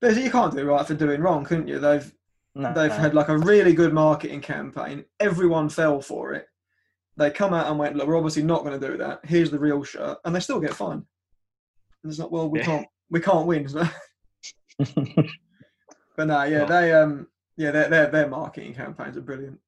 but 0.00 0.16
you 0.16 0.30
can't 0.30 0.54
do 0.54 0.64
right 0.64 0.86
for 0.86 0.94
doing 0.94 1.20
wrong, 1.20 1.44
couldn't 1.44 1.68
you? 1.68 1.78
They've 1.78 2.12
No, 2.54 2.72
They've 2.72 2.92
had 2.92 3.14
like 3.14 3.28
a 3.28 3.38
really 3.38 3.72
good 3.72 3.92
marketing 3.92 4.40
campaign. 4.40 5.04
Everyone 5.20 5.68
fell 5.68 6.00
for 6.00 6.34
it. 6.34 6.46
They 7.16 7.30
come 7.32 7.52
out 7.52 7.66
and 7.66 7.78
went, 7.78 7.96
look, 7.96 8.06
we're 8.06 8.16
obviously 8.16 8.44
not 8.44 8.62
going 8.64 8.78
to 8.78 8.88
do 8.88 8.96
that. 8.98 9.20
Here's 9.24 9.50
the 9.50 9.58
real 9.58 9.82
shirt, 9.82 10.18
and 10.24 10.34
they 10.34 10.40
still 10.40 10.60
get 10.60 10.74
fined. 10.74 11.04
And 12.04 12.10
it's 12.10 12.18
not 12.20 12.30
well, 12.30 12.48
we 12.48 12.60
Yeah. 12.60 12.64
can't, 12.66 12.86
we 13.10 13.20
can't 13.20 13.46
win. 13.46 13.66
but 16.16 16.26
no, 16.28 16.42
yeah, 16.44 16.64
they, 16.64 16.92
um, 16.92 17.26
yeah, 17.56 17.72
their 17.72 17.88
their 17.88 18.06
their 18.06 18.28
marketing 18.28 18.74
campaigns 18.74 19.16
are 19.16 19.20
brilliant. 19.22 19.58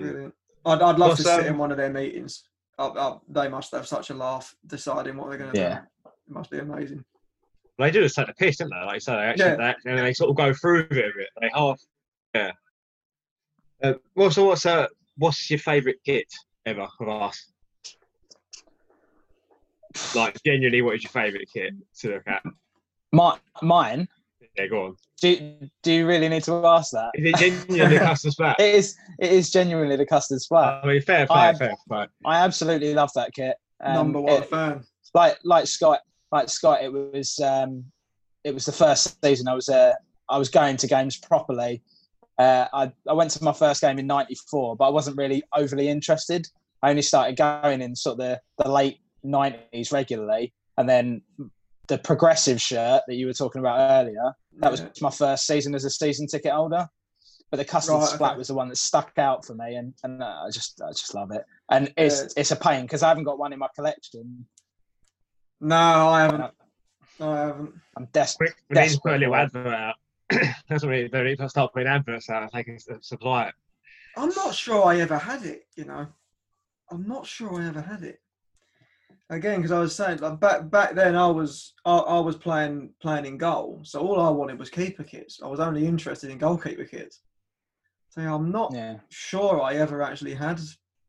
Brilliant. 0.00 0.34
I'd, 0.66 0.82
I'd 0.82 0.98
love 0.98 1.10
What's, 1.10 1.22
to 1.22 1.28
sit 1.28 1.40
um, 1.40 1.46
in 1.46 1.58
one 1.58 1.70
of 1.70 1.76
their 1.76 1.92
meetings. 1.92 2.44
I, 2.78 2.86
I, 2.86 3.16
they 3.28 3.48
must 3.48 3.72
have 3.72 3.86
such 3.86 4.10
a 4.10 4.14
laugh 4.14 4.54
deciding 4.66 5.16
what 5.16 5.28
they're 5.28 5.38
going 5.38 5.52
to 5.52 5.58
Yeah. 5.60 5.80
do. 6.04 6.10
It 6.28 6.32
must 6.32 6.50
be 6.50 6.58
amazing. 6.58 7.04
They 7.78 7.90
do 7.90 8.02
just 8.02 8.16
take 8.16 8.26
the 8.26 8.34
piss, 8.34 8.56
don't 8.56 8.70
they? 8.70 8.86
Like 8.86 8.94
you 8.94 9.00
say, 9.00 9.12
they 9.14 9.22
actually, 9.22 9.44
Yeah. 9.46 9.56
they, 9.56 9.62
actually- 9.64 9.90
and 9.92 10.00
they 10.00 10.12
sort 10.14 10.30
of 10.30 10.36
go 10.36 10.52
through 10.54 10.86
with 10.90 10.98
it. 10.98 11.28
They 11.40 11.50
half, 11.54 11.80
yeah. 12.34 12.52
Uh, 13.82 13.94
well, 14.14 14.30
so 14.30 14.44
what's 14.44 14.64
uh, 14.64 14.86
what's 15.18 15.50
your 15.50 15.58
favourite 15.58 15.98
kit 16.04 16.26
ever 16.64 16.86
of 17.00 17.08
us? 17.08 17.52
Like 20.14 20.42
genuinely, 20.44 20.82
what 20.82 20.94
is 20.96 21.02
your 21.04 21.10
favourite 21.10 21.46
kit 21.52 21.74
to 22.00 22.08
look 22.10 22.22
at? 22.26 22.42
My, 23.12 23.38
mine. 23.62 24.08
Yeah, 24.56 24.66
go 24.66 24.86
on. 24.86 24.96
Do 25.20 25.28
you, 25.30 25.70
do 25.82 25.92
you 25.92 26.06
really 26.06 26.28
need 26.28 26.42
to 26.44 26.66
ask 26.66 26.90
that? 26.92 27.10
Is 27.14 27.24
it 27.24 27.36
genuinely 27.36 27.98
custard 28.08 28.32
splat? 28.32 28.60
It 28.60 28.74
is. 28.74 28.96
It 29.18 29.32
is 29.32 29.50
genuinely 29.50 29.96
the 29.96 30.06
custard 30.06 30.40
splat. 30.40 30.84
I 30.84 30.86
mean, 30.86 31.00
fair 31.02 31.26
play, 31.26 31.36
I'm- 31.36 31.56
fair 31.56 31.74
play. 31.88 32.06
I 32.26 32.38
absolutely 32.38 32.92
love 32.94 33.10
that 33.14 33.32
kit. 33.32 33.56
Um, 33.82 33.94
Number 33.94 34.20
one 34.20 34.42
it- 34.42 34.50
fan. 34.50 34.84
like 35.14 35.38
like 35.44 35.66
Scott, 35.66 36.00
like 36.32 36.48
Scott. 36.48 36.82
It 36.82 36.92
was 36.92 37.38
um, 37.40 37.84
it 38.42 38.52
was 38.52 38.64
the 38.66 38.72
first 38.72 39.16
season 39.24 39.48
I 39.48 39.54
was 39.54 39.68
uh, 39.68 39.92
I 40.28 40.36
was 40.38 40.48
going 40.48 40.76
to 40.78 40.86
games 40.86 41.16
properly. 41.16 41.82
Uh, 42.38 42.66
I 42.72 42.92
I 43.08 43.12
went 43.12 43.30
to 43.32 43.44
my 43.44 43.52
first 43.52 43.80
game 43.80 43.98
in 43.98 44.06
'94, 44.06 44.76
but 44.76 44.86
I 44.86 44.90
wasn't 44.90 45.16
really 45.16 45.42
overly 45.54 45.88
interested. 45.88 46.46
I 46.82 46.90
only 46.90 47.02
started 47.02 47.36
going 47.36 47.80
in 47.80 47.94
sort 47.96 48.14
of 48.14 48.18
the, 48.18 48.40
the 48.64 48.70
late 48.70 48.98
'90s 49.24 49.92
regularly, 49.92 50.52
and 50.76 50.88
then 50.88 51.22
the 51.86 51.98
progressive 51.98 52.60
shirt 52.60 53.02
that 53.06 53.14
you 53.14 53.26
were 53.26 53.32
talking 53.32 53.60
about 53.60 53.78
earlier. 53.90 54.32
That 54.58 54.70
was 54.70 54.80
Yeah. 54.80 54.88
my 55.00 55.10
first 55.10 55.46
season 55.46 55.74
as 55.74 55.84
a 55.84 55.90
season 55.90 56.26
ticket 56.26 56.52
holder. 56.52 56.88
but 57.50 57.58
the 57.58 57.64
custard 57.64 57.94
Right, 57.96 58.08
splat 58.08 58.32
okay. 58.32 58.38
was 58.38 58.48
the 58.48 58.54
one 58.54 58.68
that 58.68 58.76
stuck 58.76 59.12
out 59.16 59.44
for 59.44 59.54
me, 59.54 59.76
and 59.76 59.94
and 60.02 60.22
uh, 60.22 60.42
I 60.46 60.50
just 60.50 60.80
I 60.82 60.90
just 60.90 61.14
love 61.14 61.30
it. 61.30 61.44
And 61.70 61.92
it's 61.96 62.20
Yeah. 62.20 62.28
it's 62.40 62.50
a 62.50 62.56
pain 62.56 62.82
because 62.82 63.02
I 63.04 63.08
haven't 63.08 63.24
got 63.24 63.38
one 63.38 63.52
in 63.52 63.58
my 63.60 63.68
collection. 63.76 64.46
No, 65.60 65.76
I 65.76 66.22
haven't. 66.22 66.40
I 67.20 67.38
haven't. 67.46 67.74
I'm 67.96 68.06
desperate. 68.06 68.54
Quick, 68.68 68.78
we 68.78 68.82
need 68.82 68.90
to 68.94 69.00
put 69.00 69.12
a 69.14 69.18
little 69.18 69.36
advert 69.36 69.66
out. 69.72 69.94
That's 70.68 70.82
what 70.82 70.88
we 70.90 70.96
need 71.02 71.12
to 71.12 71.18
do. 71.18 71.18
We 71.22 71.30
need 71.30 71.38
to 71.38 71.48
start 71.48 71.72
putting 71.72 71.86
adverts 71.88 72.28
out 72.28 72.42
and 72.42 72.50
they 72.52 72.64
can 72.64 72.78
supply 73.02 73.48
it. 73.48 73.54
I'm 74.16 74.30
not 74.30 74.54
sure 74.54 74.84
I 74.86 74.98
ever 75.00 75.18
had 75.18 75.44
it. 75.44 75.66
You 75.76 75.84
know, 75.84 76.06
I'm 76.90 77.06
not 77.06 77.26
sure 77.26 77.60
I 77.62 77.68
ever 77.68 77.82
had 77.82 78.02
it. 78.02 78.20
Again, 79.30 79.56
because 79.56 79.72
I 79.72 79.78
was 79.80 79.94
saying, 79.94 80.18
like 80.18 80.38
back 80.38 80.70
back 80.70 80.94
then, 80.94 81.16
I 81.16 81.26
was 81.26 81.72
I, 81.84 81.96
I 81.96 82.20
was 82.20 82.36
playing 82.36 82.90
playing 83.00 83.24
in 83.24 83.38
goal, 83.38 83.80
so 83.82 84.00
all 84.00 84.20
I 84.20 84.28
wanted 84.28 84.58
was 84.58 84.68
keeper 84.70 85.02
kits. 85.02 85.40
I 85.42 85.46
was 85.48 85.60
only 85.60 85.86
interested 85.86 86.30
in 86.30 86.38
goalkeeper 86.38 86.84
kits. 86.84 87.20
So 88.10 88.20
I'm 88.20 88.52
not 88.52 88.72
Yeah. 88.74 88.96
sure 89.08 89.60
I 89.62 89.74
ever 89.76 90.02
actually 90.02 90.34
had 90.34 90.60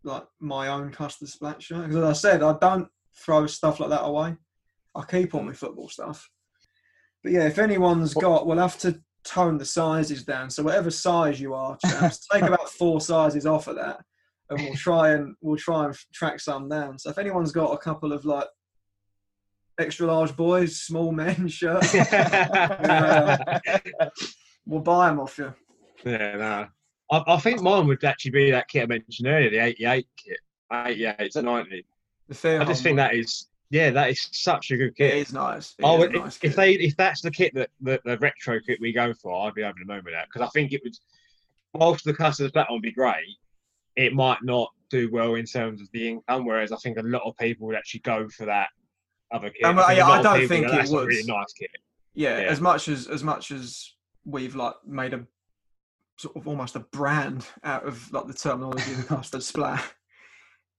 like 0.03 0.23
my 0.39 0.69
own 0.69 0.91
custard 0.91 1.27
splat 1.29 1.61
shirt. 1.61 1.81
Because 1.89 1.97
as 1.97 2.03
I 2.03 2.13
said, 2.13 2.41
I 2.43 2.55
don't 2.59 2.87
throw 3.15 3.47
stuff 3.47 3.79
like 3.79 3.89
that 3.89 4.03
away. 4.05 4.35
I 4.95 5.03
keep 5.03 5.35
all 5.35 5.43
my 5.43 5.53
football 5.53 5.89
stuff. 5.89 6.29
But 7.21 7.33
yeah, 7.33 7.45
if 7.47 7.59
anyone's 7.59 8.13
got, 8.13 8.47
we'll 8.47 8.57
have 8.59 8.77
to 8.79 9.01
tone 9.23 9.57
the 9.57 9.65
sizes 9.65 10.23
down. 10.23 10.49
So 10.49 10.63
whatever 10.63 10.89
size 10.89 11.39
you 11.41 11.53
are, 11.53 11.77
chaps, 11.85 12.27
take 12.27 12.43
about 12.47 12.69
four 12.69 13.01
sizes 13.01 13.45
off 13.45 13.67
of 13.67 13.75
that, 13.75 13.99
and 14.49 14.61
we'll 14.61 14.75
try 14.75 15.11
and 15.11 15.35
we'll 15.41 15.57
try 15.57 15.85
and 15.85 15.95
track 16.13 16.39
some 16.39 16.69
down. 16.69 16.99
So 16.99 17.09
if 17.09 17.17
anyone's 17.17 17.51
got 17.51 17.71
a 17.71 17.77
couple 17.77 18.13
of 18.13 18.25
like 18.25 18.47
extra 19.79 20.07
large 20.07 20.35
boys, 20.35 20.81
small 20.81 21.11
men 21.11 21.47
shirts, 21.49 21.95
uh, 21.95 23.59
we'll 24.65 24.81
buy 24.81 25.09
them 25.09 25.19
off 25.19 25.37
you. 25.37 25.53
Yeah, 26.03 26.35
no. 26.35 26.67
I, 27.11 27.33
I 27.33 27.37
think 27.39 27.61
mine 27.61 27.87
would 27.87 28.03
actually 28.03 28.31
be 28.31 28.51
that 28.51 28.67
kit 28.67 28.83
I 28.83 28.87
mentioned 28.87 29.27
earlier, 29.27 29.49
the 29.49 29.59
88 29.59 30.07
kit. 30.17 30.37
88 30.71 31.31
to 31.31 31.41
90. 31.41 31.85
The 32.27 32.59
I 32.59 32.65
just 32.65 32.81
think 32.81 32.97
that 32.97 33.13
is, 33.13 33.47
yeah, 33.69 33.91
that 33.91 34.09
is 34.09 34.27
such 34.31 34.71
a 34.71 34.77
good 34.77 34.95
kit. 34.95 35.13
It 35.13 35.27
is 35.27 35.33
nice. 35.33 35.75
It 35.77 35.85
I 35.85 35.93
is 35.93 35.99
would, 35.99 36.13
nice 36.13 36.39
if 36.41 36.55
they 36.55 36.73
if 36.73 36.97
that's 36.97 37.21
the 37.21 37.29
kit 37.29 37.53
that 37.53 37.69
the, 37.81 38.01
the 38.03 38.17
retro 38.17 38.59
kit 38.59 38.79
we 38.81 38.91
go 38.91 39.13
for, 39.13 39.47
I'd 39.47 39.53
be 39.53 39.63
over 39.63 39.75
the 39.79 39.85
moon 39.85 40.03
with 40.03 40.15
that 40.15 40.27
because 40.27 40.47
I 40.47 40.49
think 40.49 40.73
it 40.73 40.81
would. 40.83 40.95
Whilst 41.73 42.05
the 42.05 42.13
customers 42.13 42.53
that 42.53 42.67
would 42.69 42.81
be 42.81 42.93
great, 42.93 43.37
it 43.95 44.13
might 44.13 44.43
not 44.43 44.69
do 44.89 45.09
well 45.11 45.35
in 45.35 45.45
terms 45.45 45.81
of 45.81 45.87
the 45.93 46.09
income. 46.09 46.45
Whereas 46.45 46.71
I 46.71 46.77
think 46.77 46.97
a 46.97 47.01
lot 47.03 47.23
of 47.25 47.35
people 47.37 47.67
would 47.67 47.75
actually 47.75 48.01
go 48.01 48.27
for 48.29 48.45
that 48.45 48.67
other 49.33 49.49
kit. 49.49 49.65
Um, 49.65 49.77
think 49.77 49.89
a 49.89 49.95
yeah, 49.95 50.07
I 50.07 50.21
don't 50.21 50.47
think 50.47 50.65
it 50.67 50.71
"That's 50.71 50.91
a 50.91 50.93
would." 50.93 51.07
really 51.07 51.23
nice 51.27 51.53
kit. 51.53 51.69
yeah, 52.13 52.39
Yeah. 52.41 52.47
as 52.47 52.61
much 52.61 52.87
as 52.87 53.07
as 53.07 53.23
much 53.23 53.51
as 53.51 53.95
we've 54.25 54.55
like 54.55 54.75
made 54.85 55.13
a 55.13 55.25
sort 56.17 56.35
of 56.37 56.47
almost 56.47 56.75
a 56.75 56.79
brand 56.79 57.45
out 57.63 57.85
of 57.85 58.11
like 58.13 58.25
the 58.27 58.33
terminology 58.33 58.91
of 58.91 58.97
the 58.99 59.03
custard 59.03 59.43
splat 59.43 59.83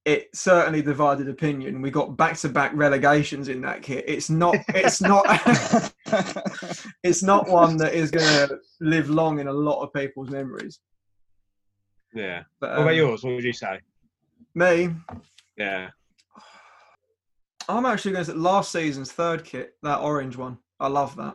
it 0.07 0.29
certainly 0.35 0.81
divided 0.81 1.29
opinion 1.29 1.83
we 1.83 1.91
got 1.91 2.17
back-to-back 2.17 2.71
relegations 2.75 3.49
in 3.49 3.61
that 3.61 3.83
kit 3.83 4.03
it's 4.09 4.31
not 4.31 4.57
it's 4.69 5.03
not 5.03 5.27
it's 7.05 7.23
not 7.23 7.49
one 7.49 7.77
that 7.77 7.93
is 7.93 8.11
going 8.11 8.49
to 8.49 8.59
live 8.81 9.11
long 9.11 9.39
in 9.39 9.49
a 9.49 9.53
lot 9.53 9.83
of 9.83 9.93
people's 9.93 10.31
memories 10.31 10.81
Yeah. 12.17 12.43
but 12.61 12.71
What 12.71 12.79
about 12.81 12.91
um, 12.93 12.97
yours? 12.97 13.23
What 13.25 13.35
would 13.35 13.45
you 13.45 13.53
say? 13.53 13.81
me 14.55 14.95
Yeah. 15.57 15.91
i'm 17.69 17.85
actually 17.85 18.13
going 18.13 18.25
to 18.25 18.31
say 18.33 18.37
last 18.37 18.73
season's 18.73 19.13
third 19.13 19.45
kit 19.45 19.75
that 19.83 19.99
orange 20.01 20.37
one 20.37 20.57
i 20.81 20.87
love 20.89 21.15
that 21.17 21.35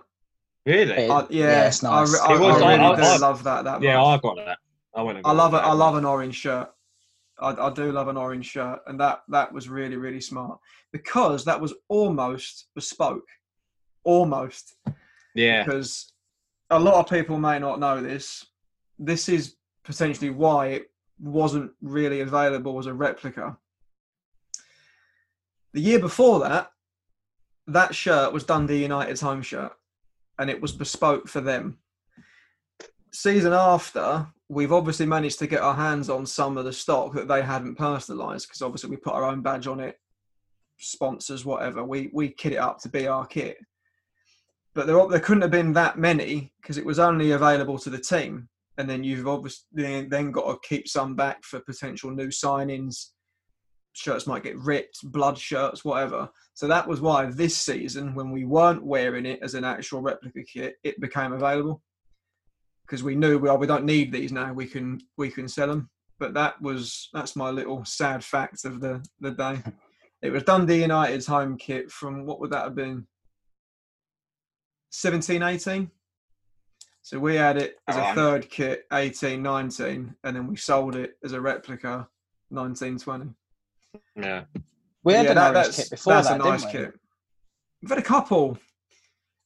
Really? 0.65 1.10
I, 1.10 1.20
yeah, 1.32 1.46
yeah, 1.46 1.67
it's 1.67 1.82
nice. 1.82 2.13
re- 2.13 2.20
I, 2.22 2.36
It 2.36 2.39
was- 2.39 2.62
I 2.62 2.72
really 2.76 2.86
I- 2.86 2.96
do 2.96 3.02
I- 3.02 3.17
love 3.17 3.44
that 3.44 3.63
that 3.63 3.82
yeah, 3.82 3.98
much. 3.98 4.20
I 4.20 4.22
got 4.22 4.36
that. 4.46 4.58
I 4.96 5.02
went. 5.02 5.17
and 5.17 5.26
I 5.26 5.32
love 5.32 5.56
it. 5.56 5.58
I 5.58 5.74
love 5.74 5.96
an 5.96 6.06
orange 6.06 6.36
shirt. 6.36 6.70
I, 7.39 7.50
I 7.50 7.74
do 7.74 7.91
love 7.91 8.10
an 8.10 8.15
orange 8.17 8.46
shirt, 8.46 8.78
and 8.86 9.00
that 9.00 9.24
that 9.30 9.52
was 9.52 9.70
really 9.70 9.96
really 9.98 10.22
smart 10.22 10.60
because 10.94 11.46
that 11.46 11.60
was 11.60 11.74
almost 11.88 12.67
bespoke, 12.76 13.28
almost 14.04 14.76
Yeah. 15.34 15.63
because 15.63 16.13
a 16.70 16.80
lot 16.80 16.94
of 16.94 17.10
people 17.10 17.39
may 17.39 17.58
not 17.58 17.80
know 17.80 18.00
this. 18.00 18.46
This 19.00 19.30
is 19.30 19.56
potentially 19.84 20.30
why 20.30 20.67
it 20.67 20.91
wasn't 21.20 21.72
really 21.82 22.22
available 22.22 22.78
as 22.80 22.86
a 22.86 22.94
replica. 22.94 23.58
The 25.74 25.82
year 25.82 26.00
before 26.00 26.39
that, 26.41 26.72
that 27.67 27.96
shirt 27.96 28.34
was 28.34 28.44
Dundee 28.44 28.84
United's 28.84 29.22
home 29.22 29.41
shirt, 29.41 29.72
and 30.39 30.50
it 30.50 30.62
was 30.62 30.72
bespoke 30.72 31.28
for 31.28 31.41
them. 31.41 31.78
Season 33.13 33.54
after, 33.54 34.28
we've 34.50 34.74
obviously 34.74 35.06
managed 35.06 35.39
to 35.39 35.48
get 35.48 35.62
our 35.62 35.76
hands 35.76 36.10
on 36.10 36.26
some 36.26 36.58
of 36.58 36.65
the 36.65 36.74
stock 36.74 37.13
that 37.13 37.28
they 37.28 37.41
hadn't 37.41 37.78
personalised 37.78 38.48
because 38.48 38.62
obviously 38.62 38.89
we 38.89 38.98
put 38.98 39.13
our 39.13 39.26
own 39.26 39.41
badge 39.41 39.67
on 39.67 39.80
it, 39.80 39.98
sponsors, 40.78 41.46
whatever. 41.46 41.84
We 41.84 42.10
we 42.13 42.30
kit 42.30 42.54
it 42.54 42.58
up 42.58 42.80
to 42.80 42.89
be 42.89 43.08
our 43.08 43.26
kit 43.26 43.58
but 44.74 44.88
there, 44.88 45.08
there 45.08 45.20
couldn't 45.20 45.41
have 45.41 45.52
been 45.52 45.74
that 45.74 45.98
many 45.98 46.54
because 46.62 46.78
it 46.78 46.86
was 46.86 47.00
only 47.00 47.32
available 47.32 47.78
to 47.80 47.89
the 47.89 48.00
team. 48.00 48.48
And 48.78 48.90
then 48.90 49.04
you've 49.04 49.28
obviously 49.28 50.08
then, 50.08 50.32
got 50.32 50.48
to 50.48 50.68
keep 50.68 50.88
some 50.88 51.16
back 51.16 51.44
for 51.44 51.60
potential 51.60 52.12
new 52.12 52.28
signings. 52.28 53.08
Shirts 53.94 54.26
might 54.26 54.44
get 54.44 54.58
ripped, 54.58 55.00
blood 55.04 55.38
shirts, 55.38 55.84
whatever. 55.84 56.30
So 56.54 56.68
that 56.68 56.88
was 56.88 57.02
why 57.02 57.26
this 57.26 57.58
season, 57.58 58.16
when 58.16 58.32
we 58.32 58.46
weren't 58.46 58.84
wearing 58.84 59.26
it 59.26 59.40
as 59.42 59.54
an 59.54 59.66
actual 59.66 60.02
replica 60.02 60.44
kit, 60.44 60.76
it 60.84 61.00
became 61.02 61.34
available 61.34 61.82
because 62.92 63.04
we 63.04 63.16
knew 63.16 63.40
well 63.40 63.58
we 63.58 63.68
don't 63.68 63.86
need 63.86 64.12
these 64.12 64.34
now. 64.34 64.52
We 64.52 64.68
can 64.68 65.00
we 65.18 65.30
can 65.30 65.48
sell 65.48 65.68
them. 65.68 65.90
But 66.20 66.34
that 66.34 66.62
was 66.62 67.10
that's 67.14 67.36
my 67.36 67.50
little 67.50 67.86
sad 67.86 68.24
fact 68.24 68.66
of 68.66 68.80
the 68.80 69.04
the 69.20 69.32
day. 69.32 69.62
It 70.24 70.30
was 70.30 70.44
Dundee 70.44 70.84
United's 70.84 71.26
home 71.26 71.58
kit 71.58 71.90
from 71.90 72.28
what 72.28 72.40
would 72.40 72.52
that 72.52 72.64
have 72.64 72.76
been? 72.76 73.08
17, 74.92 75.42
18. 75.42 75.90
So 77.04 77.20
we 77.20 77.36
had 77.36 77.58
it 77.58 77.78
as 77.88 77.96
a 77.96 78.14
third 78.14 78.50
kit, 78.50 78.86
18, 78.94 79.42
19, 79.42 80.16
and 80.24 80.36
then 80.36 80.48
we 80.48 80.56
sold 80.56 80.96
it 80.96 81.18
as 81.24 81.34
a 81.34 81.42
replica, 81.42 82.08
19, 82.52 83.00
20. 83.00 83.30
Yeah. 84.16 84.44
we 85.04 85.14
had 85.14 85.26
Yeah, 85.26 85.32
an 85.32 85.36
that- 85.38 85.56
orange 85.56 85.66
that's, 85.68 85.78
kit 85.78 85.90
before 85.90 86.14
that's 86.14 86.28
that, 86.30 86.42
a 86.42 86.44
nice 86.44 86.62
didn't 86.64 86.80
we? 86.80 86.86
kit. 86.86 87.00
We've 87.82 87.90
had 87.90 87.98
a 88.00 88.04
couple. 88.04 88.58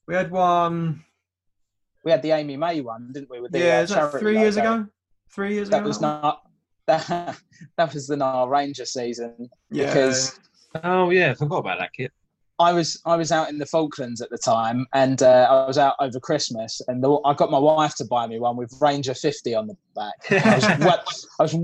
We 0.08 0.16
had 0.16 0.30
one, 0.32 1.04
We 2.04 2.12
had 2.12 2.22
the 2.22 2.32
Amy 2.32 2.58
May 2.58 2.82
one, 2.82 3.12
didn't 3.14 3.30
we? 3.30 3.40
With 3.40 3.52
the, 3.54 3.60
yeah, 3.60 3.80
uh, 3.80 3.84
is 3.84 3.90
that 3.90 3.96
charity 3.96 4.20
three 4.20 4.38
years 4.40 4.58
logo? 4.58 4.74
ago? 4.74 4.88
Three 5.34 5.54
years 5.54 5.70
That 5.70 5.78
ago? 5.80 5.88
was 5.88 6.00
that 6.00 6.08
one? 6.14 6.22
not 6.22 6.42
that. 6.88 7.40
That 7.78 7.94
was 7.94 8.06
the 8.08 8.18
Nile 8.18 8.48
Ranger 8.48 8.86
season 8.86 9.50
yeah, 9.72 9.88
because 9.88 10.40
Oh 10.84 11.10
yeah, 11.10 11.32
I 11.32 11.34
forgot 11.36 11.60
about 11.60 11.80
that 11.80 11.94
kit. 11.94 12.12
I 12.58 12.72
was 12.72 13.02
I 13.06 13.16
was 13.16 13.32
out 13.32 13.50
in 13.50 13.58
the 13.58 13.66
Falklands 13.66 14.22
at 14.22 14.30
the 14.30 14.38
time, 14.38 14.86
and 14.94 15.22
uh, 15.22 15.48
I 15.50 15.68
was 15.68 15.78
out 15.78 15.96
over 16.00 16.20
Christmas, 16.20 16.82
and 16.88 17.04
the, 17.04 17.20
I 17.26 17.34
got 17.34 17.52
my 17.52 17.60
wife 17.60 17.96
to 17.96 18.06
buy 18.06 18.28
me 18.28 18.40
one 18.40 18.56
with 18.56 18.74
Ranger 18.80 19.14
50 19.14 19.56
on 19.56 19.68
the 19.68 19.76
back. 19.94 20.46
I 20.46 20.56
was 20.56 20.64
well, 20.80 21.04
I 21.40 21.44
was 21.44 21.56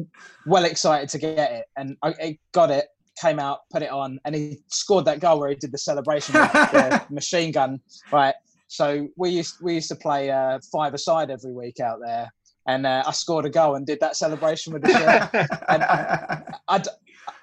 well 0.45 0.65
excited 0.65 1.08
to 1.10 1.17
get 1.17 1.51
it, 1.51 1.65
and 1.77 1.95
I, 2.04 2.10
I 2.10 2.38
got 2.51 2.71
it, 2.71 2.88
came 3.21 3.39
out, 3.39 3.60
put 3.71 3.84
it 3.84 3.89
on, 3.89 4.19
and 4.25 4.36
he 4.36 4.58
scored 4.67 5.06
that 5.06 5.21
goal 5.21 5.39
where 5.39 5.49
he 5.49 5.56
did 5.56 5.71
the 5.71 5.77
celebration 5.77 6.36
with 6.39 6.51
the 6.51 7.06
machine 7.10 7.54
gun. 7.54 7.80
Right. 8.12 8.36
So 8.67 9.08
we 9.15 9.30
used 9.30 9.62
we 9.62 9.75
used 9.75 9.89
to 9.89 9.95
play 9.95 10.30
uh, 10.30 10.60
five 10.71 10.93
aside 10.93 11.30
every 11.30 11.54
week 11.54 11.80
out 11.80 11.99
there, 12.04 12.34
and 12.67 12.86
uh, 12.86 13.04
I 13.06 13.12
scored 13.12 13.45
a 13.45 13.49
goal 13.49 13.75
and 13.75 13.86
did 13.86 14.01
that 14.01 14.17
celebration 14.17 14.73
with 14.73 14.82
the 14.82 14.89
shirt. 14.89 16.54
I'd 16.67 16.88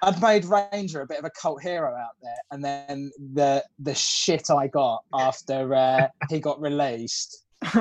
I'd 0.02 0.20
made 0.22 0.44
Ranger 0.44 1.00
a 1.02 1.06
bit 1.06 1.18
of 1.18 1.24
a 1.24 1.30
cult 1.30 1.62
hero 1.62 1.94
out 1.94 2.16
there, 2.22 2.36
and 2.50 2.64
then 2.64 3.10
the 3.34 3.64
the 3.78 3.94
shit 3.94 4.50
I 4.50 4.66
got 4.68 5.02
after 5.12 5.74
uh, 5.74 6.08
he 6.30 6.38
got 6.40 6.60
released 6.60 7.44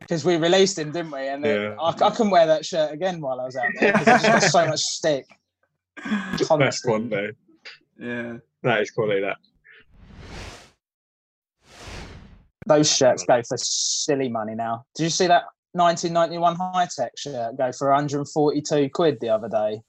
because 0.00 0.24
we 0.24 0.36
released 0.36 0.78
him, 0.78 0.90
didn't 0.92 1.10
we? 1.12 1.28
And 1.28 1.44
then 1.44 1.60
Yeah. 1.62 1.76
I, 1.80 1.88
I 1.90 2.10
couldn't 2.10 2.30
wear 2.30 2.46
that 2.46 2.64
shirt 2.64 2.92
again 2.92 3.20
while 3.20 3.40
I 3.40 3.44
was 3.44 3.56
out 3.56 3.66
there 3.78 3.92
because 3.92 4.08
I 4.08 4.18
just 4.18 4.26
got 4.26 4.42
so 4.42 4.66
much 4.66 4.80
stick. 4.80 5.26
That's 6.04 6.48
one 6.50 7.08
quality. 7.08 7.36
yeah. 7.98 8.36
That 8.62 8.80
is 8.80 8.90
quality. 8.90 9.20
That. 9.20 9.36
Those 12.66 12.94
shirts 12.94 13.24
go 13.24 13.42
for 13.48 13.56
silly 13.58 14.28
money 14.28 14.54
now. 14.54 14.84
Did 14.94 15.04
you 15.04 15.10
see 15.10 15.26
that 15.26 15.44
1991 15.72 16.56
high 16.56 16.88
tech 16.94 17.12
shirt 17.16 17.56
go 17.56 17.72
for 17.72 17.88
142 17.88 18.90
quid 18.90 19.18
the 19.20 19.28
other 19.28 19.48
day 19.48 19.80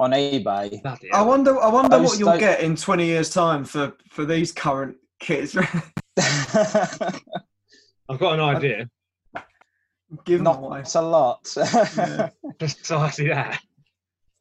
on 0.00 0.10
eBay? 0.12 0.82
Bloody 0.82 1.12
I 1.12 1.22
wonder. 1.22 1.58
I 1.60 1.68
wonder 1.68 1.98
Those- 1.98 2.08
what 2.10 2.18
you'll 2.18 2.30
those- 2.32 2.40
get 2.40 2.60
in 2.60 2.76
twenty 2.76 3.06
years' 3.06 3.30
time 3.30 3.64
for 3.64 3.92
for 4.10 4.24
these 4.24 4.52
current 4.52 4.96
kits. 5.20 5.56
I've 6.16 7.20
got 8.18 8.34
an 8.34 8.40
idea. 8.40 8.88
Give 10.24 10.38
them 10.38 10.44
Not 10.44 10.62
away. 10.62 10.80
it's 10.80 10.94
a 10.94 11.02
lot. 11.02 11.40
Yeah. 11.56 12.30
Precisely 12.58 13.28
that. 13.28 13.60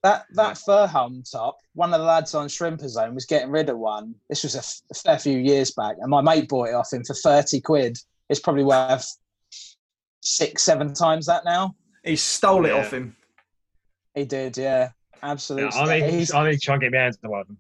That 0.04 0.26
that 0.34 0.58
fur 0.58 0.86
helm 0.86 1.24
top, 1.32 1.58
one 1.74 1.94
of 1.94 2.00
the 2.02 2.06
lads 2.06 2.36
on 2.36 2.48
Shrimper 2.48 2.90
Zone 2.90 3.16
was 3.16 3.26
getting 3.26 3.50
rid 3.50 3.70
of 3.70 3.80
one. 3.80 4.14
This 4.30 4.44
was 4.44 4.56
a, 4.56 4.60
f- 4.60 4.82
a 4.92 4.96
fair 4.96 5.18
few 5.18 5.38
years 5.40 5.72
back, 5.72 5.96
and 6.00 6.10
my 6.10 6.22
mate 6.22 6.50
bought 6.50 6.68
it 6.70 6.76
off 6.76 6.92
him 6.92 7.04
for 7.06 7.14
thirty 7.14 7.62
quid. 7.62 7.98
It's 8.30 8.42
probably 8.42 8.66
worth 8.66 9.10
six, 10.22 10.64
seven 10.64 10.94
times 10.94 11.26
that 11.28 11.46
now. 11.46 11.76
He 12.04 12.18
stole 12.18 12.66
it 12.66 12.70
Yeah. 12.70 12.80
off 12.82 12.92
him. 12.92 13.16
He 14.14 14.26
did, 14.26 14.58
yeah, 14.58 14.90
Yeah, 15.24 15.32
absolutely. 15.32 15.80
I 15.80 16.00
need, 16.00 16.10
He's- 16.14 16.34
I 16.34 16.50
need 16.50 16.56
to 16.56 16.60
try 16.60 16.76
and 16.76 16.82
get 16.82 16.92
my 16.92 16.98
hands 17.00 17.18
on 17.24 17.32
one 17.32 17.58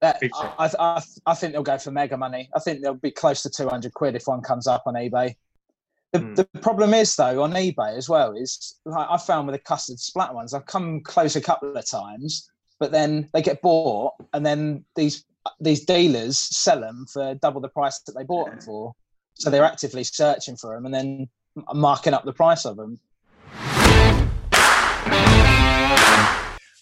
that- 0.00 0.18
I, 0.58 0.70
I, 0.78 1.02
I 1.26 1.34
think 1.34 1.52
they'll 1.52 1.62
go 1.62 1.78
for 1.78 1.90
mega 1.92 2.16
money. 2.16 2.50
I 2.56 2.58
think 2.58 2.82
they'll 2.82 2.94
be 2.94 3.10
close 3.12 3.42
to 3.42 3.50
200 3.50 3.94
quid 3.94 4.16
if 4.16 4.26
one 4.26 4.40
comes 4.42 4.66
up 4.66 4.82
on 4.86 4.94
eBay. 4.94 5.34
The, 6.12 6.18
Hmm. 6.18 6.34
the 6.34 6.44
problem 6.60 6.92
is, 6.92 7.14
though, 7.16 7.42
on 7.42 7.52
eBay 7.52 7.96
as 7.96 8.08
well, 8.08 8.32
is 8.36 8.78
like 8.84 9.06
I 9.08 9.16
found 9.16 9.46
with 9.46 9.54
the 9.54 9.60
custard 9.62 9.98
splat 9.98 10.34
ones, 10.34 10.52
I've 10.54 10.66
come 10.66 11.00
close 11.02 11.36
a 11.36 11.40
couple 11.40 11.74
of 11.74 11.86
times, 11.88 12.50
but 12.80 12.90
then 12.92 13.28
they 13.32 13.40
get 13.42 13.62
bought, 13.62 14.12
and 14.34 14.44
then 14.44 14.84
these 14.96 15.24
these 15.60 15.84
dealers 15.86 16.38
sell 16.38 16.80
them 16.80 17.06
for 17.12 17.34
double 17.36 17.60
the 17.60 17.68
price 17.68 18.00
that 18.00 18.12
they 18.12 18.24
bought 18.24 18.50
them 18.50 18.60
for. 18.60 18.92
So 19.34 19.48
they're 19.50 19.64
actively 19.64 20.04
searching 20.04 20.56
for 20.56 20.74
them 20.74 20.84
and 20.84 20.94
then 20.94 21.28
marking 21.72 22.12
up 22.12 22.24
the 22.24 22.32
price 22.32 22.64
of 22.66 22.76
them. 22.76 23.00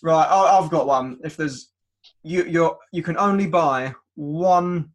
Right, 0.02 0.24
I, 0.24 0.58
I've 0.58 0.70
got 0.70 0.86
one. 0.86 1.18
If 1.24 1.36
there's 1.36 1.72
you, 2.22 2.44
you're 2.44 2.78
you 2.92 3.02
can 3.02 3.16
only 3.18 3.46
buy 3.46 3.94
one 4.14 4.90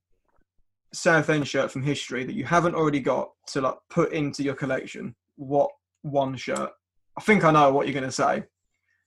Southend 0.94 1.48
shirt 1.48 1.72
from 1.72 1.84
history 1.84 2.24
that 2.24 2.36
you 2.36 2.46
haven't 2.46 2.76
already 2.76 3.00
got 3.00 3.30
to 3.48 3.62
like 3.62 3.76
put 3.90 4.14
into 4.14 4.44
your 4.44 4.56
collection. 4.56 5.16
What 5.36 5.70
one 6.02 6.36
shirt? 6.36 6.72
I 7.18 7.22
think 7.22 7.44
I 7.44 7.52
know 7.52 7.72
what 7.72 7.88
you're 7.88 7.94
going 7.94 8.06
to 8.06 8.12
say. 8.12 8.44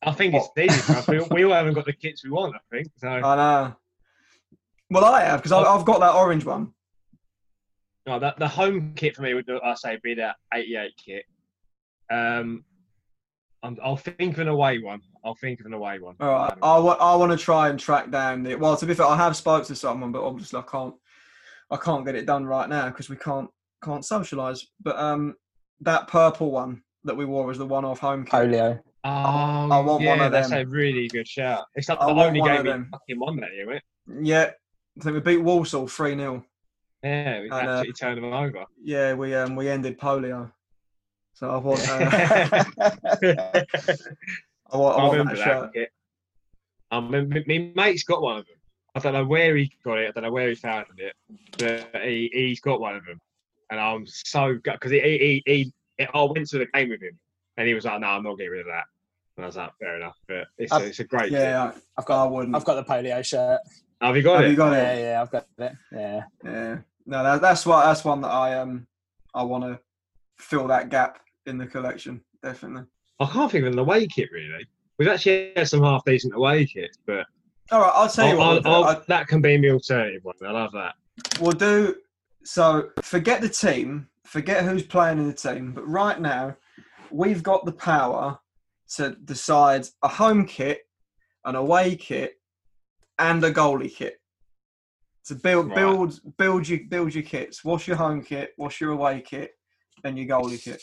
I 0.03 0.13
think 0.13 0.35
it's 0.35 0.49
easy 0.57 0.81
for 0.81 0.93
us. 0.93 1.09
We, 1.09 1.21
we 1.31 1.45
all 1.45 1.53
haven't 1.53 1.75
got 1.75 1.87
the 1.87 1.93
kits 1.93 2.25
we 2.25 2.31
want, 2.31 2.55
I 2.55 2.77
think. 2.77 2.89
So 2.99 3.09
I 3.09 3.37
know. 3.37 3.77
Well, 4.91 5.05
I 5.05 5.23
have 5.23 5.43
because 5.43 5.53
I've 5.53 5.85
got 5.85 6.01
that 6.01 6.15
orange 6.15 6.45
one. 6.45 6.73
no, 8.07 8.19
that, 8.19 8.39
the 8.39 8.49
home 8.49 8.93
kit 8.95 9.17
for 9.17 9.23
me 9.23 9.35
would, 9.35 9.51
I 9.65 9.75
say, 9.75 9.99
be 10.03 10.15
that 10.15 10.37
88 10.55 10.93
kit. 11.05 11.25
Um, 12.11 12.65
I'm, 13.63 13.77
I'll 13.83 13.97
think 13.97 14.35
of 14.35 14.39
an 14.39 14.49
away 14.49 14.79
one. 14.79 15.01
I'll 15.25 15.35
think 15.35 15.61
of 15.61 15.67
an 15.67 15.73
away 15.73 15.99
one. 15.99 16.17
All 16.21 16.29
right, 16.33 16.55
I 16.63 16.79
want 16.79 17.01
I 17.01 17.15
want 17.17 17.33
to 17.33 17.39
try 17.39 17.69
and 17.69 17.79
track 17.79 18.11
down 18.11 18.43
the. 18.43 18.55
Well, 18.57 18.77
to 18.77 18.87
be 18.87 18.95
fair, 18.95 19.07
I 19.07 19.17
have 19.17 19.37
spoke 19.37 19.65
to 19.67 19.75
someone, 19.75 20.13
but 20.13 20.23
obviously 20.23 20.59
I 20.59 20.63
can't. 20.63 20.95
I 21.71 21.77
can't 21.77 22.05
get 22.07 22.15
it 22.15 22.27
done 22.27 22.47
right 22.47 22.69
now 22.69 22.89
because 22.89 23.09
we 23.11 23.17
can't 23.17 23.51
can't 23.85 24.03
socialise. 24.03 24.61
But 24.83 24.97
um, 24.97 25.35
that 25.81 26.09
purple 26.09 26.51
one 26.51 26.83
that 27.05 27.17
we 27.17 27.25
wore 27.25 27.47
was 27.47 27.59
the 27.59 27.67
one-off 27.67 27.99
home 28.01 28.25
kit. 28.25 28.33
Polio. 28.33 28.81
Oh, 29.05 29.11
I 29.11 29.81
want 29.81 30.03
yeah, 30.03 30.11
one 30.11 30.21
of 30.21 30.33
them. 30.33 30.43
that's 30.43 30.53
a 30.53 30.65
really 30.67 31.09
good 31.09 31.29
shout. 31.29 31.65
It's 31.75 31.89
like 31.89 32.01
I 32.01 32.07
the 32.07 32.21
only 32.21 32.41
one 32.41 32.51
game 32.51 32.59
of 32.61 32.65
we 32.65 32.71
them. 32.73 32.89
fucking 32.91 33.19
won 33.21 33.37
that 33.37 33.55
year, 33.55 33.67
wasn't 33.67 33.85
it? 34.09 34.27
Yeah, 34.27 34.51
I 34.99 35.05
think 35.05 35.15
we 35.15 35.21
beat 35.21 35.43
Walsall 35.43 35.87
three 35.87 36.17
0 36.17 36.45
Yeah, 37.03 37.41
we 37.41 37.51
And, 37.51 37.69
uh, 37.69 37.85
turned 37.99 38.19
them 38.19 38.33
over. 38.33 38.65
Yeah, 38.83 39.15
we 39.15 39.35
um 39.35 39.55
we 39.57 39.69
ended 39.69 39.99
polio. 39.99 40.51
So 41.35 41.51
I 41.51 41.57
want 41.59 41.89
uh, 41.89 43.55
I 44.73 44.77
want, 44.77 44.97
I 44.97 45.01
I 45.01 45.03
want 45.05 45.13
remember 45.19 45.37
that 45.37 45.45
that 45.45 45.61
shirt. 45.63 45.73
kit. 45.75 45.93
Um, 46.91 47.11
my, 47.11 47.21
my- 47.23 47.45
my 47.47 47.73
mate's 47.75 48.05
got 48.05 48.23
one 48.23 48.39
of 48.39 48.47
them. 48.47 48.55
I 48.95 49.01
don't 49.01 49.13
know 49.13 49.25
where 49.27 49.57
he 49.57 49.71
got 49.85 49.99
it. 49.99 50.09
I 50.09 50.11
don't 50.13 50.25
know 50.25 50.33
where 50.33 50.49
he 50.49 50.55
found 50.55 50.87
it, 50.97 51.15
but 51.59 52.03
he 52.03 52.31
he's 52.33 52.61
got 52.61 52.81
one 52.81 52.97
of 52.97 53.05
them, 53.05 53.21
and 53.71 53.79
I'm 53.79 54.07
so 54.07 54.55
good 54.55 54.73
because 54.73 54.91
he, 54.91 55.01
he 55.01 55.43
he 55.47 55.73
he 55.99 56.07
I 56.13 56.23
went 56.23 56.49
to 56.49 56.59
the 56.59 56.67
game 56.67 56.89
with 56.89 57.03
him, 57.03 57.19
and 57.57 57.69
he 57.69 57.75
was 57.75 57.85
like, 57.85 58.01
"No, 58.01 58.09
I'm 58.09 58.23
not 58.25 58.37
getting 58.39 58.53
rid 58.53 58.61
of 58.63 58.67
that." 58.67 58.85
And 59.37 59.45
I 59.45 59.47
was 59.47 59.57
like, 59.57 59.71
"Fair 59.79 59.97
enough," 59.97 60.17
but 60.27 60.47
it's 60.57 60.73
a, 60.73 60.77
I've- 60.77 60.85
it's 60.87 60.99
a 61.01 61.05
great. 61.05 61.29
kit. 61.31 61.33
Yeah, 61.41 61.65
I've 61.67 61.83
I 61.99 62.03
got 62.03 62.33
wouldn't. 62.33 62.57
I've 62.57 62.65
got 62.65 62.75
the 62.75 62.83
polio 62.93 63.25
shirt. 63.25 63.61
Have 64.01 64.17
you 64.17 64.23
got 64.23 64.35
it? 64.35 64.37
Have 64.37 64.45
it? 64.47 64.51
you 64.51 64.57
got 64.57 64.73
Yeah, 64.73 64.93
it? 64.93 65.01
yeah, 65.03 65.23
I've 65.23 65.31
got 65.31 65.47
it. 65.59 65.73
Yeah. 65.93 66.23
Yeah. 66.45 66.79
No, 67.07 67.23
that, 67.23 67.41
that's 67.41 67.67
what 67.67 67.85
that's 67.85 68.05
one 68.05 68.21
that 68.23 68.29
I 68.31 68.59
um 68.59 68.87
I 69.35 69.43
want 69.43 69.65
to 69.65 69.79
fill 70.39 70.67
that 70.69 70.89
gap 70.89 71.21
in 71.47 71.59
the 71.59 71.67
collection. 71.67 72.23
Definitely. 72.43 72.85
I 73.21 73.27
can't 73.27 73.51
think 73.51 73.65
of 73.67 73.73
an 73.73 73.79
away 73.79 74.07
kit 74.07 74.29
really. 74.33 74.67
We've 74.99 75.09
actually 75.09 75.53
had 75.57 75.69
some 75.69 75.83
half 75.83 76.05
decent 76.05 76.35
away 76.35 76.67
kits, 76.67 76.99
but 77.07 77.27
All 77.71 77.81
right, 77.81 77.93
I'll 77.95 78.09
tell 78.09 78.27
you 78.29 78.41
I'll, 78.41 78.55
what. 78.57 78.67
I'll. 78.67 78.85
I'll, 78.85 79.05
that 79.09 79.29
can 79.29 79.41
be 79.41 79.57
my 79.59 79.69
alternative 79.69 80.25
one. 80.25 80.35
I 80.45 80.51
love 80.51 80.73
that. 80.73 80.95
we'll 81.41 81.53
do. 81.53 81.97
So 82.45 82.91
forget 83.03 83.41
the 83.41 83.49
team, 83.49 84.09
forget 84.25 84.65
who's 84.65 84.83
playing 84.85 85.19
in 85.19 85.27
the 85.27 85.35
team, 85.35 85.73
but 85.73 85.87
right 85.87 86.21
now 86.21 86.57
we've 87.11 87.43
got 87.43 87.65
the 87.65 87.73
power 87.73 88.39
to 88.97 89.17
decide 89.25 89.87
a 90.03 90.09
home 90.09 90.47
kit, 90.47 90.87
an 91.45 91.55
away 91.57 91.95
kit, 91.97 92.35
and 93.19 93.43
a 93.45 93.53
goalie 93.53 93.93
kit. 93.93 94.21
To 95.27 95.35
build, 95.35 95.67
Right. 95.67 95.75
build, 95.75 96.21
build 96.39 96.67
your, 96.69 96.81
build 96.89 97.15
your 97.15 97.23
kits. 97.25 97.63
What's 97.63 97.87
your 97.87 97.99
home 97.99 98.23
kit? 98.23 98.55
What's 98.57 98.81
your 98.81 98.93
away 98.93 99.21
kit? 99.21 99.53
And 100.05 100.19
your 100.19 100.27
goalie 100.27 100.63
kit. 100.63 100.83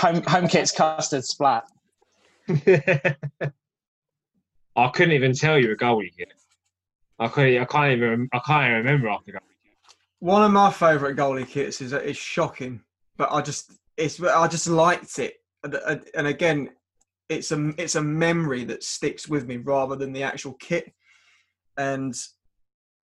Home 0.00 0.22
home 0.22 0.48
kit's 0.48 0.72
custard 0.72 1.24
splat. 1.24 1.64
I 4.76 4.88
couldn't 4.88 5.12
even 5.12 5.34
tell 5.34 5.58
you 5.58 5.72
a 5.72 5.76
goalie 5.76 6.10
kit. 6.16 6.32
I 7.18 7.28
couldn't. 7.28 7.62
I 7.62 7.64
can't 7.64 7.92
even. 7.92 8.28
I 8.32 8.40
can't 8.40 8.64
even 8.64 8.76
remember 8.78 9.08
after 9.08 9.32
goalie 9.32 9.54
kit. 9.62 9.94
One 10.18 10.42
of 10.42 10.52
my 10.52 10.70
favourite 10.70 11.16
goalie 11.16 11.46
kits 11.46 11.80
is 11.80 11.92
it's 11.92 12.18
shocking, 12.18 12.80
but 13.16 13.30
I 13.30 13.40
just 13.40 13.72
it's 13.96 14.20
I 14.22 14.48
just 14.48 14.66
liked 14.66 15.18
it, 15.18 15.34
and, 15.62 16.02
and 16.14 16.26
again, 16.26 16.70
it's 17.28 17.52
a 17.52 17.72
it's 17.78 17.94
a 17.94 18.02
memory 18.02 18.64
that 18.64 18.82
sticks 18.82 19.28
with 19.28 19.46
me 19.46 19.56
rather 19.58 19.96
than 19.96 20.12
the 20.12 20.22
actual 20.22 20.54
kit. 20.54 20.92
And 21.76 22.14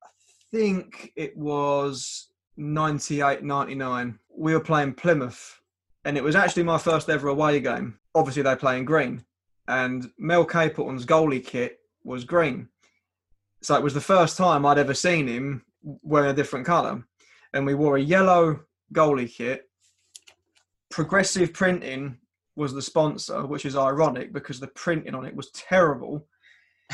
I 0.02 0.08
think 0.50 1.12
it 1.16 1.36
was 1.36 2.28
98, 2.56 3.42
99. 3.42 4.18
We 4.36 4.54
were 4.54 4.60
playing 4.60 4.94
Plymouth, 4.94 5.60
and 6.04 6.16
it 6.16 6.24
was 6.24 6.36
actually 6.36 6.62
my 6.62 6.78
first 6.78 7.08
ever 7.08 7.28
away 7.28 7.60
game. 7.60 7.98
Obviously, 8.14 8.42
they 8.42 8.56
play 8.56 8.78
in 8.78 8.84
green, 8.84 9.24
and 9.66 10.10
Mel 10.18 10.44
Capleton's 10.44 11.06
goalie 11.06 11.44
kit 11.44 11.78
was 12.04 12.24
green. 12.24 12.68
So 13.62 13.74
it 13.74 13.82
was 13.82 13.94
the 13.94 14.00
first 14.00 14.36
time 14.36 14.64
I'd 14.64 14.78
ever 14.78 14.94
seen 14.94 15.26
him 15.26 15.64
wearing 15.82 16.30
a 16.30 16.34
different 16.34 16.66
colour. 16.66 17.04
And 17.52 17.66
we 17.66 17.74
wore 17.74 17.96
a 17.96 18.02
yellow 18.02 18.60
goalie 18.92 19.32
kit. 19.32 19.68
Progressive 20.90 21.52
Printing 21.52 22.18
was 22.56 22.72
the 22.72 22.82
sponsor, 22.82 23.46
which 23.46 23.64
is 23.64 23.76
ironic 23.76 24.32
because 24.32 24.60
the 24.60 24.66
printing 24.68 25.14
on 25.14 25.24
it 25.24 25.34
was 25.34 25.50
terrible. 25.52 26.26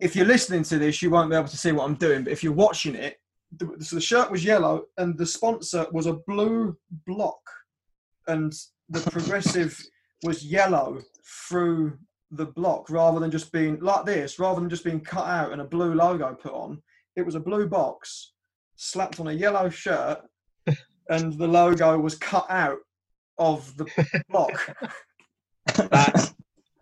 if 0.00 0.14
you're 0.14 0.26
listening 0.26 0.62
to 0.64 0.78
this, 0.78 1.00
you 1.00 1.10
won't 1.10 1.30
be 1.30 1.36
able 1.36 1.48
to 1.48 1.56
see 1.56 1.72
what 1.72 1.84
I'm 1.84 1.94
doing, 1.94 2.24
but 2.24 2.32
if 2.32 2.42
you're 2.42 2.52
watching 2.52 2.94
it, 2.94 3.18
the, 3.56 3.74
so 3.80 3.96
the 3.96 4.02
shirt 4.02 4.30
was 4.30 4.44
yellow 4.44 4.84
and 4.98 5.16
the 5.16 5.24
sponsor 5.24 5.86
was 5.92 6.06
a 6.06 6.14
blue 6.26 6.76
block, 7.06 7.40
and 8.26 8.52
the 8.88 9.00
progressive 9.10 9.80
was 10.22 10.44
yellow 10.44 11.00
through 11.48 11.98
the 12.32 12.46
block 12.46 12.90
rather 12.90 13.20
than 13.20 13.30
just 13.30 13.52
being 13.52 13.78
like 13.80 14.04
this, 14.04 14.38
rather 14.38 14.60
than 14.60 14.70
just 14.70 14.84
being 14.84 15.00
cut 15.00 15.26
out 15.26 15.52
and 15.52 15.60
a 15.60 15.64
blue 15.64 15.94
logo 15.94 16.34
put 16.34 16.52
on. 16.52 16.82
It 17.14 17.24
was 17.24 17.34
a 17.34 17.40
blue 17.40 17.66
box 17.66 18.32
slapped 18.76 19.20
on 19.20 19.28
a 19.28 19.32
yellow 19.32 19.68
shirt, 19.68 20.20
and 21.08 21.32
the 21.38 21.48
logo 21.48 21.98
was 21.98 22.14
cut 22.14 22.46
out 22.50 22.78
of 23.38 23.76
the 23.76 23.86
block. 24.28 24.76
That 25.74 26.32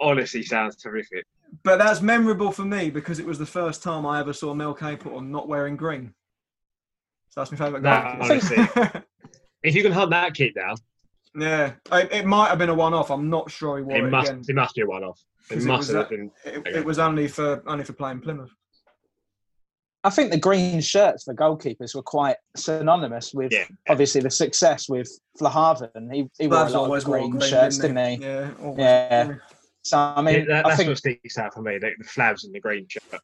honestly 0.01 0.43
sounds 0.43 0.77
terrific. 0.77 1.25
But 1.63 1.79
that's 1.79 2.01
memorable 2.01 2.51
for 2.51 2.65
me 2.65 2.91
because 2.91 3.21
it 3.21 3.27
was 3.27 3.39
the 3.39 3.47
first 3.47 3.83
time 3.83 4.05
I 4.05 4.19
ever 4.21 4.33
saw 4.33 4.55
Mel 4.55 4.75
Capleton 4.75 5.29
not 5.29 5.47
wearing 5.47 5.77
green. 5.77 6.13
So 7.29 7.41
that's 7.41 7.53
my 7.53 7.59
favourite 7.59 7.83
That, 7.83 8.93
kit. 8.93 9.05
If 9.63 9.75
you 9.75 9.83
can 9.83 9.93
hunt 9.93 10.11
that 10.11 10.35
kit 10.35 10.55
down, 10.55 10.77
yeah, 11.37 11.73
it, 11.93 12.13
it 12.13 12.27
might 12.27 12.49
have 12.49 12.59
been 12.59 12.69
a 12.69 12.75
one-off. 12.75 13.11
I'm 13.11 13.29
not 13.31 13.51
sure 13.51 13.79
he 13.79 13.83
wore 13.83 13.97
it 13.97 14.05
it, 14.05 14.11
must. 14.11 14.31
again. 14.31 14.43
It 14.49 14.55
must 14.55 14.75
be 14.75 14.83
a 14.83 14.87
one-off. 14.87 15.21
It 15.51 15.63
must 15.63 15.79
was 15.79 15.89
have 15.89 15.97
that- 15.97 16.11
been. 16.11 16.31
It, 16.45 16.67
it 16.79 16.85
was 16.85 16.99
only 16.99 17.29
for 17.29 17.63
only 17.67 17.85
for 17.85 17.93
playing 17.93 18.21
Plymouth. 18.21 18.51
I 20.07 20.11
think 20.11 20.31
the 20.31 20.39
green 20.39 20.83
shirts 20.83 21.25
for 21.25 21.35
goalkeepers 21.35 21.95
were 21.95 22.03
quite 22.03 22.37
synonymous 22.57 23.33
with 23.33 23.53
Yeah. 23.53 23.65
obviously 23.89 24.21
the 24.21 24.31
success 24.31 24.87
with 24.87 25.09
Flahavan. 25.41 26.13
He, 26.13 26.29
he 26.39 26.47
wore 26.47 26.59
a 26.59 26.63
lot 26.65 26.75
always 26.75 27.05
of 27.05 27.09
wore 27.09 27.19
green, 27.21 27.31
green, 27.31 27.43
shirts, 27.51 27.79
didn't 27.79 27.97
didn't 27.97 28.21
he? 28.21 28.27
Yeah, 28.27 28.51
always. 28.61 28.79
Yeah. 28.81 29.35
So 29.83 29.99
I 29.99 30.21
mean, 30.21 30.35
Yeah, 30.41 30.45
that- 30.47 30.67
I 30.67 30.69
that's 30.69 30.77
think 30.79 30.89
what 30.91 30.99
sticks 30.99 31.39
out 31.39 31.55
for 31.55 31.63
me. 31.63 31.79
The, 31.79 31.93
the 31.99 32.05
flabs 32.05 32.45
and 32.45 32.55
the 32.55 32.61
green 32.61 32.87
shirt. 32.89 33.21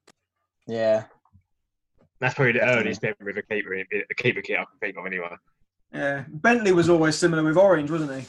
yeah, 0.67 1.05
That's 2.19 2.35
probably 2.35 2.53
the 2.53 2.65
earliest 2.67 3.03
memory 3.03 3.33
of 3.33 3.37
a 3.37 3.43
keeper, 3.43 3.75
a 3.75 4.15
keeper 4.15 4.41
kit 4.41 4.59
I 4.59 4.65
can 4.65 4.79
think 4.81 4.97
of 4.97 5.05
anyway. 5.05 5.37
Yeah, 5.93 6.25
Bentley 6.29 6.73
was 6.73 6.89
always 6.89 7.17
similar 7.17 7.43
with 7.43 7.57
orange, 7.57 7.91
wasn't 7.91 8.13
he? 8.21 8.27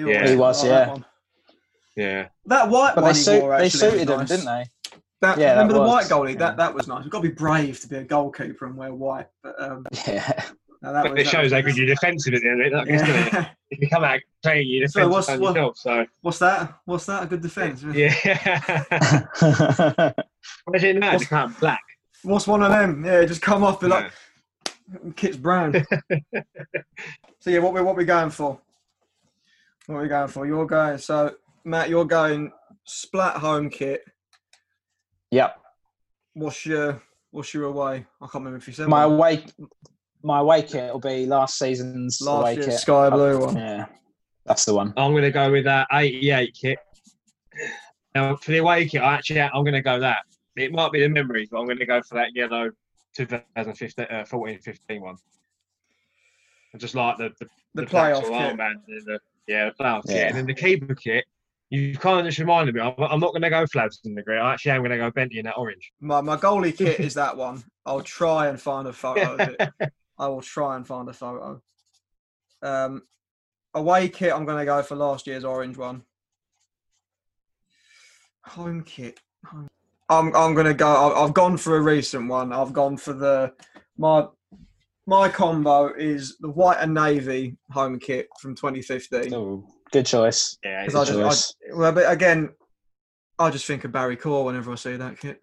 Yeah. 0.00 0.14
always 0.16 0.30
He 0.30 0.36
was, 0.36 0.62
wore 0.62 0.68
that 0.70 0.86
yeah. 0.86 0.92
one. 0.92 1.04
Yeah. 1.96 2.28
That 2.46 2.68
white 2.68 2.94
but 2.94 3.02
one 3.04 3.12
they, 3.12 3.18
suit, 3.18 3.42
wore 3.42 3.52
actually 3.54 3.64
was 3.64 3.72
suited 3.80 4.10
him, 4.10 4.24
didn't 4.24 4.44
they? 4.46 4.64
That, 5.22 5.36
Yeah, 5.38 5.54
that 5.54 5.60
remember 5.60 5.74
the 5.74 5.82
white 5.82 6.06
goalie? 6.06 6.32
yeah. 6.32 6.38
That 6.38 6.56
that 6.58 6.72
was 6.74 6.86
nice. 6.88 7.02
You've 7.04 7.12
got 7.12 7.22
to 7.22 7.28
be 7.28 7.34
brave 7.34 7.80
to 7.80 7.88
be 7.88 7.96
a 7.96 8.04
goalkeeper 8.04 8.66
and 8.66 8.76
wear 8.76 8.94
white. 8.94 9.26
But 9.42 9.60
um, 9.60 9.84
Yeah. 10.06 10.44
no, 10.82 10.92
that 10.92 11.02
But 11.02 11.12
was, 11.12 11.20
it 11.20 11.24
that 11.24 11.30
shows 11.30 11.42
was 11.44 11.52
how 11.52 11.60
good 11.62 11.76
you're 11.76 11.86
defensive 11.86 12.32
at 12.34 12.40
the 12.42 12.48
end 12.48 12.60
of 12.62 12.66
it, 12.72 12.74
I 12.74 12.84
guess, 12.84 13.00
doesn't 13.00 13.26
it? 13.26 13.32
Yeah. 13.34 13.48
If 13.70 13.80
you 13.80 13.88
come 13.88 14.04
out 14.04 14.20
playing, 14.42 14.68
you're 14.68 14.88
So 14.88 15.08
what's- 15.08 15.28
what- 15.28 15.40
yourself. 15.40 15.76
So 15.78 16.06
What's 16.22 16.38
that? 16.38 16.78
What's 16.86 17.06
that? 17.06 17.24
A 17.24 17.26
good 17.26 17.40
defence? 17.42 17.82
yeah. 17.82 18.14
Imagine 20.68 21.00
that. 21.00 21.12
What's- 21.12 21.22
It's 21.22 21.26
kind 21.30 21.50
of 21.50 21.60
black. 21.60 21.82
What's 22.22 22.46
one 22.46 22.62
of 22.62 22.70
them? 22.70 23.04
Yeah, 23.04 23.24
just 23.24 23.42
come 23.42 23.62
off, 23.64 23.80
be 23.80 23.86
like, 23.88 24.12
Kit's 25.16 25.36
brown. 25.36 25.72
so 27.38 27.50
yeah, 27.50 27.58
what 27.58 27.74
we 27.74 27.82
what 27.82 27.96
we 27.96 28.04
going 28.04 28.30
for? 28.30 28.58
What 29.86 29.96
are 29.96 30.02
we 30.02 30.08
going 30.08 30.28
for? 30.28 30.46
You're 30.46 30.66
going 30.66 30.98
so 30.98 31.34
Matt, 31.64 31.88
you're 31.88 32.04
going 32.04 32.52
splat 32.84 33.36
home 33.36 33.70
kit. 33.70 34.04
Yep. 35.30 35.56
What's 36.34 36.64
your 36.66 37.02
what's 37.30 37.54
your 37.54 37.64
away? 37.64 38.06
I 38.20 38.24
can't 38.24 38.34
remember 38.34 38.58
if 38.58 38.66
you 38.66 38.72
said 38.72 38.88
My 38.88 39.06
one. 39.06 39.16
away, 39.16 39.44
my 40.22 40.40
away 40.40 40.62
kit 40.62 40.92
will 40.92 41.00
be 41.00 41.26
last 41.26 41.58
season's 41.58 42.20
last 42.20 42.40
away 42.40 42.54
year's 42.54 42.66
kit. 42.66 42.78
sky 42.78 43.10
blue 43.10 43.40
one. 43.40 43.56
Yeah, 43.56 43.86
that's 44.44 44.64
the 44.64 44.74
one. 44.74 44.92
I'm 44.96 45.12
going 45.12 45.22
to 45.22 45.30
go 45.30 45.50
with 45.50 45.64
that 45.64 45.86
88 45.92 46.56
kit. 46.60 46.78
Now, 48.14 48.36
for 48.36 48.50
the 48.50 48.58
away 48.58 48.86
kit, 48.88 49.02
I 49.02 49.14
actually, 49.14 49.40
I'm 49.40 49.62
going 49.62 49.72
to 49.74 49.82
go 49.82 50.00
that. 50.00 50.18
It 50.56 50.72
might 50.72 50.90
be 50.90 51.00
the 51.00 51.08
memories, 51.08 51.48
but 51.50 51.60
I'm 51.60 51.66
going 51.66 51.78
to 51.78 51.86
go 51.86 52.02
for 52.02 52.16
that 52.16 52.34
yellow 52.34 52.70
2015, 53.16 54.06
uh, 54.10 54.24
14 54.24 54.58
15 54.58 55.00
one. 55.02 55.16
I 56.74 56.78
just 56.78 56.94
like 56.94 57.16
the, 57.18 57.30
the, 57.40 57.46
The 57.74 57.82
playoff 57.82 58.22
playoff 58.22 58.22
kit. 58.22 58.56
armband 58.58 58.74
and 58.88 59.06
the, 59.06 59.18
yeah, 59.48 59.70
the 59.70 59.82
playoff 59.84 60.06
kit. 60.06 60.16
Yeah. 60.16 60.26
And 60.28 60.36
then 60.36 60.46
the 60.46 60.54
keeper 60.54 60.94
kit, 60.94 61.24
you 61.70 61.96
kind 61.96 62.20
of 62.20 62.26
just 62.26 62.38
reminded 62.38 62.74
me, 62.74 62.80
I'm, 62.80 62.94
I'm 62.98 63.20
not 63.20 63.32
going 63.32 63.42
to 63.42 63.50
go 63.50 63.64
Flavs 63.66 64.00
in 64.04 64.14
the 64.14 64.22
grey. 64.22 64.38
I 64.38 64.52
actually 64.52 64.72
am 64.72 64.80
going 64.80 64.90
to 64.92 64.96
go 64.98 65.10
Bentley 65.10 65.38
in 65.40 65.44
that 65.46 65.56
orange. 65.56 65.92
My 66.00 66.20
my 66.20 66.36
goalie 66.36 66.76
kit 66.76 67.00
is 67.00 67.14
that 67.14 67.36
one. 67.36 67.62
I'll 67.86 68.02
try 68.02 68.48
and 68.48 68.60
find 68.60 68.86
a 68.88 68.92
photo 68.92 69.34
of 69.34 69.40
it. 69.40 69.70
I 70.18 70.28
will 70.28 70.42
try 70.42 70.76
and 70.76 70.86
find 70.86 71.08
a 71.08 71.12
photo. 71.12 71.60
Um, 72.62 73.02
away 73.74 74.08
kit, 74.08 74.32
I'm 74.32 74.44
going 74.44 74.58
to 74.58 74.64
go 74.64 74.82
for 74.82 74.94
last 74.96 75.26
year's 75.26 75.44
orange 75.44 75.76
one. 75.76 76.02
Home 78.44 78.82
kit. 78.82 79.20
home- 79.46 79.68
I'm 80.10 80.34
I'm 80.36 80.52
going 80.54 80.66
to 80.66 80.74
go. 80.74 80.86
I- 80.88 81.24
I've 81.24 81.32
gone 81.32 81.56
for 81.56 81.76
a 81.76 81.80
recent 81.80 82.28
one. 82.28 82.52
I've 82.52 82.72
gone 82.72 82.96
for 82.96 83.12
the 83.14 83.52
my 83.96 84.26
my 85.06 85.28
combo 85.28 85.92
is 85.94 86.36
the 86.40 86.50
white 86.50 86.78
and 86.80 86.92
navy 86.92 87.56
home 87.70 87.98
kit 87.98 88.28
from 88.40 88.54
2015. 88.54 89.32
Oh, 89.34 89.64
good 89.92 90.04
choice. 90.06 90.58
Yeah, 90.64 90.84
Because 90.84 90.94
I 91.08 91.12
Good 91.12 91.20
just, 91.20 91.54
choice. 91.62 91.72
I, 91.72 91.76
well, 91.78 91.92
but 91.92 92.10
again, 92.12 92.50
I 93.38 93.50
just 93.50 93.64
think 93.66 93.84
of 93.84 93.92
Barry 93.92 94.16
Corr 94.16 94.44
whenever 94.44 94.72
I 94.72 94.74
see 94.74 94.96
that 94.96 95.18
kit. 95.18 95.40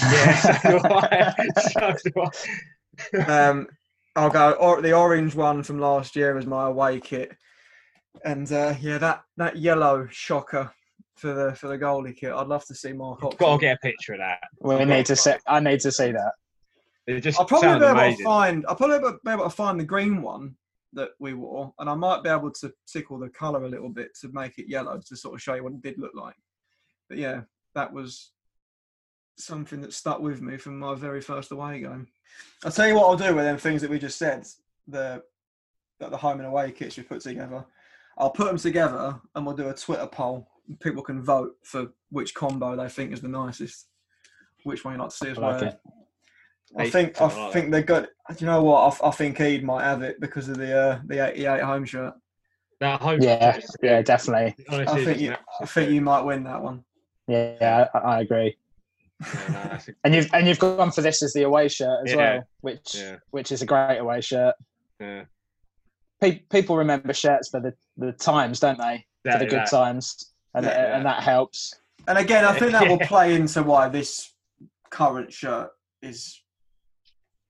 yeah, 0.00 0.40
so 0.62 0.80
I. 0.84 1.34
So 1.70 1.94
do 2.04 3.22
I. 3.26 3.48
um, 3.48 3.66
I'll 4.14 4.30
go 4.30 4.52
or, 4.52 4.80
the 4.80 4.94
orange 4.94 5.34
one 5.34 5.62
from 5.62 5.78
last 5.78 6.16
year 6.16 6.38
as 6.38 6.46
my 6.46 6.66
away 6.68 7.00
kit, 7.00 7.32
and 8.24 8.50
uh, 8.50 8.74
yeah, 8.80 8.98
that 8.98 9.22
that 9.36 9.56
yellow 9.58 10.08
shocker 10.10 10.72
for 11.16 11.32
the 11.32 11.54
for 11.54 11.68
the 11.68 11.78
goalie 11.78 12.16
kit. 12.16 12.32
I'd 12.32 12.46
love 12.46 12.64
to 12.66 12.74
see 12.74 12.92
Mark. 12.92 13.20
Got 13.20 13.38
to 13.38 13.58
get 13.58 13.76
a 13.76 13.78
picture 13.80 14.12
of 14.14 14.20
that. 14.20 14.40
We 14.60 14.84
need 14.84 15.06
to 15.06 15.16
see. 15.16 15.32
I 15.46 15.60
need 15.60 15.80
to 15.80 15.90
see 15.90 16.12
that. 16.12 16.32
It 17.06 17.20
just 17.20 17.38
I'll 17.38 17.46
probably 17.46 17.68
be 17.68 17.74
able 17.76 17.86
amazing. 17.86 18.18
to 18.18 18.24
find. 18.24 18.64
I'll 18.68 18.76
probably 18.76 18.98
be 18.98 19.30
able 19.30 19.44
to 19.44 19.50
find 19.50 19.80
the 19.80 19.84
green 19.84 20.22
one 20.22 20.56
that 20.92 21.10
we 21.18 21.34
wore, 21.34 21.72
and 21.78 21.88
I 21.88 21.94
might 21.94 22.22
be 22.22 22.30
able 22.30 22.50
to 22.50 22.72
tickle 22.86 23.18
the 23.18 23.28
colour 23.28 23.64
a 23.64 23.68
little 23.68 23.88
bit 23.88 24.16
to 24.20 24.28
make 24.32 24.58
it 24.58 24.68
yellow 24.68 25.00
to 25.06 25.16
sort 25.16 25.34
of 25.34 25.42
show 25.42 25.54
you 25.54 25.64
what 25.64 25.72
it 25.72 25.82
did 25.82 25.98
look 25.98 26.14
like. 26.14 26.34
But 27.08 27.18
yeah, 27.18 27.42
that 27.74 27.92
was 27.92 28.32
something 29.38 29.80
that 29.82 29.92
stuck 29.92 30.20
with 30.20 30.40
me 30.40 30.56
from 30.56 30.78
my 30.78 30.94
very 30.94 31.20
first 31.20 31.52
away 31.52 31.80
game. 31.80 32.08
I'll 32.64 32.72
tell 32.72 32.88
you 32.88 32.94
what 32.94 33.06
I'll 33.06 33.16
do 33.16 33.34
with 33.34 33.44
them 33.44 33.58
things 33.58 33.82
that 33.82 33.90
we 33.90 33.98
just 33.98 34.18
said. 34.18 34.46
The 34.88 35.22
that 36.00 36.10
the 36.10 36.16
home 36.16 36.38
and 36.40 36.46
away 36.46 36.72
kits 36.72 36.96
we 36.96 37.02
put 37.02 37.20
together. 37.20 37.64
I'll 38.18 38.30
put 38.30 38.46
them 38.46 38.58
together 38.58 39.20
and 39.34 39.46
we'll 39.46 39.56
do 39.56 39.68
a 39.68 39.74
Twitter 39.74 40.06
poll. 40.06 40.48
People 40.80 41.02
can 41.02 41.22
vote 41.22 41.52
for 41.62 41.88
which 42.10 42.34
combo 42.34 42.76
they 42.76 42.88
think 42.88 43.12
is 43.12 43.20
the 43.20 43.28
nicest. 43.28 43.86
Which 44.64 44.84
one 44.84 44.94
you 44.94 45.00
like 45.00 45.10
to 45.10 45.16
see 45.16 45.28
as 45.28 45.38
I 45.38 45.40
like 45.42 45.60
well. 45.62 45.80
I 46.78 46.90
think 46.90 47.14
I 47.16 47.18
something 47.28 47.42
like 47.44 47.52
think 47.52 47.70
they're 47.70 47.82
good. 47.82 48.08
Do 48.30 48.36
you 48.40 48.46
know 48.46 48.62
what? 48.64 49.00
I, 49.02 49.08
I 49.08 49.10
think 49.12 49.40
Eid 49.40 49.62
might 49.64 49.84
have 49.84 50.02
it 50.02 50.20
because 50.20 50.48
of 50.48 50.58
the 50.58 50.76
uh, 50.76 51.00
the 51.06 51.28
'88 51.32 51.60
home 51.62 51.84
shirt. 51.84 52.14
That 52.80 53.00
home 53.00 53.20
Yeah, 53.22 53.52
kit 53.52 53.64
is- 53.64 53.76
yeah, 53.82 54.02
definitely. 54.02 54.54
honestly, 54.68 55.02
I 55.02 55.04
think 55.04 55.20
you, 55.20 55.34
I 55.60 55.66
think 55.66 55.90
you 55.92 56.00
might 56.00 56.22
win 56.22 56.44
that 56.44 56.60
one. 56.62 56.84
Yeah, 57.28 57.86
I, 57.94 57.98
I 57.98 58.20
agree. 58.20 58.56
Yeah, 59.24 59.78
no, 59.88 59.94
And 60.04 60.14
you've 60.14 60.28
and 60.34 60.46
you've 60.48 60.58
gone 60.58 60.90
for 60.90 61.00
this 61.00 61.22
as 61.22 61.32
the 61.32 61.44
away 61.44 61.68
shirt 61.68 62.00
as 62.06 62.10
Yeah. 62.12 62.16
well, 62.16 62.42
which 62.60 62.94
Yeah. 62.96 63.16
which 63.30 63.52
is 63.52 63.62
a 63.62 63.66
great 63.66 63.98
away 63.98 64.20
shirt. 64.20 64.54
yeah. 65.00 65.24
Pe- 66.20 66.40
people 66.50 66.76
remember 66.76 67.12
shirts 67.14 67.50
for 67.50 67.60
the, 67.60 67.74
the 67.98 68.10
times, 68.12 68.58
don't 68.58 68.78
they? 68.78 69.06
For 69.30 69.38
the 69.38 69.44
good 69.46 69.60
that- 69.60 69.70
times, 69.70 70.32
and 70.56 70.66
Yeah. 70.66 70.96
and 70.96 71.06
that 71.06 71.22
helps. 71.22 71.74
And 72.08 72.18
again, 72.18 72.44
I 72.44 72.58
think 72.58 72.72
that 72.72 72.88
will 72.88 72.98
play 73.06 73.34
into 73.34 73.62
why 73.62 73.88
this 73.88 74.32
current 74.90 75.32
shirt 75.32 75.70
is 76.02 76.42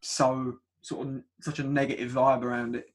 so 0.02 0.54
sort 0.82 1.06
of 1.08 1.22
such 1.40 1.58
a 1.58 1.64
negative 1.64 2.12
vibe 2.12 2.42
around 2.42 2.76
it 2.76 2.86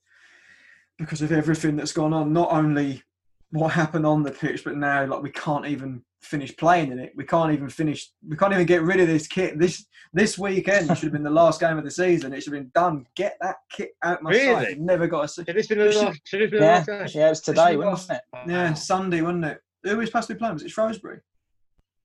because 0.98 1.22
of 1.22 1.32
everything 1.32 1.76
that's 1.76 1.94
gone 1.94 2.14
on. 2.14 2.32
Not 2.34 2.52
only 2.52 3.04
what 3.52 3.70
happened 3.72 4.06
on 4.06 4.24
the 4.24 4.32
pitch, 4.32 4.64
but 4.64 4.78
now 4.78 5.06
like 5.06 5.22
we 5.22 5.32
can't 5.32 5.66
even 5.66 6.04
finish 6.22 6.56
playing 6.56 6.92
in 6.92 7.00
it. 7.00 7.12
We 7.16 7.26
can't 7.26 7.52
even 7.52 7.68
finish. 7.70 8.10
We 8.28 8.38
can't 8.38 8.54
even 8.54 8.66
get 8.66 8.84
rid 8.84 9.00
of 9.00 9.08
this 9.08 9.28
kit. 9.28 9.60
This 9.60 9.86
this 10.14 10.38
weekend 10.38 10.88
should 10.88 11.04
have 11.04 11.12
been 11.14 11.24
the 11.24 11.30
last 11.30 11.60
game 11.60 11.78
of 11.78 11.84
the 11.84 11.92
season. 11.92 12.34
It 12.34 12.42
should 12.44 12.54
have 12.54 12.62
been 12.64 12.72
done. 12.74 13.06
Get 13.16 13.38
that 13.42 13.58
kit 13.72 13.92
out 14.04 14.22
my 14.24 14.32
Really? 14.32 14.66
sight. 14.66 14.80
Never 14.80 15.08
got 15.08 15.22
to 15.24 15.28
see. 15.28 15.44
Should 15.46 15.56
this 15.56 15.68
been 15.68 15.80
the 15.80 15.86
last? 15.86 16.22
Should 16.26 16.42
this 16.42 16.52
been 16.52 16.60
the 16.60 16.66
Yeah, 16.66 16.72
last 16.74 16.86
game? 16.88 17.22
yeah, 17.22 17.28
it 17.28 17.30
was 17.30 17.42
today, 17.42 17.66
should've 17.74 17.86
wasn't 17.86 18.18
it? 18.18 18.50
Yeah, 18.50 18.74
Sunday, 18.74 19.22
wasn't 19.22 19.46
it? 19.46 19.62
Who 19.84 19.98
was 19.98 20.08
supposed 20.08 20.28
to 20.28 20.34
be 20.36 20.38
playing? 20.38 20.54
Was 20.56 20.72
Shrewsbury? 20.72 21.20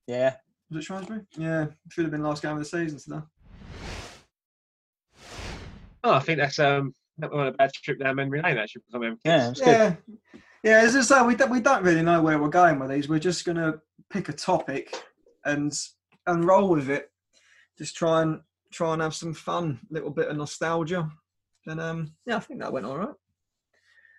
Yeah, 0.07 0.35
Was 0.69 0.79
it 0.79 0.85
Shrewsbury? 0.85 1.21
Yeah, 1.37 1.67
should 1.89 2.05
have 2.05 2.11
been 2.11 2.23
last 2.23 2.41
game 2.41 2.53
of 2.53 2.59
the 2.59 2.65
season 2.65 2.99
today. 2.99 3.25
Oh, 6.03 6.13
I 6.13 6.19
think 6.19 6.39
that's 6.39 6.59
um 6.59 6.93
that 7.17 7.31
was 7.31 7.49
a 7.53 7.57
bad 7.57 7.73
trip 7.73 7.99
down 7.99 8.15
memory 8.15 8.41
lane 8.41 8.57
actually 8.57 8.83
for 8.83 8.91
some 8.91 9.03
of 9.03 9.17
yeah, 9.23 9.43
it 9.43 9.47
kids. 9.47 9.61
good. 9.61 9.67
Yeah, 9.67 9.95
yeah. 10.63 10.77
As 10.79 10.95
I 10.95 11.01
say, 11.01 11.21
we 11.23 11.35
don't, 11.35 11.51
we 11.51 11.59
don't 11.59 11.83
really 11.83 12.03
know 12.03 12.21
where 12.21 12.39
we're 12.39 12.49
going 12.49 12.79
with 12.79 12.89
these. 12.89 13.09
We're 13.09 13.19
just 13.19 13.45
gonna 13.45 13.75
pick 14.09 14.29
a 14.29 14.33
topic 14.33 14.95
and 15.45 15.73
and 16.25 16.45
roll 16.45 16.69
with 16.69 16.89
it. 16.89 17.11
Just 17.77 17.95
try 17.95 18.21
and 18.21 18.41
try 18.71 18.93
and 18.93 19.01
have 19.01 19.15
some 19.15 19.33
fun, 19.33 19.79
a 19.89 19.93
little 19.93 20.11
bit 20.11 20.29
of 20.29 20.37
nostalgia. 20.37 21.09
And 21.65 21.79
um, 21.81 22.13
yeah, 22.25 22.37
I 22.37 22.39
think 22.39 22.61
that 22.61 22.71
went 22.71 22.85
all 22.85 22.97
right. 22.97 23.15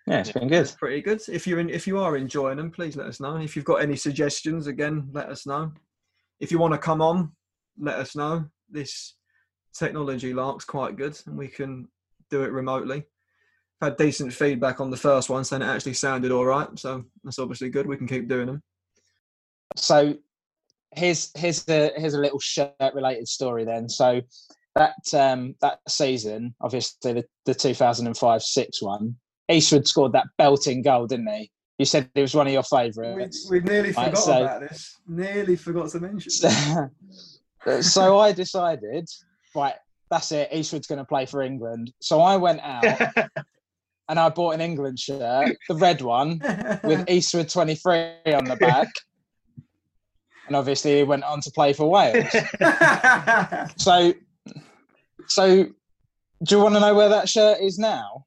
Yeah, 0.09 0.21
it's 0.21 0.31
been 0.31 0.47
good. 0.47 0.73
Pretty 0.79 1.01
good. 1.01 1.21
If 1.29 1.45
you're 1.45 1.59
in, 1.59 1.69
if 1.69 1.85
you 1.85 1.99
are 1.99 2.17
enjoying 2.17 2.57
them, 2.57 2.71
please 2.71 2.95
let 2.95 3.05
us 3.05 3.19
know. 3.19 3.35
If 3.37 3.55
you've 3.55 3.63
got 3.63 3.83
any 3.83 3.95
suggestions, 3.95 4.65
again, 4.65 5.07
let 5.11 5.29
us 5.29 5.45
know. 5.45 5.71
If 6.39 6.51
you 6.51 6.57
want 6.57 6.73
to 6.73 6.79
come 6.79 6.99
on, 6.99 7.31
let 7.77 7.99
us 7.99 8.15
know. 8.15 8.45
This 8.71 9.13
technology 9.71 10.33
lark's 10.33 10.65
quite 10.65 10.97
good, 10.97 11.15
and 11.27 11.37
we 11.37 11.47
can 11.47 11.87
do 12.31 12.41
it 12.41 12.51
remotely. 12.51 13.03
Had 13.81 13.97
decent 13.97 14.33
feedback 14.33 14.81
on 14.81 14.89
the 14.89 14.97
first 14.97 15.29
one, 15.29 15.43
saying 15.43 15.61
it 15.61 15.65
actually 15.67 15.93
sounded 15.93 16.31
all 16.31 16.45
right. 16.45 16.67
So 16.79 17.05
that's 17.23 17.37
obviously 17.37 17.69
good. 17.69 17.85
We 17.85 17.97
can 17.97 18.07
keep 18.07 18.27
doing 18.27 18.47
them. 18.47 18.63
So 19.75 20.15
here's 20.95 21.29
here's 21.35 21.67
a 21.69 21.91
here's 21.95 22.15
a 22.15 22.19
little 22.19 22.39
shirt 22.39 22.73
related 22.95 23.27
story 23.27 23.63
then. 23.63 23.87
So 23.87 24.21
that 24.73 24.95
um 25.13 25.53
that 25.61 25.81
season, 25.87 26.55
obviously 26.61 27.13
the, 27.13 27.25
the 27.45 27.53
2005 27.53 28.41
6 28.41 28.81
one, 28.81 29.15
Eastwood 29.49 29.87
scored 29.87 30.13
that 30.13 30.27
belting 30.37 30.81
goal, 30.81 31.07
didn't 31.07 31.27
he? 31.27 31.51
You 31.77 31.85
said 31.85 32.09
it 32.13 32.21
was 32.21 32.35
one 32.35 32.45
of 32.47 32.53
your 32.53 32.63
favourites. 32.63 33.47
we 33.49 33.61
nearly 33.61 33.91
Right, 33.91 34.09
forgot 34.09 34.17
so- 34.23 34.43
about 34.43 34.61
this. 34.61 34.97
Nearly 35.07 35.55
forgot 35.55 35.89
to 35.91 35.99
mention. 35.99 36.31
this. 37.65 37.91
so 37.93 38.19
I 38.19 38.31
decided, 38.31 39.07
right, 39.55 39.75
that's 40.09 40.31
it. 40.31 40.49
Eastwood's 40.51 40.87
going 40.87 40.99
to 40.99 41.05
play 41.05 41.25
for 41.25 41.41
England. 41.41 41.91
So 42.01 42.19
I 42.21 42.35
went 42.37 42.59
out 42.61 42.83
and 44.09 44.19
I 44.19 44.29
bought 44.29 44.55
an 44.55 44.61
England 44.61 44.99
shirt, 44.99 45.55
the 45.67 45.75
red 45.75 46.01
one, 46.01 46.39
with 46.83 47.09
Eastwood 47.09 47.49
23 47.49 47.93
on 48.33 48.43
the 48.45 48.57
back. 48.59 48.87
And 50.47 50.55
obviously 50.55 50.97
he 50.97 51.03
went 51.03 51.23
on 51.23 51.41
to 51.41 51.51
play 51.51 51.73
for 51.73 51.87
Wales. 51.89 52.27
So, 53.77 54.13
so 55.27 55.63
do 56.43 56.55
you 56.57 56.59
want 56.63 56.73
to 56.75 56.79
know 56.81 56.93
where 56.95 57.09
that 57.09 57.29
shirt 57.29 57.59
is 57.61 57.77
now? 57.77 58.25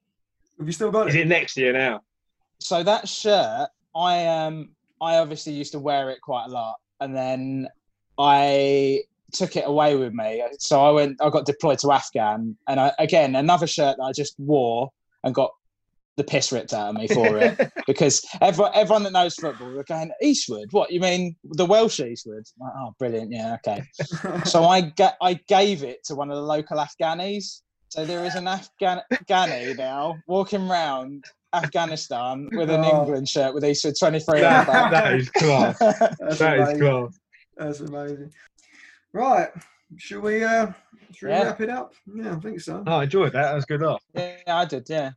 Have 0.63 0.69
you 0.69 0.73
still 0.73 0.93
got 0.93 1.09
Is 1.09 1.17
it? 1.17 1.23
it 1.23 1.27
next 1.27 1.57
year 1.57 1.73
now? 1.73 2.03
So 2.61 2.85
that 2.85 3.09
shirt, 3.09 3.69
I 3.97 4.27
um, 4.27 4.71
I 5.01 5.17
obviously 5.17 5.55
used 5.55 5.73
to 5.73 5.81
wear 5.81 6.11
it 6.11 6.21
quite 6.21 6.45
a 6.47 6.51
lot, 6.51 6.77
and 7.01 7.17
then 7.17 7.67
I 8.17 9.01
took 9.33 9.57
it 9.57 9.65
away 9.67 9.97
with 9.97 10.13
me. 10.13 10.41
So 10.61 10.81
I 10.81 10.91
went, 10.93 11.21
I 11.21 11.31
got 11.31 11.47
deployed 11.47 11.81
to 11.81 11.91
Afghan, 11.91 12.57
and 12.69 12.79
I, 12.79 12.93
again 13.01 13.35
another 13.35 13.67
shirt 13.67 13.97
that 13.97 14.05
I 14.05 14.13
just 14.13 14.37
wore 14.39 14.91
and 15.25 15.35
got 15.35 15.51
the 16.17 16.23
piss 16.23 16.53
ripped 16.53 16.73
out 16.73 16.91
of 16.91 16.95
me 16.95 17.09
for 17.09 17.39
it 17.39 17.59
because 17.89 18.25
everyone, 18.41 18.71
everyone 18.73 19.03
that 19.03 19.13
knows 19.13 19.35
football, 19.35 19.73
they're 19.75 19.83
going 19.83 20.13
Eastwood. 20.23 20.69
What 20.71 20.93
you 20.93 21.01
mean 21.01 21.35
the 21.43 21.67
Welsh 21.67 21.99
Eastwood? 21.99 22.45
Like, 22.61 22.73
oh, 22.79 22.95
brilliant! 23.01 23.33
Yeah, 23.33 23.57
okay. 23.67 23.83
so 24.45 24.63
I 24.63 24.83
ga- 24.83 25.17
I 25.21 25.41
gave 25.49 25.83
it 25.83 26.05
to 26.05 26.15
one 26.15 26.31
of 26.31 26.37
the 26.37 26.43
local 26.43 26.79
Afghanis. 26.79 27.63
So 27.93 28.07
there 28.07 28.25
is 28.25 28.37
an 28.37 28.49
Afghan 28.49 29.03
Afghani 29.13 29.77
now 29.77 30.17
walking 30.27 30.67
round 30.67 31.27
Afghanistan 31.53 32.49
with 32.53 32.71
an 32.71 32.81
Oh. 32.87 33.01
England 33.03 33.29
shirt 33.29 33.53
with 33.53 33.67
Eastwood 33.67 33.97
23 34.01 34.43
on 34.43 34.65
the 34.65 34.73
that, 34.73 34.91
that 34.91 35.15
is 35.15 35.29
class. 35.31 35.79
That's 36.19 36.39
That 36.39 36.59
is 36.59 36.69
amazing. 36.71 36.79
class. 36.81 37.19
That's 37.59 37.81
amazing. 37.81 38.33
Right. 39.13 39.51
Should 39.99 40.23
we 40.23 40.43
uh 40.43 40.73
Should 41.15 41.27
we 41.27 41.33
Yeah. 41.33 41.43
wrap 41.43 41.61
it 41.61 41.69
up? 41.69 41.93
Yeah, 42.15 42.33
I 42.35 42.37
think 42.37 42.61
so. 42.63 42.83
Oh, 42.87 42.93
I 42.97 43.03
enjoyed 43.03 43.35
that. 43.35 43.43
That 43.43 43.55
was 43.57 43.67
good 43.67 43.83
off. 43.83 44.03
Yeah, 44.15 44.37
I 44.49 44.65
did. 44.65 44.89
Yeah. 44.89 45.11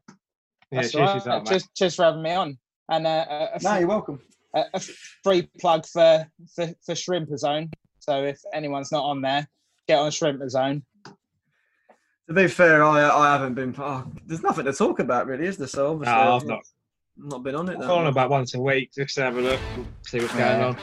Yeah, 0.69 0.82
That's 0.82 0.91
cheers, 0.91 1.26
right. 1.26 1.45
Cheers, 1.45 1.69
cheers 1.78 1.95
for 1.95 2.03
having 2.03 2.23
me 2.23 2.34
on. 2.34 2.57
And 2.89 3.07
uh, 3.07 3.26
a, 3.30 3.49
a, 3.53 3.59
No, 3.63 3.78
you're 3.78 3.88
welcome. 3.88 4.19
a, 4.53 4.65
a 4.73 4.82
free 5.23 5.49
plug 5.61 5.86
for, 5.86 6.28
for 6.53 6.67
for 6.86 6.93
Shrimper 6.93 7.38
Zone. 7.38 7.69
So 7.99 8.26
if 8.26 8.41
anyone's 8.53 8.91
not 8.91 9.05
on 9.05 9.21
there, 9.21 9.47
get 9.88 9.99
on 9.99 10.11
Shrimper 10.11 10.49
Zone. 10.49 10.84
To 12.28 12.34
be 12.34 12.47
fair, 12.47 12.84
I 12.84 13.07
I 13.09 13.32
haven't 13.34 13.53
been. 13.53 13.76
Oh, 13.78 14.03
there's 14.26 14.41
nothing 14.41 14.65
to 14.65 14.73
talk 14.73 14.99
about 14.99 15.28
really, 15.28 15.45
is 15.45 15.57
there? 15.57 15.67
So 15.67 15.97
No, 15.97 16.09
I've 16.11 16.45
not. 16.45 16.61
not 17.17 17.43
been 17.43 17.53
on 17.55 17.69
it. 17.69 17.73
I've 17.73 17.82
that 17.82 17.88
gone 17.88 18.03
much. 18.05 18.11
about 18.11 18.30
once 18.32 18.53
a 18.55 18.59
week 18.59 18.91
just 18.93 19.15
to 19.15 19.21
have 19.23 19.38
a 19.38 19.41
look, 19.41 19.59
see 20.01 20.19
what's 20.19 20.34
going 20.34 20.59
Yeah. 20.59 20.65
on. 20.67 20.78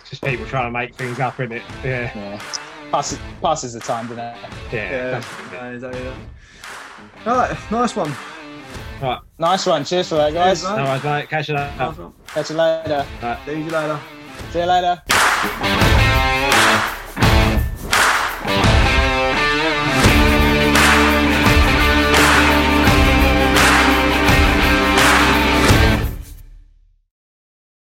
It's 0.00 0.10
just 0.10 0.22
people 0.22 0.44
trying 0.46 0.66
to 0.66 0.70
make 0.78 0.94
things 0.94 1.18
up 1.20 1.40
in 1.40 1.52
it. 1.52 1.62
Yeah, 1.82 2.10
Yeah. 2.14 2.40
Passes 2.90 3.18
passes 3.40 3.72
the 3.72 3.80
time, 3.80 4.08
doesn't 4.08 4.18
it? 4.24 4.36
yeah. 4.72 4.90
Yeah, 4.90 5.10
that's- 5.20 5.74
exactly 5.76 6.02
that. 6.02 7.26
All 7.26 7.36
right, 7.36 7.70
nice 7.70 7.96
one. 7.96 8.14
Nice 9.38 9.64
one. 9.64 9.84
Cheers 9.84 10.08
for 10.10 10.16
that, 10.16 10.34
guys. 10.34 10.60
Cheers, 10.60 10.76
No 10.76 10.84
worries, 10.84 11.04
mate. 11.04 11.28
Catch 11.30 11.48
you 11.48 11.54
later. 11.54 11.74
Nice. 11.78 11.96
Catch 12.34 12.50
you 12.50 12.56
later. 12.56 13.06
Right. 13.22 13.38
See 13.46 13.52
you 13.52 13.70
later. 13.70 14.00
See 14.52 14.58
you 14.58 14.66
later. 14.66 15.96